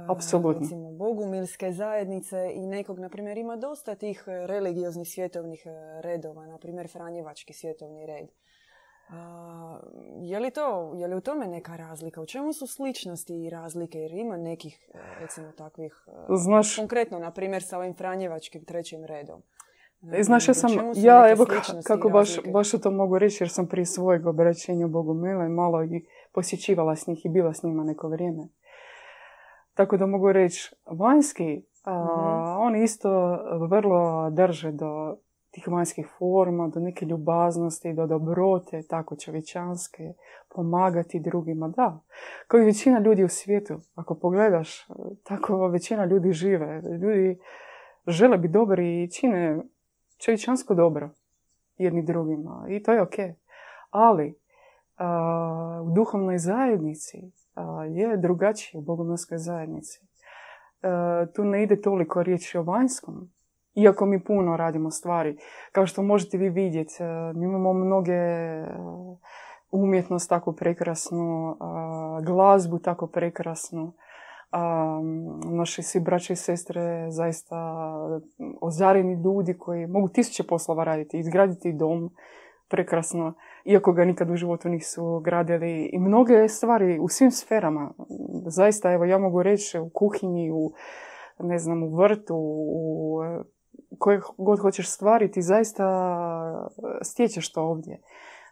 Apsolutno. 0.09 0.59
recimo 0.61 0.91
bogumilske 0.91 1.71
zajednice 1.71 2.51
i 2.53 2.67
nekog, 2.67 2.99
na 2.99 3.09
primjer, 3.09 3.37
ima 3.37 3.55
dosta 3.55 3.95
tih 3.95 4.23
religioznih 4.27 5.07
svjetovnih 5.07 5.63
redova, 6.01 6.45
na 6.45 6.57
primjer 6.57 6.89
Franjevački 6.91 7.53
svjetovni 7.53 8.05
red. 8.05 8.27
Je 10.21 10.39
li 10.39 10.51
to, 10.51 10.93
je 10.95 11.07
li 11.07 11.15
u 11.15 11.21
tome 11.21 11.47
neka 11.47 11.75
razlika? 11.75 12.21
U 12.21 12.25
čemu 12.25 12.53
su 12.53 12.67
sličnosti 12.67 13.33
i 13.33 13.49
razlike? 13.49 13.99
Jer 13.99 14.11
ima 14.11 14.37
nekih, 14.37 14.89
recimo, 15.19 15.51
takvih, 15.51 16.05
Znaš, 16.29 16.75
konkretno, 16.75 17.19
na 17.19 17.31
primjer, 17.31 17.63
sa 17.63 17.77
ovim 17.77 17.93
Franjevačkim 17.93 18.65
trećim 18.65 19.05
redom. 19.05 19.41
E, 20.11 20.23
znaš, 20.23 20.47
ja 20.47 20.53
sam, 20.53 20.71
ja 20.95 21.31
evo 21.31 21.45
kako 21.85 22.09
baš, 22.09 22.29
baš 22.53 22.71
to 22.71 22.91
mogu 22.91 23.17
reći 23.17 23.43
jer 23.43 23.49
sam 23.49 23.67
prije 23.67 23.85
svojeg 23.85 24.27
obraćenja 24.27 24.87
Bogu 24.87 25.13
Mile 25.13 25.49
malo 25.49 25.83
i 25.83 26.05
posjećivala 26.31 26.95
s 26.95 27.07
njih 27.07 27.25
i 27.25 27.29
bila 27.29 27.53
s 27.53 27.63
njima 27.63 27.83
neko 27.83 28.07
vrijeme. 28.07 28.47
Tako 29.73 29.97
da 29.97 30.05
mogu 30.05 30.31
reći, 30.31 30.75
vanjski, 30.85 31.65
a, 31.83 32.03
mhm. 32.03 32.61
oni 32.61 32.83
isto 32.83 33.39
vrlo 33.69 34.29
drže 34.29 34.71
do 34.71 35.17
tih 35.53 35.67
vanjskih 35.67 36.07
forma, 36.17 36.67
do 36.67 36.79
neke 36.79 37.05
ljubaznosti, 37.05 37.93
do 37.93 38.07
dobrote, 38.07 38.81
tako 38.89 39.15
čovječanske, 39.15 40.13
pomagati 40.55 41.19
drugima, 41.19 41.67
da. 41.67 41.99
Kao 42.47 42.59
i 42.59 42.65
većina 42.65 42.99
ljudi 42.99 43.23
u 43.23 43.29
svijetu, 43.29 43.79
ako 43.95 44.15
pogledaš, 44.15 44.87
tako 45.23 45.67
većina 45.67 46.05
ljudi 46.05 46.31
žive. 46.31 46.81
Ljudi 47.01 47.39
žele 48.07 48.37
biti 48.37 48.51
dobri 48.51 49.03
i 49.03 49.11
čine 49.11 49.61
čovječansko 50.17 50.73
dobro 50.73 51.09
jedni 51.77 52.03
drugima 52.03 52.65
i 52.69 52.83
to 52.83 52.93
je 52.93 53.01
ok. 53.01 53.15
Ali 53.89 54.35
u 55.83 55.91
duhovnoj 55.95 56.37
zajednici 56.37 57.17
je 57.89 58.17
drugačije 58.17 58.79
u 58.79 58.83
bogomilskoj 58.83 59.37
zajednici. 59.37 60.01
tu 61.35 61.43
ne 61.43 61.63
ide 61.63 61.81
toliko 61.81 62.23
riječi 62.23 62.57
o 62.57 62.63
vanjskom, 62.63 63.31
iako 63.75 64.05
mi 64.05 64.23
puno 64.23 64.57
radimo 64.57 64.91
stvari. 64.91 65.37
Kao 65.71 65.85
što 65.85 66.03
možete 66.03 66.37
vi 66.37 66.49
vidjeti, 66.49 66.93
mi 67.35 67.45
imamo 67.45 67.73
mnoge 67.73 68.13
umjetnost 69.71 70.29
tako 70.29 70.51
prekrasnu, 70.51 71.57
glazbu 72.25 72.79
tako 72.79 73.07
prekrasnu. 73.07 73.93
Naši 75.51 75.83
svi 75.83 75.99
braće 75.99 76.33
i 76.33 76.35
sestre 76.35 77.11
zaista 77.11 77.57
ozareni 78.61 79.13
ljudi 79.23 79.57
koji 79.57 79.87
mogu 79.87 80.07
tisuće 80.07 80.43
poslova 80.43 80.83
raditi, 80.83 81.19
izgraditi 81.19 81.73
dom 81.73 82.09
prekrasno, 82.69 83.33
iako 83.65 83.93
ga 83.93 84.05
nikad 84.05 84.29
u 84.29 84.35
životu 84.35 84.69
nisu 84.69 85.19
gradili. 85.19 85.89
I 85.93 85.99
mnoge 85.99 86.47
stvari 86.47 86.99
u 86.99 87.07
svim 87.07 87.31
sferama. 87.31 87.93
Zaista, 88.45 88.91
evo, 88.91 89.05
ja 89.05 89.17
mogu 89.17 89.43
reći 89.43 89.79
u 89.79 89.89
kuhinji, 89.93 90.51
u, 90.51 90.71
ne 91.39 91.57
znam, 91.57 91.83
u 91.83 91.95
vrtu, 91.95 92.35
u 92.37 93.19
koje 93.99 94.21
god 94.37 94.59
hoćeš 94.59 94.89
stvariti, 94.89 95.41
zaista 95.41 96.69
stječeš 97.01 97.51
to 97.51 97.63
ovdje. 97.63 98.01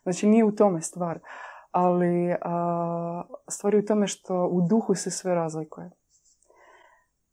Znači, 0.04 0.28
nije 0.28 0.46
u 0.46 0.56
tome 0.56 0.82
stvar. 0.82 1.20
Ali 1.72 2.36
a, 2.42 3.24
stvar 3.48 3.74
je 3.74 3.80
u 3.80 3.86
tome 3.86 4.08
što 4.08 4.48
u 4.48 4.62
duhu 4.70 4.96
se 4.96 5.12
sve 5.12 5.36
razlikuje. 5.36 5.92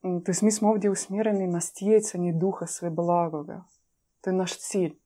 Mm, 0.04 0.20
to 0.24 0.32
mi 0.42 0.50
smo 0.50 0.68
ovdje 0.68 0.90
usmjereni 0.90 1.46
na 1.46 1.60
stjecanje 1.60 2.32
duha 2.32 2.66
sve 2.66 2.90
blagoga. 2.90 3.64
To 4.20 4.30
je 4.30 4.34
naš 4.34 4.58
cilj. 4.58 4.98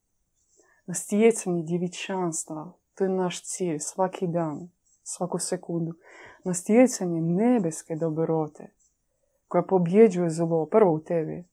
Na 0.87 0.95
stjecanje 0.95 1.63
djevičanstva. 1.63 2.73
To 2.95 3.05
je 3.05 3.11
naš 3.11 3.45
cilj 3.45 3.79
svaki 3.79 4.27
dan, 4.27 4.71
svaku 5.03 5.39
sekundu. 5.39 5.93
Na 6.45 6.55
stjecanje 6.55 7.21
nebeske 7.21 7.97
dobrote 7.97 8.71
koja 9.49 9.63
pobjeđuje 9.63 10.31
zlo 10.31 10.67
prvo 10.67 10.93
u 10.93 11.01
tebi. 11.01 11.45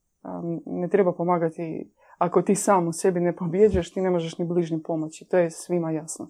Ne 0.65 0.87
treba 0.87 1.13
pomagati 1.13 1.91
ako 2.17 2.41
ti 2.41 2.55
sam 2.55 2.87
u 2.87 2.93
sebi 2.93 3.19
ne 3.19 3.35
pobjeđuješ, 3.35 3.93
ti 3.93 4.01
ne 4.01 4.09
možeš 4.09 4.37
ni 4.37 4.45
bližnjim 4.45 4.83
pomoći. 4.83 5.25
To 5.25 5.37
je 5.37 5.51
svima 5.51 5.91
jasno. 5.91 6.29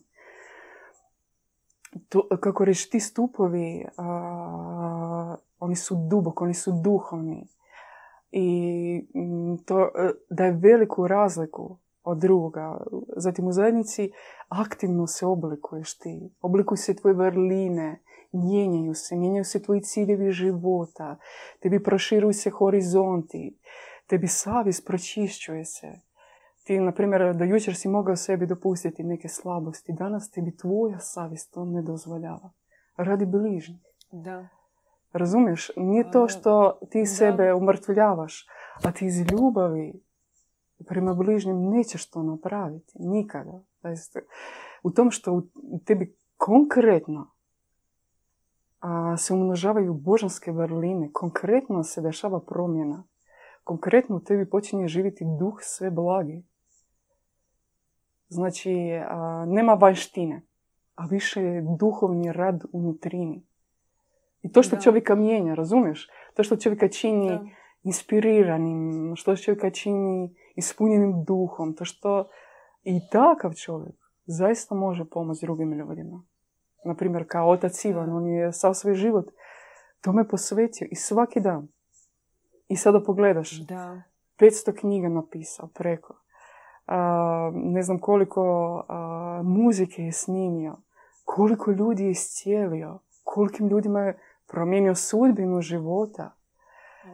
To, 2.09 2.27
kako 2.39 2.65
reći, 2.65 2.89
ti 2.89 2.99
stupovi 2.99 3.85
oni 5.59 5.75
su 5.75 5.95
duboko, 6.09 6.43
oni 6.43 6.53
su 6.53 6.71
duhovni. 6.83 7.47
I 8.31 9.07
to 9.65 9.81
e, 9.81 10.11
daje 10.29 10.51
veliku 10.51 11.07
razliku 11.07 11.77
od 12.03 12.17
drugoga. 12.17 12.81
Zatim 13.15 13.47
u 13.47 13.51
zajednici 13.51 14.11
aktivno 14.49 15.07
se 15.07 15.25
oblikuješ 15.25 15.97
ti. 15.97 16.29
Oblikuju 16.41 16.77
se 16.77 16.95
tvoje 16.95 17.13
vrline, 17.13 17.99
mijenjaju 18.31 18.93
se, 18.93 19.15
mijenjaju 19.15 19.45
se 19.45 19.63
tvoji 19.63 19.81
ciljevi 19.81 20.31
života, 20.31 21.17
tebi 21.59 21.83
proširuju 21.83 22.33
se 22.33 22.49
horizonti, 22.49 23.57
tebi 24.09 24.27
savjest 24.27 24.87
pročišćuje 24.87 25.65
se. 25.65 25.91
Ti, 26.63 26.79
na 26.79 26.91
primjer, 26.91 27.35
do 27.35 27.43
jučer 27.43 27.75
si 27.75 27.87
mogao 27.87 28.15
sebi 28.15 28.47
dopustiti 28.47 29.03
neke 29.03 29.27
slabosti. 29.27 29.93
Danas 29.93 30.29
tebi 30.31 30.57
tvoja 30.57 30.99
savjest 30.99 31.53
to 31.53 31.65
ne 31.65 31.81
dozvoljava. 31.81 32.51
Radi 32.97 33.25
bližnjih. 33.25 33.81
Da. 34.11 34.47
Razumiješ? 35.13 35.71
Nije 35.75 36.11
to 36.11 36.27
što 36.27 36.79
ti 36.91 37.05
sebe 37.05 37.53
umrtvljavaš, 37.53 38.47
a 38.83 38.91
ti 38.91 39.05
iz 39.05 39.19
ljubavi 39.31 39.93
prema 40.87 41.13
bližnjim 41.13 41.69
nećeš 41.69 42.09
to 42.09 42.23
napraviti. 42.23 42.93
Nikada. 42.99 43.63
U 44.83 44.91
tom 44.91 45.11
što 45.11 45.33
u 45.55 45.79
tebi 45.85 46.15
konkretno 46.37 47.31
se 49.17 49.33
umnožavaju 49.33 49.93
božanske 49.93 50.51
vrline, 50.51 51.09
konkretno 51.13 51.83
se 51.83 52.01
dešava 52.01 52.39
promjena. 52.39 53.03
Konkretno 53.69 54.15
u 54.15 54.19
tebi 54.19 54.49
počinje 54.49 54.87
živjeti 54.87 55.25
duh 55.39 55.53
sve 55.61 55.91
blagi. 55.91 56.43
Znači, 58.27 58.73
nema 59.47 59.73
vanštine, 59.73 60.41
a 60.95 61.05
više 61.05 61.43
je 61.43 61.65
duhovni 61.79 62.31
rad 62.31 62.63
unutrini. 62.71 63.45
I 64.41 64.51
to 64.51 64.63
što 64.63 64.77
čovjeka 64.77 65.15
mijenja, 65.15 65.53
razumiješ? 65.53 66.07
To 66.33 66.43
što 66.43 66.55
čovjeka 66.55 66.87
čini 66.87 67.39
inspiriranim, 67.83 69.13
što 69.15 69.35
čovjeka 69.35 69.69
čini 69.69 70.35
ispunjenim 70.55 71.23
duhom, 71.27 71.75
to 71.75 71.85
što 71.85 72.29
i 72.83 72.99
takav 73.11 73.53
čovjek 73.53 73.95
zaista 74.25 74.75
može 74.75 75.05
pomoći 75.05 75.45
drugim 75.45 75.73
ljudima. 75.73 76.23
Naprimjer, 76.85 77.25
kao 77.27 77.49
otac 77.49 77.85
Ivan, 77.85 78.09
on 78.09 78.27
je 78.27 78.53
sav 78.53 78.73
svoj 78.73 78.95
život 78.95 79.25
tome 80.01 80.27
posvetio 80.27 80.87
i 80.91 80.95
svaki 80.95 81.39
dan. 81.39 81.67
I 82.69 82.75
sada 82.75 83.03
pogledaš, 83.03 83.51
da. 83.51 84.01
500 84.39 84.79
knjiga 84.79 85.09
napisao 85.09 85.67
preko. 85.67 86.15
ne 87.53 87.81
znam 87.83 87.99
koliko 87.99 88.83
muzike 89.43 90.03
je 90.03 90.11
snimio, 90.11 90.77
koliko 91.25 91.71
ljudi 91.71 92.03
je 92.03 92.11
iscijelio, 92.11 92.99
kolikim 93.23 93.67
ljudima 93.67 93.99
je 93.99 94.19
promijenio 94.47 94.95
sudbinu 94.95 95.61
života. 95.61 96.31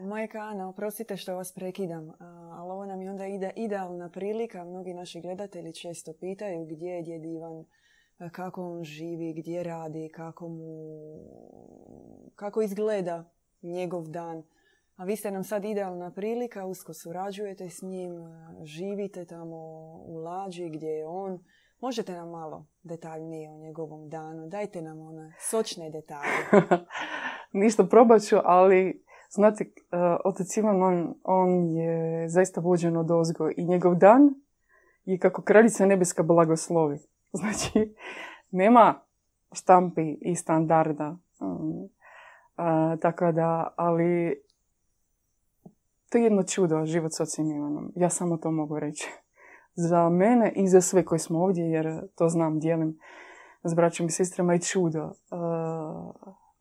Majka 0.01 0.39
Ana, 0.39 0.69
oprostite 0.69 1.17
što 1.17 1.35
vas 1.35 1.53
prekidam, 1.53 2.13
ali 2.51 2.71
ovo 2.71 2.85
nam 2.85 3.01
je 3.01 3.11
onda 3.11 3.25
ide 3.25 3.51
idealna 3.55 4.09
prilika. 4.09 4.63
Mnogi 4.63 4.93
naši 4.93 5.21
gledatelji 5.21 5.73
često 5.73 6.13
pitaju 6.19 6.65
gdje 6.65 6.89
je 6.89 7.01
djed 7.01 7.25
Ivan, 7.25 7.65
kako 8.31 8.63
on 8.63 8.83
živi, 8.83 9.33
gdje 9.33 9.63
radi, 9.63 10.11
kako 10.15 10.47
mu, 10.47 10.65
kako 12.35 12.61
izgleda 12.61 13.31
njegov 13.61 14.07
dan. 14.07 14.43
A 14.95 15.03
vi 15.03 15.15
ste 15.15 15.31
nam 15.31 15.43
sad 15.43 15.65
idealna 15.65 16.11
prilika, 16.11 16.65
usko 16.65 16.93
surađujete 16.93 17.69
s 17.69 17.81
njim, 17.81 18.13
živite 18.63 19.25
tamo 19.25 19.55
u 20.05 20.15
Lađi 20.15 20.69
gdje 20.69 20.87
je 20.87 21.07
on. 21.07 21.39
Možete 21.81 22.13
nam 22.13 22.29
malo 22.29 22.65
detaljnije 22.83 23.51
o 23.51 23.57
njegovom 23.57 24.09
danu? 24.09 24.47
Dajte 24.47 24.81
nam 24.81 24.99
one 24.99 25.33
sočne 25.39 25.89
detalje. 25.89 26.29
Ništa 27.63 27.83
probat 27.83 28.21
ću, 28.21 28.35
ali 28.43 29.03
znate, 29.29 29.63
e, 29.63 29.69
otac 30.25 30.57
Ivan, 30.57 30.83
on, 30.83 31.15
on 31.23 31.75
je 31.75 32.29
zaista 32.29 32.61
vođen 32.61 32.97
od 32.97 33.11
ozgo 33.11 33.49
i 33.57 33.65
njegov 33.65 33.95
dan 33.95 34.29
je 35.05 35.19
kako 35.19 35.41
kraljica 35.41 35.85
nebeska 35.85 36.23
blagoslovi. 36.23 36.97
Znači, 37.33 37.95
nema 38.51 39.01
štampi 39.51 40.17
i 40.21 40.35
standarda. 40.35 41.17
Um, 41.39 41.89
tako 43.01 43.31
da, 43.31 43.73
ali 43.75 44.41
to 46.09 46.17
je 46.17 46.23
jedno 46.23 46.43
čudo, 46.43 46.85
život 46.85 47.11
s 47.13 47.19
ocem 47.19 47.51
Ivanom. 47.51 47.91
Ja 47.95 48.09
samo 48.09 48.37
to 48.37 48.51
mogu 48.51 48.79
reći. 48.79 49.09
Za 49.75 50.09
mene 50.09 50.53
i 50.55 50.67
za 50.67 50.81
sve 50.81 51.05
koji 51.05 51.19
smo 51.19 51.39
ovdje, 51.39 51.63
jer 51.63 52.07
to 52.15 52.29
znam, 52.29 52.59
dijelim 52.59 52.99
s 53.63 53.73
braćom 53.73 54.05
i 54.05 54.11
sestrama 54.11 54.55
i 54.55 54.61
čudo. 54.61 55.11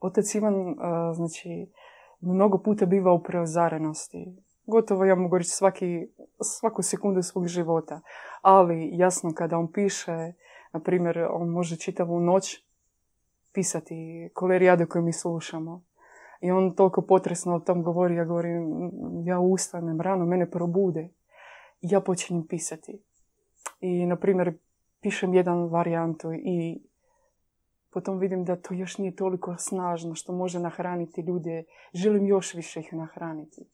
otac 0.00 0.34
Ivan, 0.34 0.54
znači, 1.14 1.70
mnogo 2.20 2.58
puta 2.58 2.86
biva 2.86 3.12
u 3.12 3.22
preozarenosti. 3.22 4.36
Gotovo, 4.66 5.04
ja 5.04 5.14
mogu 5.14 5.38
reći, 5.38 5.50
svaki, 5.50 6.08
svaku 6.40 6.82
sekundu 6.82 7.22
svog 7.22 7.46
života. 7.46 8.00
Ali, 8.42 8.90
jasno, 8.92 9.32
kada 9.34 9.58
on 9.58 9.72
piše, 9.72 10.32
na 10.72 10.80
primjer, 10.80 11.18
on 11.30 11.48
može 11.48 11.76
čitavu 11.76 12.20
noć 12.20 12.64
pisati 13.52 14.30
kolerijade 14.34 14.86
koje 14.86 15.02
mi 15.02 15.12
slušamo. 15.12 15.82
I 16.40 16.50
on 16.50 16.74
toliko 16.74 17.02
potresno 17.02 17.54
o 17.54 17.60
tom 17.60 17.82
govori, 17.82 18.14
ja 18.14 18.24
govorim, 18.24 18.90
ja 19.24 19.40
ustanem 19.40 20.00
rano, 20.00 20.26
mene 20.26 20.50
probude. 20.50 21.08
I 21.80 21.88
ja 21.90 22.00
počinjem 22.00 22.46
pisati. 22.46 23.02
I, 23.80 24.06
na 24.06 24.16
primjer, 24.16 24.58
pišem 25.00 25.34
jedan 25.34 25.68
varijantu 25.68 26.32
i 26.32 26.82
potom 27.90 28.18
vidim 28.18 28.44
da 28.44 28.56
to 28.56 28.74
još 28.74 28.98
nije 28.98 29.16
toliko 29.16 29.56
snažno 29.58 30.14
što 30.14 30.32
može 30.32 30.60
nahraniti 30.60 31.20
ljude. 31.20 31.64
Želim 31.92 32.26
još 32.26 32.54
više 32.54 32.80
ih 32.80 32.92
nahraniti. 32.92 33.66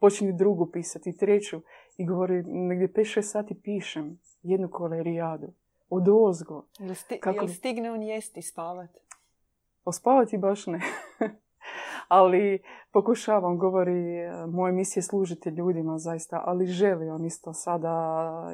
Počinjem 0.00 0.36
drugu 0.36 0.70
pisati, 0.72 1.16
treću 1.16 1.60
i 1.96 2.06
govori, 2.06 2.42
negdje 2.42 2.88
5-6 2.88 3.22
sati 3.22 3.60
pišem 3.62 4.18
jednu 4.42 4.68
kolerijadu. 4.70 5.52
Od 5.88 6.08
ozgo. 6.08 6.66
Jel, 6.78 6.94
Kako... 7.20 7.48
stigne 7.48 7.92
on 7.92 8.02
jesti, 8.02 8.42
spavati? 8.42 8.98
Ospavati 9.84 10.38
baš 10.38 10.66
ne. 10.66 10.80
ali 12.12 12.62
pokušavam, 12.92 13.58
govori, 13.58 14.28
moja 14.48 14.72
misija 14.72 15.00
je 15.00 15.04
služiti 15.04 15.48
ljudima 15.48 15.98
zaista, 15.98 16.42
ali 16.44 16.66
želi 16.66 17.10
on 17.10 17.24
isto 17.24 17.52
sada 17.52 17.90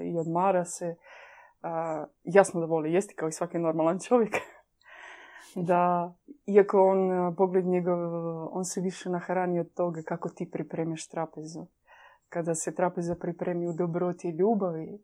i 0.02 0.18
odmara 0.18 0.64
se. 0.64 0.96
jasno 2.24 2.61
da 2.61 2.66
voli 2.66 2.92
jesti 2.92 3.14
kao 3.14 3.28
i 3.28 3.32
svaki 3.32 3.59
normalan 3.59 3.98
čovjek. 3.98 4.34
da, 5.68 6.14
iako 6.46 6.82
on, 6.82 7.34
pogled 7.36 7.66
njegov, 7.66 7.98
on 8.56 8.64
se 8.64 8.80
više 8.80 9.11
nahrani 9.11 9.61
od 9.61 9.74
toga 9.74 10.02
kako 10.02 10.28
ti 10.28 10.50
pripremiš 10.50 11.09
trapezu. 11.09 11.66
Kada 12.28 12.54
se 12.54 12.74
trapeza 12.74 13.14
pripremi 13.14 13.68
u 13.68 13.72
dobroti 13.72 14.28
i 14.28 14.36
ljubavi 14.36 14.98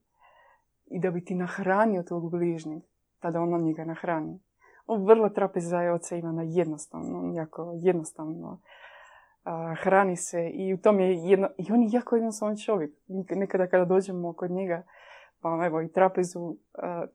i 0.86 1.00
da 1.00 1.10
bi 1.10 1.24
ti 1.24 1.34
nahranio 1.34 2.02
tog 2.02 2.30
bližnjeg, 2.30 2.82
tada 3.20 3.40
on 3.40 3.62
njega 3.62 3.84
nahrani 3.84 4.40
vrlo 4.88 5.28
trapeza 5.28 5.80
je 5.80 5.92
oca 5.92 6.16
Ivana 6.16 6.42
jednostavno, 6.42 7.32
jako 7.34 7.72
jednostavno 7.76 8.60
hrani 9.82 10.16
se 10.16 10.50
i 10.54 10.74
u 10.74 10.78
tom 10.78 11.00
je 11.00 11.14
jedno, 11.14 11.48
i 11.58 11.72
on 11.72 11.82
je 11.82 11.88
jako 11.92 12.16
jednostavan 12.16 12.56
čovjek. 12.56 12.92
Nekada 13.30 13.66
kada 13.66 13.84
dođemo 13.84 14.32
kod 14.32 14.50
njega, 14.50 14.82
pa 15.40 15.66
evo 15.66 15.82
i 15.82 15.92
trapezu, 15.92 16.56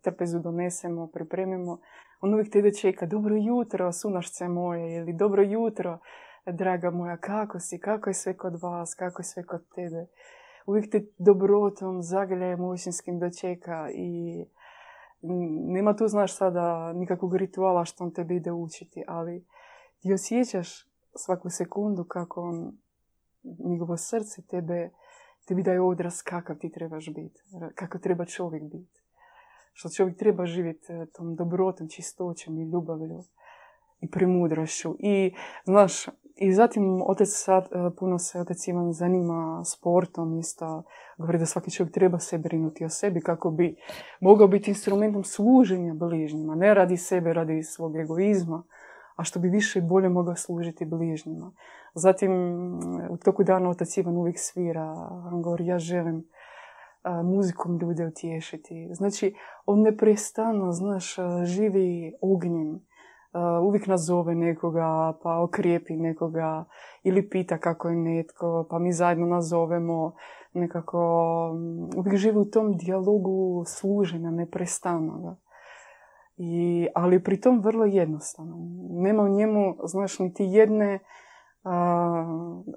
trapezu 0.01 0.39
donesemo, 0.39 1.07
pripremimo, 1.07 1.79
on 2.21 2.33
uvijek 2.33 2.51
te 2.51 2.71
čeka, 2.81 3.05
dobro 3.05 3.35
jutro, 3.35 3.91
sunašce 3.91 4.47
moje, 4.47 4.95
ili 4.95 5.13
dobro 5.13 5.43
jutro, 5.43 5.99
draga 6.45 6.91
moja, 6.91 7.17
kako 7.17 7.59
si, 7.59 7.79
kako 7.79 8.09
je 8.09 8.13
sve 8.13 8.37
kod 8.37 8.61
vas, 8.61 8.93
kako 8.93 9.19
je 9.19 9.25
sve 9.25 9.43
kod 9.43 9.61
tebe. 9.75 10.05
Uvijek 10.65 10.91
te 10.91 11.05
dobrotom, 11.17 12.01
zagrljajem 12.01 12.63
usinskim 12.63 13.19
dočeka 13.19 13.89
i 13.93 14.45
nema 15.21 15.95
tu, 15.95 16.07
znaš, 16.07 16.37
sada 16.37 16.93
nikakvog 16.93 17.35
rituala 17.35 17.85
što 17.85 18.03
on 18.03 18.13
tebi 18.13 18.35
ide 18.35 18.51
učiti, 18.51 19.03
ali 19.07 19.45
ti 19.99 20.13
osjećaš 20.13 20.87
svaku 21.15 21.49
sekundu 21.49 22.03
kako 22.03 22.41
on, 22.41 22.77
njegovo 23.43 23.97
srce 23.97 24.41
tebe, 24.41 24.89
tebi 25.47 25.63
daje 25.63 25.81
odraz 25.81 26.21
kakav 26.21 26.55
ti 26.57 26.71
trebaš 26.71 27.05
biti, 27.05 27.41
kako 27.75 27.97
treba 27.97 28.25
čovjek 28.25 28.63
biti. 28.63 29.01
Što 29.73 29.89
čovjek 29.89 30.17
treba 30.17 30.45
živjeti 30.45 30.93
e, 30.93 31.05
tom 31.05 31.35
dobrotom, 31.35 31.87
čistoćom 31.89 32.57
i 32.57 32.71
ljubavlju 32.71 33.23
i 33.99 34.11
premudrošću. 34.11 34.95
I, 34.99 35.33
znaš, 35.65 36.05
i 36.41 36.53
zatim 36.53 37.01
otec 37.07 37.29
sad, 37.31 37.63
e, 37.63 37.95
puno 37.99 38.19
se 38.19 38.39
otec 38.39 38.67
Ivan 38.67 38.93
zanima 38.93 39.63
sportom 39.65 40.37
isto. 40.37 40.83
Govori 41.17 41.39
da 41.39 41.45
svaki 41.45 41.71
čovjek 41.71 41.93
treba 41.93 42.19
se 42.19 42.37
brinuti 42.37 42.85
o 42.85 42.89
sebi 42.89 43.21
kako 43.21 43.51
bi 43.51 43.75
mogao 44.21 44.47
biti 44.47 44.71
instrumentom 44.71 45.23
služenja 45.23 45.93
bližnjima. 45.93 46.55
Ne 46.55 46.73
radi 46.73 46.97
sebe, 46.97 47.33
radi 47.33 47.63
svog 47.63 47.95
egoizma, 47.95 48.63
a 49.15 49.23
što 49.23 49.39
bi 49.39 49.49
više 49.49 49.79
i 49.79 49.81
bolje 49.81 50.09
mogao 50.09 50.35
služiti 50.35 50.85
bližnjima. 50.85 51.51
Zatim 51.93 52.31
u 53.09 53.17
toku 53.17 53.43
dana 53.43 53.69
otac 53.69 53.97
Ivan 53.97 54.17
uvijek 54.17 54.37
svira. 54.39 54.95
On 55.33 55.41
govori 55.41 55.65
ja 55.65 55.79
želim 55.79 56.25
muzikom 57.23 57.79
ljude 57.81 58.05
utješiti. 58.05 58.89
Znači, 58.91 59.35
on 59.65 59.81
neprestano, 59.81 60.71
znaš, 60.71 61.15
živi 61.43 62.13
ognjem 62.21 62.88
uvijek 63.63 63.87
nazove 63.87 64.35
nekoga, 64.35 65.13
pa 65.23 65.39
okrijepi 65.39 65.93
nekoga 65.93 66.65
ili 67.03 67.29
pita 67.29 67.57
kako 67.57 67.89
je 67.89 67.95
netko, 67.95 68.67
pa 68.69 68.79
mi 68.79 68.93
zajedno 68.93 69.25
nazovemo 69.25 70.13
nekako, 70.53 70.99
mm, 71.53 71.99
uvijek 71.99 72.15
živi 72.15 72.37
u 72.37 72.45
tom 72.45 72.77
dijalogu 72.77 73.63
služenja 73.67 74.31
neprestanoga. 74.31 75.35
I, 76.37 76.87
ali 76.95 77.23
pritom 77.23 77.61
vrlo 77.61 77.85
jednostavno. 77.85 78.55
Nema 78.89 79.23
u 79.23 79.29
njemu, 79.29 79.75
znaš, 79.83 80.19
niti 80.19 80.43
jedne 80.43 80.99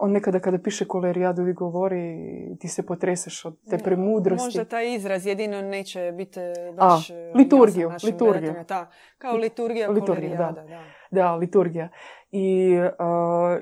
on 0.01 0.13
nekada 0.13 0.41
kada 0.41 0.59
piše 0.59 0.85
kolerijadu 0.85 1.49
i 1.49 1.53
govori 1.53 2.17
ti 2.61 2.69
se 2.69 2.87
potreseš 2.87 3.45
od 3.45 3.57
te 3.71 3.79
premudrosti. 3.79 4.45
Možda 4.45 4.65
taj 4.65 4.95
izraz 4.95 5.27
jedino 5.27 5.63
neće 5.63 6.13
biti 6.17 6.41
baš 6.77 7.11
A, 7.11 7.15
e, 7.15 7.33
liturgiju, 7.35 7.93
liturgiju. 8.05 8.55
Ta, 8.67 8.91
kao 9.19 9.37
liturgija, 9.37 9.91
liturgija 9.91 10.37
kolerijada. 10.37 10.63
Da. 11.11 11.23
da. 11.23 11.35
liturgija. 11.35 11.89
I, 12.31 12.79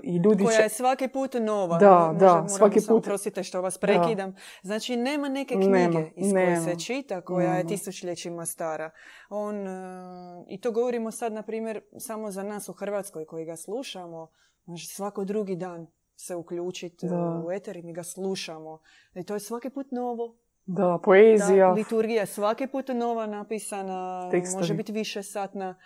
i 0.02 0.16
ljudi 0.16 0.44
Koja 0.44 0.58
je 0.58 0.68
svaki 0.68 1.08
put 1.08 1.34
nova. 1.40 1.78
Da, 1.78 2.14
da, 2.18 2.48
svaki 2.48 2.80
put. 2.88 3.04
Prosite 3.04 3.42
što 3.42 3.62
vas 3.62 3.78
prekidam. 3.78 4.36
Znači, 4.62 4.96
nema 4.96 5.28
neke 5.28 5.54
knjige 5.54 6.10
iz 6.16 6.32
koje 6.32 6.56
se 6.56 6.78
čita, 6.78 7.20
koja 7.20 7.54
je 7.54 7.66
tisućljećima 7.66 8.46
stara. 8.46 8.90
On, 9.30 9.66
e, 9.66 10.44
I 10.48 10.60
to 10.60 10.72
govorimo 10.72 11.10
sad, 11.10 11.32
na 11.32 11.42
primjer, 11.42 11.80
samo 11.98 12.30
za 12.30 12.42
nas 12.42 12.68
u 12.68 12.72
Hrvatskoj 12.72 13.24
koji 13.26 13.44
ga 13.44 13.56
slušamo 13.56 14.30
Znači 14.70 14.86
svako 14.86 15.24
drugi 15.24 15.56
dan 15.56 15.86
se 16.16 16.36
uključiti 16.36 17.06
u 17.44 17.52
eter 17.52 17.76
i 17.76 17.82
mi 17.82 17.92
ga 17.92 18.02
slušamo. 18.02 18.78
I 19.14 19.24
to 19.24 19.34
je 19.34 19.40
svaki 19.40 19.70
put 19.70 19.90
novo. 19.90 20.36
Da, 20.66 20.98
poezija. 21.04 21.66
Da, 21.66 21.72
liturgija 21.72 22.26
svaki 22.26 22.66
put 22.66 22.88
nova 22.88 23.26
napisana, 23.26 24.30
može 24.56 24.74
biti 24.74 24.92
više 24.92 25.22
satna. 25.22 25.78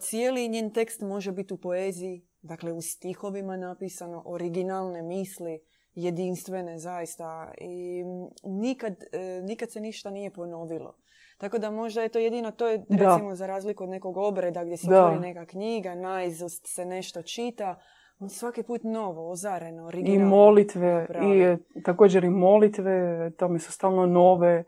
Cijeli 0.00 0.48
njen 0.48 0.72
tekst 0.72 1.00
može 1.00 1.32
biti 1.32 1.54
u 1.54 1.56
poeziji, 1.56 2.26
dakle 2.42 2.72
u 2.72 2.80
stihovima 2.80 3.56
napisano, 3.56 4.22
originalne 4.26 5.02
misli, 5.02 5.60
jedinstvene 5.94 6.78
zaista. 6.78 7.52
I 7.58 8.04
nikad, 8.44 9.04
e, 9.12 9.40
nikad 9.42 9.70
se 9.70 9.80
ništa 9.80 10.10
nije 10.10 10.30
ponovilo. 10.30 10.96
Tako 11.38 11.58
da 11.58 11.70
možda 11.70 12.02
je 12.02 12.08
to 12.08 12.18
jedino, 12.18 12.50
to 12.50 12.68
je 12.68 12.84
recimo 12.90 13.34
za 13.34 13.46
razliku 13.46 13.84
od 13.84 13.90
nekog 13.90 14.16
obreda 14.16 14.64
gdje 14.64 14.76
se 14.76 14.86
otvori 14.86 15.20
neka 15.20 15.46
knjiga, 15.46 15.94
naizust 15.94 16.66
se 16.66 16.84
nešto 16.84 17.22
čita, 17.22 17.80
Svaki 18.28 18.62
put 18.62 18.82
novo, 18.84 19.30
ozareno, 19.30 19.86
originalno. 19.86 20.26
I 20.26 20.28
molitve, 20.28 21.06
i 21.22 21.56
također 21.82 22.24
i 22.24 22.30
molitve, 22.30 23.30
tome 23.30 23.58
su 23.58 23.72
stalno 23.72 24.06
nove. 24.06 24.64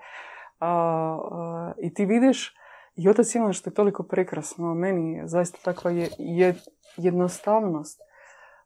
A, 0.61 1.72
I 1.78 1.94
ti 1.94 2.07
vidiš, 2.07 2.55
i 2.96 3.09
otac 3.09 3.34
Ivan 3.34 3.53
što 3.53 3.70
je 3.70 3.74
toliko 3.74 4.03
prekrasno, 4.03 4.74
meni 4.74 5.22
zaista 5.24 5.59
takva 5.64 5.90
je, 5.90 6.09
je 6.18 6.55
jednostavnost. 6.96 8.00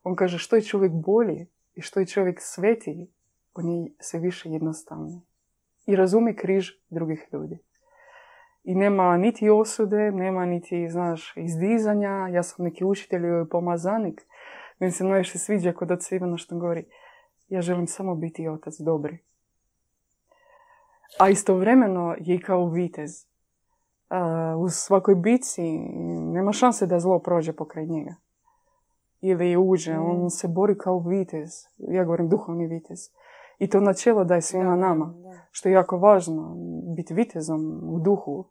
On 0.02 0.16
kaže 0.16 0.38
što 0.38 0.56
je 0.56 0.62
čovjek 0.62 0.92
bolji 0.92 1.46
i 1.74 1.80
što 1.80 2.00
je 2.00 2.06
čovjek 2.06 2.40
svetiji, 2.40 3.08
on 3.54 3.68
je 3.68 3.92
sve 3.98 4.20
više 4.20 4.50
jednostavniji. 4.50 5.20
I 5.86 5.96
razumi 5.96 6.36
križ 6.36 6.70
drugih 6.90 7.28
ljudi. 7.32 7.58
I 8.64 8.74
nema 8.74 9.16
niti 9.16 9.50
osude, 9.50 10.10
nema 10.12 10.46
niti, 10.46 10.88
znaš, 10.90 11.36
izdizanja. 11.36 12.28
Ja 12.32 12.42
sam 12.42 12.64
neki 12.64 12.84
učitelj 12.84 13.22
i 13.26 13.48
pomazanik. 13.50 14.26
Meni 14.78 14.92
se 14.92 15.04
najviše 15.04 15.38
sviđa 15.38 15.72
kod 15.72 15.90
oca 15.90 16.16
Ivana 16.16 16.36
što 16.36 16.58
govori 16.58 16.84
ja 17.48 17.62
želim 17.62 17.86
samo 17.86 18.14
biti 18.14 18.48
otac 18.48 18.74
dobri. 18.78 19.18
A 21.18 21.28
istovremeno 21.28 22.14
je 22.20 22.34
i 22.34 22.40
kao 22.40 22.68
vitez. 22.68 23.26
u 24.58 24.68
svakoj 24.68 25.14
bici 25.14 25.62
nema 26.32 26.52
šanse 26.52 26.86
da 26.86 27.00
zlo 27.00 27.18
prođe 27.18 27.52
pokraj 27.52 27.86
njega. 27.86 28.14
Ili 29.20 29.56
uđe, 29.56 29.94
mm. 29.94 30.10
on 30.10 30.30
se 30.30 30.48
bori 30.48 30.78
kao 30.78 30.98
vitez. 30.98 31.50
Ja 31.78 32.04
govorim 32.04 32.28
duhovni 32.28 32.66
vitez. 32.66 32.98
I 33.58 33.70
to 33.70 33.80
načelo 33.80 34.24
da 34.24 34.34
je 34.34 34.42
svima 34.42 34.76
nama. 34.76 35.14
Što 35.50 35.68
je 35.68 35.72
jako 35.72 35.98
važno. 35.98 36.56
Biti 36.96 37.14
vitezom 37.14 37.80
u 37.82 37.98
duhu. 37.98 38.44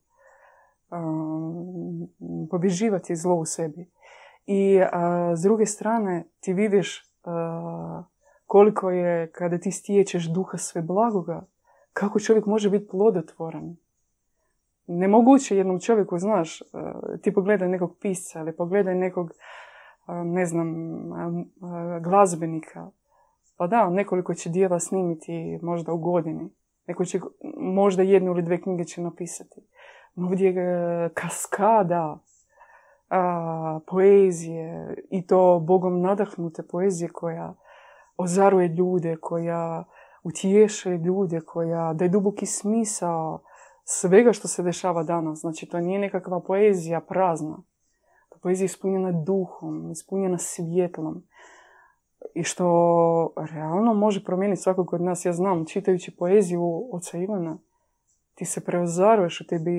pobježivati 2.52 3.16
zlo 3.16 3.36
u 3.36 3.46
sebi. 3.46 3.90
I 4.46 4.80
s 5.36 5.41
druge 5.41 5.66
strane 5.66 6.24
ti 6.39 6.54
vidiš 6.54 7.04
koliko 8.46 8.89
je 8.89 9.32
kada 9.32 9.58
ti 9.58 9.72
stječeš 9.72 10.26
duha 10.26 10.58
sve 10.58 10.82
blagoga, 10.82 11.46
kako 11.93 12.20
čovjek 12.20 12.46
može 12.46 12.70
biti 12.70 12.88
plodotvoran. 12.88 13.76
Nemoguće 14.88 15.58
jednom 15.58 15.80
čovjeku, 15.80 16.18
znaš, 16.18 16.60
ti 17.22 17.34
pogledaj 17.34 17.70
nekog 17.70 17.98
pisca 18.02 18.39
ili 18.39 18.56
pogledaj 18.56 18.96
nekog, 18.96 19.32
ne 20.08 20.46
znam, 20.46 20.74
glazbenika. 22.02 22.91
Pa 23.58 23.68
da, 23.68 23.89
nekoliko 23.89 24.34
će 24.34 24.50
dijela 24.50 24.80
snimiti 24.80 25.60
možda 25.62 25.93
u 25.93 25.98
godini. 25.98 26.50
Neko 26.88 27.06
će, 27.06 27.20
možda 27.58 28.04
jednu 28.04 28.32
ili 28.32 28.41
dve 28.41 28.62
knjige 28.62 28.84
će 28.84 29.02
napisati. 29.02 29.62
Ovdje 30.16 30.54
je 30.54 31.10
kaskada 31.14 32.20
a, 33.10 33.80
poezije 33.88 34.95
i 35.10 35.28
to 35.28 35.60
Bogom 35.68 36.01
nadahnute 36.01 36.64
poezije 36.64 37.10
koja 37.10 37.56
ozaruje 38.18 38.68
ljude, 38.68 39.16
koja 39.22 39.84
utješe 40.24 40.89
ljude, 40.89 41.41
koja 41.41 41.93
daje 41.93 42.10
duboki 42.10 42.45
smisao 42.45 43.41
svega 43.84 44.34
što 44.34 44.47
se 44.47 44.64
dešava 44.64 45.03
danas. 45.03 45.39
Znači, 45.39 45.66
to 45.66 45.80
nije 45.80 45.99
nekakva 45.99 46.39
poezija 46.39 47.01
prazna. 47.01 47.58
To 48.30 48.39
poezija 48.39 48.66
ispunjena 48.66 49.12
duhom, 49.12 49.91
ispunjena 49.91 50.38
svjetlom. 50.38 51.24
I 52.34 52.43
što 52.43 53.34
realno 53.51 53.93
može 53.93 54.24
promijeniti 54.24 54.62
svakog 54.62 54.93
od 54.93 55.01
nas. 55.01 55.26
Ja 55.26 55.34
znam, 55.34 55.66
čitajući 55.66 56.16
poeziju 56.18 56.89
oca 56.91 57.18
Ivana, 57.18 57.58
ti 58.36 58.45
se 58.45 58.66
preozaruješ, 58.66 59.41
u 59.41 59.47
tebi 59.47 59.72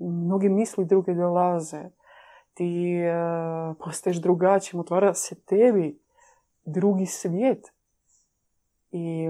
mnogi 0.00 0.48
misli 0.48 0.84
druge 0.84 1.14
dolaze 1.14 1.90
ti 2.54 3.00
uh, 3.00 3.76
postaješ 3.84 4.16
drugačijim, 4.16 4.80
otvara 4.80 5.14
se 5.14 5.34
tebi 5.34 5.98
drugi 6.64 7.06
svijet. 7.06 7.72
I, 8.90 9.28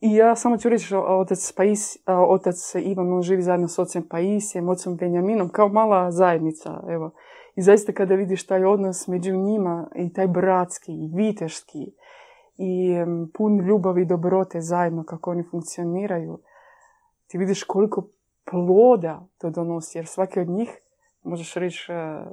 i 0.00 0.14
ja 0.14 0.36
samo 0.36 0.56
ću 0.56 0.68
reći, 0.68 0.94
otac, 0.96 1.52
Pais, 1.52 1.96
otac 2.06 2.74
Ivan, 2.74 3.12
on 3.12 3.22
živi 3.22 3.42
zajedno 3.42 3.68
s 3.68 3.78
ocem 3.78 4.08
Paisijem, 4.08 4.68
ocem 4.68 4.96
Benjaminom, 4.96 5.48
kao 5.48 5.68
mala 5.68 6.10
zajednica. 6.10 6.82
Evo. 6.88 7.10
I 7.56 7.62
zaista 7.62 7.92
kada 7.92 8.14
vidiš 8.14 8.46
taj 8.46 8.64
odnos 8.64 9.08
među 9.08 9.36
njima 9.36 9.88
i 9.94 10.12
taj 10.12 10.26
bratski 10.26 10.92
i 10.92 11.10
viteški 11.14 11.92
i 12.56 12.94
pun 13.34 13.58
ljubavi 13.58 14.02
i 14.02 14.06
dobrote 14.06 14.60
zajedno 14.60 15.04
kako 15.04 15.30
oni 15.30 15.42
funkcioniraju, 15.50 16.38
ti 17.26 17.38
vidiš 17.38 17.64
koliko 17.64 18.08
ploda 18.50 19.26
to 19.38 19.50
donosi, 19.50 19.98
jer 19.98 20.06
svaki 20.06 20.40
od 20.40 20.48
njih 20.48 20.80
možeš 21.22 21.54
reći, 21.54 21.92
e, 21.92 22.24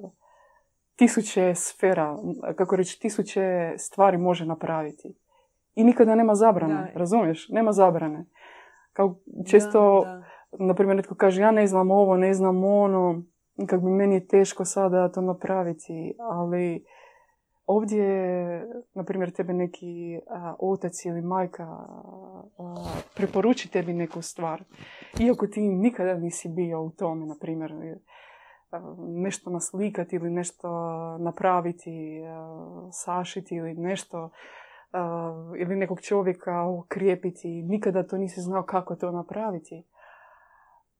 tisuće 0.95 1.55
sfera, 1.55 2.17
kako 2.55 2.75
reći, 2.75 2.99
tisuće 2.99 3.73
stvari 3.77 4.17
može 4.17 4.45
napraviti. 4.45 5.15
I 5.75 5.83
nikada 5.83 6.15
nema 6.15 6.35
zabrane, 6.35 6.91
razumiješ? 6.95 7.49
Nema 7.49 7.71
zabrane. 7.71 8.25
Kao 8.93 9.15
često, 9.49 10.05
na 10.59 10.73
primjer, 10.73 10.95
netko 10.95 11.15
kaže, 11.15 11.41
ja 11.41 11.51
ne 11.51 11.67
znam 11.67 11.91
ovo, 11.91 12.17
ne 12.17 12.33
znam 12.33 12.63
ono, 12.63 13.23
kako 13.67 13.85
bi 13.85 13.91
meni 13.91 14.15
je 14.15 14.27
teško 14.27 14.65
sada 14.65 15.11
to 15.11 15.21
napraviti, 15.21 16.15
ali 16.19 16.85
ovdje, 17.65 18.05
na 18.93 19.03
primjer, 19.03 19.31
tebe 19.31 19.53
neki 19.53 20.19
otac 20.59 21.05
ili 21.05 21.21
majka 21.21 21.63
a, 21.63 22.75
preporuči 23.15 23.71
tebi 23.71 23.93
neku 23.93 24.21
stvar. 24.21 24.63
Iako 25.19 25.47
ti 25.47 25.61
nikada 25.61 26.13
nisi 26.13 26.49
bio 26.49 26.81
u 26.81 26.89
tome, 26.89 27.25
na 27.25 27.35
primjer, 27.41 27.73
nešto 28.99 29.49
naslikati 29.49 30.15
ili 30.15 30.29
nešto 30.29 30.69
napraviti, 31.17 32.21
sašiti 32.91 33.55
ili 33.55 33.73
nešto 33.73 34.29
ili 35.59 35.75
nekog 35.75 36.01
čovjeka 36.01 36.63
okrijepiti. 36.63 37.61
Nikada 37.61 38.07
to 38.07 38.17
nisi 38.17 38.41
znao 38.41 38.63
kako 38.63 38.95
to 38.95 39.11
napraviti. 39.11 39.83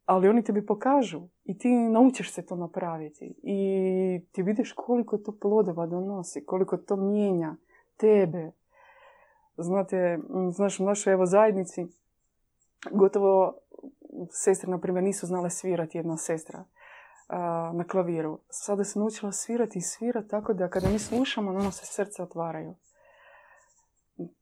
Ali 0.06 0.30
oni 0.30 0.44
tebi 0.44 0.66
pokažu 0.66 1.22
i 1.44 1.58
ti 1.58 1.70
naučiš 1.70 2.34
se 2.34 2.46
to 2.46 2.56
napraviti. 2.56 3.36
I 3.44 4.26
ti 4.32 4.44
vidiš 4.44 4.74
koliko 4.74 5.18
to 5.18 5.38
plodova 5.42 5.86
donosi, 5.86 6.46
koliko 6.46 6.78
to 6.78 6.96
mijenja 6.96 7.56
tebe. 7.98 8.52
Znate, 9.58 10.20
znaš, 10.52 10.80
u 10.80 10.86
našoj 10.86 11.14
evo 11.14 11.26
zajednici 11.26 11.88
gotovo 12.92 13.58
sestre, 14.30 14.72
na 14.72 14.80
primjer, 14.80 15.04
nisu 15.04 15.26
znale 15.26 15.50
svirati 15.50 15.98
jedna 15.98 16.18
sestra 16.18 16.64
na 17.74 17.84
klaviru. 17.88 18.40
Sada 18.50 18.84
se 18.84 19.00
naučila 19.00 19.32
svirati 19.32 19.80
i 19.80 19.82
svirati 19.82 20.30
tako 20.30 20.54
da 20.54 20.70
kada 20.70 20.90
mi 20.90 21.00
slušamo, 21.00 21.52
nama 21.52 21.72
se 21.72 21.86
srce 21.86 22.24
otvaraju. 22.24 22.76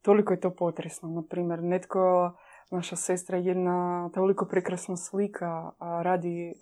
Toliko 0.01 0.33
je 0.33 0.39
to 0.39 0.55
potresno. 0.55 1.09
Naprimjer, 1.09 1.63
netko, 1.63 2.31
naša 2.71 2.95
sestra 2.95 3.37
jedna 3.37 4.09
toliko 4.13 4.45
prekrasna 4.45 4.97
slika, 4.97 5.71
radi 5.79 6.53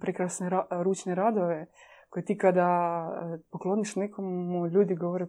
prekrasne 0.00 0.50
ručne 0.70 1.14
radove 1.14 1.66
koje 2.08 2.24
ti 2.24 2.38
kada 2.38 3.08
pokloniš 3.50 3.96
nekomu, 3.96 4.66
ljudi 4.66 4.94
govore 4.94 5.26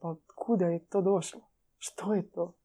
pa 0.00 0.16
kuda 0.36 0.66
je 0.66 0.86
to 0.86 1.00
došlo? 1.02 1.40
Što 1.78 2.14
je 2.14 2.30
to? 2.30 2.57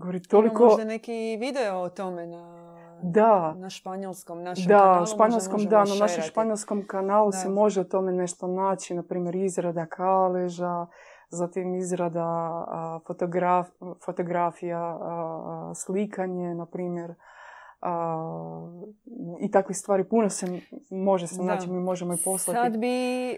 Govori 0.00 0.22
toliko... 0.22 0.64
možda 0.64 0.84
neki 0.84 1.36
video 1.40 1.78
o 1.78 1.88
tome 1.88 2.26
na 2.26 2.60
da. 3.02 3.54
Na 3.56 3.70
španjolskom 3.70 4.42
našem 4.42 4.66
da, 4.66 4.78
kanalu. 4.78 5.06
španjolskom, 5.06 5.64
da, 5.64 5.84
na 5.84 5.94
našem 5.94 6.22
španjolskom 6.22 6.86
kanalu 6.86 7.32
se 7.32 7.48
može 7.48 7.80
o 7.80 7.84
tome 7.84 8.12
nešto 8.12 8.46
naći, 8.46 8.94
na 8.94 9.02
primjer 9.02 9.34
izrada 9.34 9.86
kaleža, 9.86 10.86
zatim 11.28 11.74
izrada 11.74 12.64
fotograf, 13.06 13.68
fotografija, 14.04 14.98
slikanje, 15.74 16.54
na 16.54 16.66
primjer. 16.66 17.14
I 19.40 19.50
takve 19.50 19.74
stvari 19.74 20.04
puno 20.04 20.28
se 20.28 20.60
može 20.90 21.26
se 21.26 21.42
naći, 21.42 21.70
mi 21.70 21.80
možemo 21.80 22.14
i 22.14 22.18
poslati. 22.24 22.60
Sad 22.60 22.78
bi, 22.78 23.36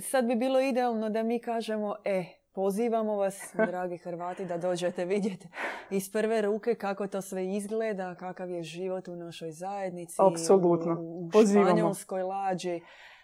sad 0.00 0.26
bi 0.26 0.34
bilo 0.34 0.60
idealno 0.60 1.10
da 1.10 1.22
mi 1.22 1.38
kažemo, 1.38 1.94
e, 2.04 2.24
Pozivamo 2.54 3.16
vas, 3.16 3.54
dragi 3.70 3.96
Hrvati, 3.96 4.44
da 4.44 4.58
dođete 4.58 5.04
vidjeti 5.04 5.48
iz 5.90 6.12
prve 6.12 6.42
ruke 6.42 6.74
kako 6.74 7.06
to 7.06 7.20
sve 7.20 7.46
izgleda, 7.46 8.14
kakav 8.14 8.50
je 8.50 8.62
život 8.62 9.08
u 9.08 9.16
našoj 9.16 9.52
zajednici. 9.52 10.16
Apsolutno. 10.18 11.00
U, 11.00 11.26
u 11.26 11.30
španjolskoj 11.46 12.22
lađi. 12.22 12.80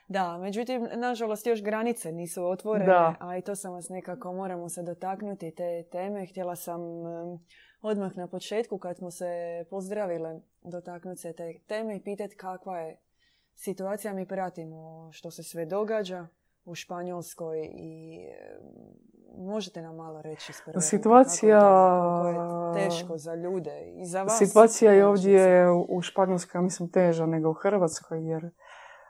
Da, 0.09 0.39
međutim, 0.39 0.89
nažalost, 0.95 1.47
još 1.47 1.63
granice 1.63 2.13
nisu 2.13 2.47
otvorene, 2.47 3.17
a 3.21 3.37
i 3.37 3.43
to 3.43 3.57
sam 3.57 3.73
vas 3.73 3.89
nekako, 3.89 4.33
moramo 4.33 4.69
se 4.69 4.83
dotaknuti 4.83 5.55
te 5.55 5.85
teme. 5.93 6.27
Htjela 6.27 6.57
sam 6.57 6.81
odmah 7.83 8.17
na 8.17 8.29
početku, 8.29 8.79
kad 8.79 8.97
smo 8.97 9.11
se 9.11 9.65
pozdravile, 9.71 10.41
dotaknuti 10.63 11.21
se 11.21 11.33
te 11.33 11.59
teme 11.69 11.97
i 11.97 12.03
pitati 12.03 12.37
kakva 12.37 12.79
je 12.79 13.01
situacija. 13.55 14.15
Mi 14.15 14.27
pratimo 14.27 15.09
što 15.13 15.31
se 15.31 15.43
sve 15.43 15.67
događa 15.67 16.27
u 16.71 16.75
Španjolskoj 16.75 17.71
i 17.75 18.19
možete 19.39 19.83
nam 19.83 19.97
malo 19.97 20.23
reći 20.23 20.53
s 20.53 20.63
Situacija... 20.81 21.61
Kako 21.61 22.75
je 22.79 22.85
teško 22.85 23.19
za 23.19 23.35
ljude 23.35 23.93
i 23.97 24.07
za 24.07 24.23
vas. 24.23 24.39
Situacija 24.39 24.93
je 24.93 25.07
ovdje 25.07 25.71
u 25.89 26.03
Španjolskoj, 26.03 26.61
mislim, 26.61 26.91
teža 26.91 27.27
nego 27.27 27.51
u 27.51 27.55
Hrvatskoj, 27.55 28.29
jer 28.29 28.51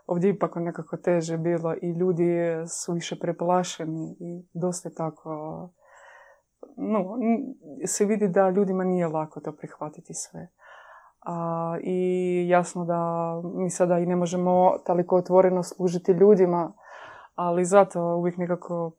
ovdje 0.07 0.31
ipak 0.31 0.53
nekako 0.57 0.97
teže 0.97 1.39
bilo 1.39 1.75
i 1.83 1.91
ljudi 1.91 2.37
su 2.69 2.93
više 2.93 3.19
preplašeni 3.19 4.17
i 4.21 4.47
dosta 4.53 4.91
tako 4.91 5.31
no, 6.77 7.19
se 7.87 8.05
vidi 8.05 8.29
da 8.29 8.51
ljudima 8.51 8.85
nije 8.85 9.09
lako 9.09 9.41
to 9.41 9.53
prihvatiti 9.53 10.15
sve. 10.15 10.49
A, 11.21 11.77
I 11.83 12.49
jasno 12.49 12.85
da 12.85 13.01
mi 13.55 13.71
sada 13.71 13.99
i 13.99 14.07
ne 14.07 14.17
možemo 14.17 14.79
toliko 14.87 15.17
otvoreno 15.17 15.63
služiti 15.63 16.13
ljudima, 16.13 16.73
ali 17.41 17.64
zato 17.64 18.16
uvijek 18.16 18.36
nekako, 18.36 18.93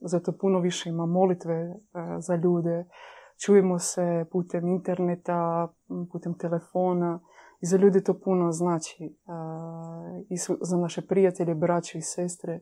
zato 0.00 0.32
puno 0.32 0.60
više 0.60 0.88
ima 0.88 1.06
molitve 1.06 1.54
e, 1.54 1.76
za 2.18 2.36
ljude. 2.36 2.84
Čujemo 3.44 3.78
se 3.78 4.24
putem 4.32 4.68
interneta, 4.68 5.68
putem 6.12 6.34
telefona 6.34 7.20
i 7.60 7.66
za 7.66 7.76
ljude 7.76 8.04
to 8.04 8.20
puno 8.20 8.52
znači. 8.52 9.04
E, 9.04 9.10
I 10.28 10.36
za 10.60 10.76
naše 10.76 11.06
prijatelje, 11.06 11.54
braće 11.54 11.98
i 11.98 12.02
sestre. 12.02 12.60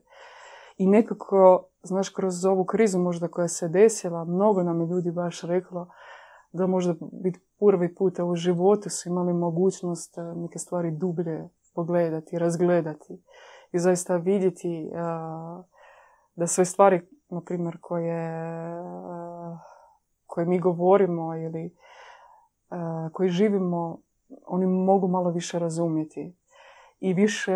I 0.77 0.87
nekako, 0.87 1.69
znaš, 1.83 2.09
kroz 2.09 2.45
ovu 2.45 2.65
krizu 2.65 2.99
možda 2.99 3.29
koja 3.29 3.49
se 3.49 3.69
desila, 3.69 4.25
mnogo 4.25 4.63
nam 4.63 4.81
je 4.81 4.87
ljudi 4.87 5.11
baš 5.11 5.43
reklo 5.43 5.89
da 6.53 6.67
možda 6.67 6.95
biti 7.23 7.41
prvi 7.59 7.95
puta 7.95 8.25
u 8.25 8.35
životu 8.35 8.91
su 8.91 9.09
imali 9.09 9.33
mogućnost 9.33 10.19
e, 10.19 10.23
neke 10.23 10.59
stvari 10.59 10.91
dublje 10.91 11.49
pogledati, 11.75 12.39
razgledati 12.39 13.23
i 13.77 13.81
zaista 13.81 14.17
vidjeti 14.17 14.85
e, 14.85 14.91
da 16.37 16.47
sve 16.47 16.65
stvari, 16.65 17.01
na 17.29 17.41
primjer, 17.41 17.79
koje, 17.81 18.41
e, 18.69 18.83
koje 20.27 20.47
mi 20.47 20.59
govorimo 20.59 21.37
ili 21.37 21.77
koji 23.13 23.29
živimo, 23.29 23.99
oni 24.47 24.67
mogu 24.67 25.09
malo 25.09 25.31
više 25.31 25.59
razumjeti 25.59 26.37
i 27.01 27.15
više 27.15 27.53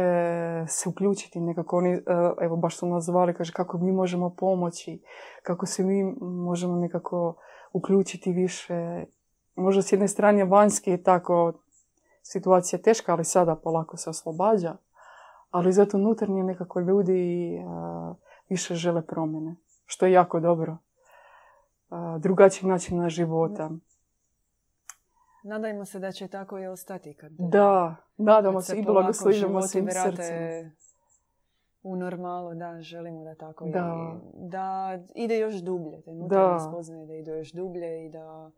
se 0.68 0.88
uključiti 0.88 1.40
nekako. 1.40 1.76
Oni, 1.76 2.02
evo, 2.40 2.56
baš 2.56 2.78
su 2.78 2.86
nazvali, 2.86 3.34
kaže, 3.34 3.52
kako 3.52 3.78
mi 3.78 3.92
možemo 3.92 4.30
pomoći, 4.30 5.02
kako 5.42 5.66
se 5.66 5.84
mi 5.84 6.14
možemo 6.20 6.76
nekako 6.76 7.34
uključiti 7.72 8.32
više. 8.32 9.04
Možda 9.54 9.82
s 9.82 9.92
jedne 9.92 10.08
strane 10.08 10.44
vanjski 10.44 10.90
je 10.90 11.02
tako 11.02 11.52
situacija 12.22 12.82
teška, 12.82 13.12
ali 13.12 13.24
sada 13.24 13.56
polako 13.56 13.96
se 13.96 14.10
oslobađa. 14.10 14.76
Ali 15.51 15.72
zato 15.72 15.96
unutarnje 15.96 16.42
nekako 16.42 16.80
ljudi 16.80 17.51
više 18.48 18.74
žele 18.74 19.03
promjene, 19.07 19.57
što 19.86 20.07
je 20.07 20.12
jako 20.12 20.40
dobro. 20.40 20.76
Uh, 21.90 22.20
drugačiji 22.20 22.68
način 22.68 22.98
na 22.98 23.09
života. 23.09 23.70
Nadajmo 25.44 25.84
se 25.84 25.98
da 25.98 26.12
će 26.12 26.28
tako 26.28 26.59
i 26.59 26.66
ostati. 26.66 27.14
Kad, 27.14 27.32
da, 27.38 27.96
nadamo 28.16 28.61
se 28.61 28.78
i 28.78 28.82
blagoslovimo 28.82 29.62
svim 29.62 29.88
srcem. 29.90 30.72
U 31.82 31.96
normalu, 31.96 32.55
da, 32.55 32.80
želimo 32.80 33.24
da 33.24 33.34
tako 33.34 33.66
da. 33.66 34.16
da 34.34 34.98
ide 35.14 35.38
još 35.38 35.55
dublje, 35.55 36.03
te 36.03 36.11
da. 36.14 36.59
spoznaje 36.68 37.07
da 37.07 37.14
ide 37.14 37.30
još 37.30 37.53
dublje 37.53 38.07
i 38.07 38.11
da, 38.11 38.51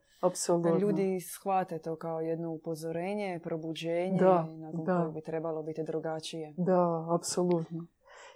da 0.63 0.79
ljudi 0.79 1.21
shvate 1.21 1.79
to 1.79 1.97
kao 1.97 2.21
jedno 2.21 2.51
upozorenje, 2.51 3.41
probuđenje 3.45 4.19
da. 4.19 4.47
nakon 4.59 4.85
da. 4.85 4.97
kojeg 4.97 5.15
bi 5.15 5.21
trebalo 5.21 5.63
biti 5.63 5.83
drugačije. 5.83 6.55
Da, 6.57 7.07
apsolutno. 7.15 7.87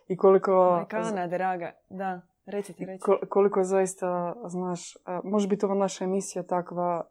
I 0.09 0.17
koliko... 0.17 0.71
Majkana, 0.71 1.27
draga, 1.27 1.73
da, 1.91 2.21
recite, 2.47 2.85
recite. 2.85 3.27
Koliko 3.29 3.65
zaista, 3.65 4.35
znaš, 4.47 4.97
može 5.25 5.49
biti 5.49 5.67
ova 5.67 5.75
naša 5.75 6.05
emisija 6.05 6.43
takva, 6.43 7.07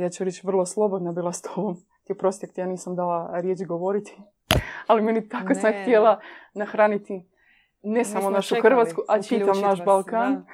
ja 0.00 0.10
ću 0.10 0.24
reći 0.24 0.46
vrlo 0.46 0.66
slobodna 0.66 1.12
bila 1.12 1.32
s 1.32 1.42
tobom. 1.42 1.76
Ti 2.04 2.12
oprosti, 2.12 2.46
ja 2.56 2.66
nisam 2.66 2.96
dala 2.96 3.40
riječ 3.40 3.58
govoriti 3.66 4.16
ali 4.86 5.02
meni 5.02 5.28
tako 5.28 5.54
sam 5.54 5.72
htjela 5.82 6.20
nahraniti 6.54 7.26
ne 7.82 8.04
samo 8.04 8.30
našu 8.30 8.54
Hrvatsku, 8.62 9.02
a 9.08 9.22
čitam 9.22 9.60
naš 9.60 9.84
Balkan. 9.84 10.34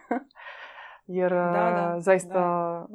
Jer 1.06 1.32
da, 1.32 1.94
zaista 1.98 2.86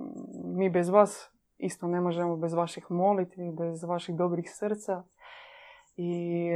mi 0.43 0.69
bez 0.69 0.89
vas 0.89 1.31
isto 1.57 1.87
ne 1.87 2.01
možemo 2.01 2.37
bez 2.37 2.53
vaših 2.53 2.91
molitvi, 2.91 3.51
bez 3.51 3.83
vaših 3.83 4.15
dobrih 4.15 4.45
srca. 4.53 5.03
I 5.95 6.49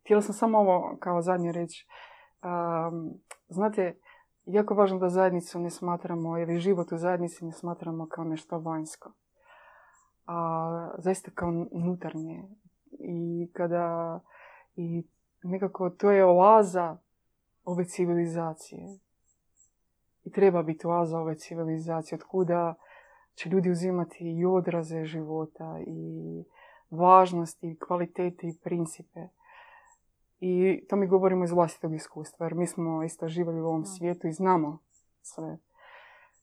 htjela 0.00 0.22
sam 0.22 0.34
samo 0.34 0.58
ovo 0.58 0.96
kao 1.00 1.22
zadnje 1.22 1.52
reći. 1.52 1.88
znate, 3.48 3.98
jako 4.44 4.74
važno 4.74 4.98
da 4.98 5.08
zajednicu 5.08 5.58
ne 5.58 5.70
smatramo, 5.70 6.38
ili 6.38 6.58
život 6.58 6.92
u 6.92 6.96
zajednici 6.96 7.44
ne 7.44 7.52
smatramo 7.52 8.06
kao 8.08 8.24
nešto 8.24 8.58
vanjsko. 8.58 9.12
A 10.26 10.90
zaista 10.98 11.30
kao 11.34 11.66
unutarnje, 11.70 12.44
i 12.90 13.50
kada 13.52 14.20
i 14.76 15.06
nekako 15.42 15.90
to 15.90 16.10
je 16.10 16.24
oaza 16.24 16.96
ove 17.64 17.84
civilizacije. 17.84 18.98
I 20.24 20.30
treba 20.30 20.62
biti 20.62 20.86
oaza 20.86 21.18
ove 21.18 21.34
civilizacije, 21.34 22.16
od 22.16 22.24
kuda 22.24 22.74
će 23.34 23.48
ljudi 23.48 23.70
uzimati 23.70 24.38
i 24.38 24.44
odraze 24.44 25.04
života 25.04 25.78
i 25.86 26.44
važnosti, 26.90 27.70
i 27.70 27.78
kvalitete 27.78 28.46
i 28.46 28.58
principe. 28.62 29.20
I 30.40 30.84
to 30.88 30.96
mi 30.96 31.06
govorimo 31.06 31.44
iz 31.44 31.52
vlastitog 31.52 31.94
iskustva, 31.94 32.46
jer 32.46 32.54
mi 32.54 32.66
smo 32.66 33.02
isto 33.04 33.28
živjeli 33.28 33.60
u 33.60 33.66
ovom 33.66 33.84
svijetu 33.84 34.26
i 34.26 34.32
znamo 34.32 34.78
sve. 35.22 35.58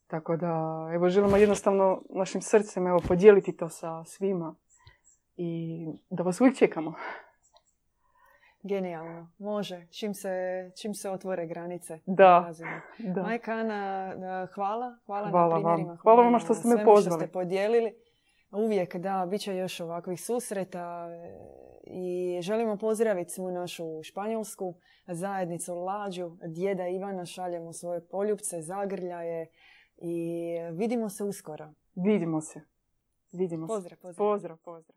Tako 0.07 0.37
da, 0.37 0.87
evo, 0.93 1.09
želimo 1.09 1.37
jednostavno 1.37 2.01
našim 2.09 2.41
srcem 2.41 2.87
evo, 2.87 2.99
podijeliti 3.07 3.57
to 3.57 3.69
sa 3.69 4.03
svima 4.05 4.55
i 5.37 5.85
da 6.09 6.23
vas 6.23 6.41
uvijek 6.41 6.57
čekamo. 6.57 6.93
Genijalno, 8.67 9.31
može. 9.37 9.87
Čim 9.91 10.13
se, 10.13 10.31
čim 10.81 10.93
se 10.93 11.09
otvore 11.09 11.47
granice. 11.47 11.99
Da. 12.05 12.51
da. 12.99 13.23
Majka 13.23 13.51
Ana, 13.51 14.47
hvala. 14.53 14.97
Hvala, 15.05 15.29
hvala 15.29 15.55
na 15.55 15.55
primjerima. 15.55 15.89
Vam. 15.89 15.97
Hvala 15.97 16.23
vam 16.23 16.39
što 16.39 16.53
ste 16.53 16.67
me 16.67 16.85
pozvali. 16.85 17.01
što 17.01 17.11
ste 17.11 17.27
podijelili. 17.27 17.93
Uvijek, 18.51 18.95
da, 18.95 19.27
bit 19.29 19.41
će 19.41 19.55
još 19.55 19.79
ovakvih 19.79 20.21
susreta 20.21 21.07
i 21.83 22.39
želimo 22.41 22.77
pozdraviti 22.77 23.31
svu 23.31 23.51
našu 23.51 24.03
španjolsku 24.03 24.73
zajednicu 25.07 25.75
Lađu, 25.75 26.37
djeda 26.47 26.87
Ivana, 26.87 27.25
šaljemo 27.25 27.73
svoje 27.73 28.07
poljubce, 28.07 28.61
zagrljaje 28.61 29.47
i 29.97 30.47
vidimo 30.71 31.09
se 31.09 31.23
uskoro. 31.23 31.73
Vidimo 31.95 32.41
se. 32.41 32.61
Vidimo 33.31 33.67
pozdrav, 33.67 33.97
se. 33.97 34.03
Pozdrav, 34.03 34.17
pozdrav. 34.17 34.57
pozdrav. 34.57 34.96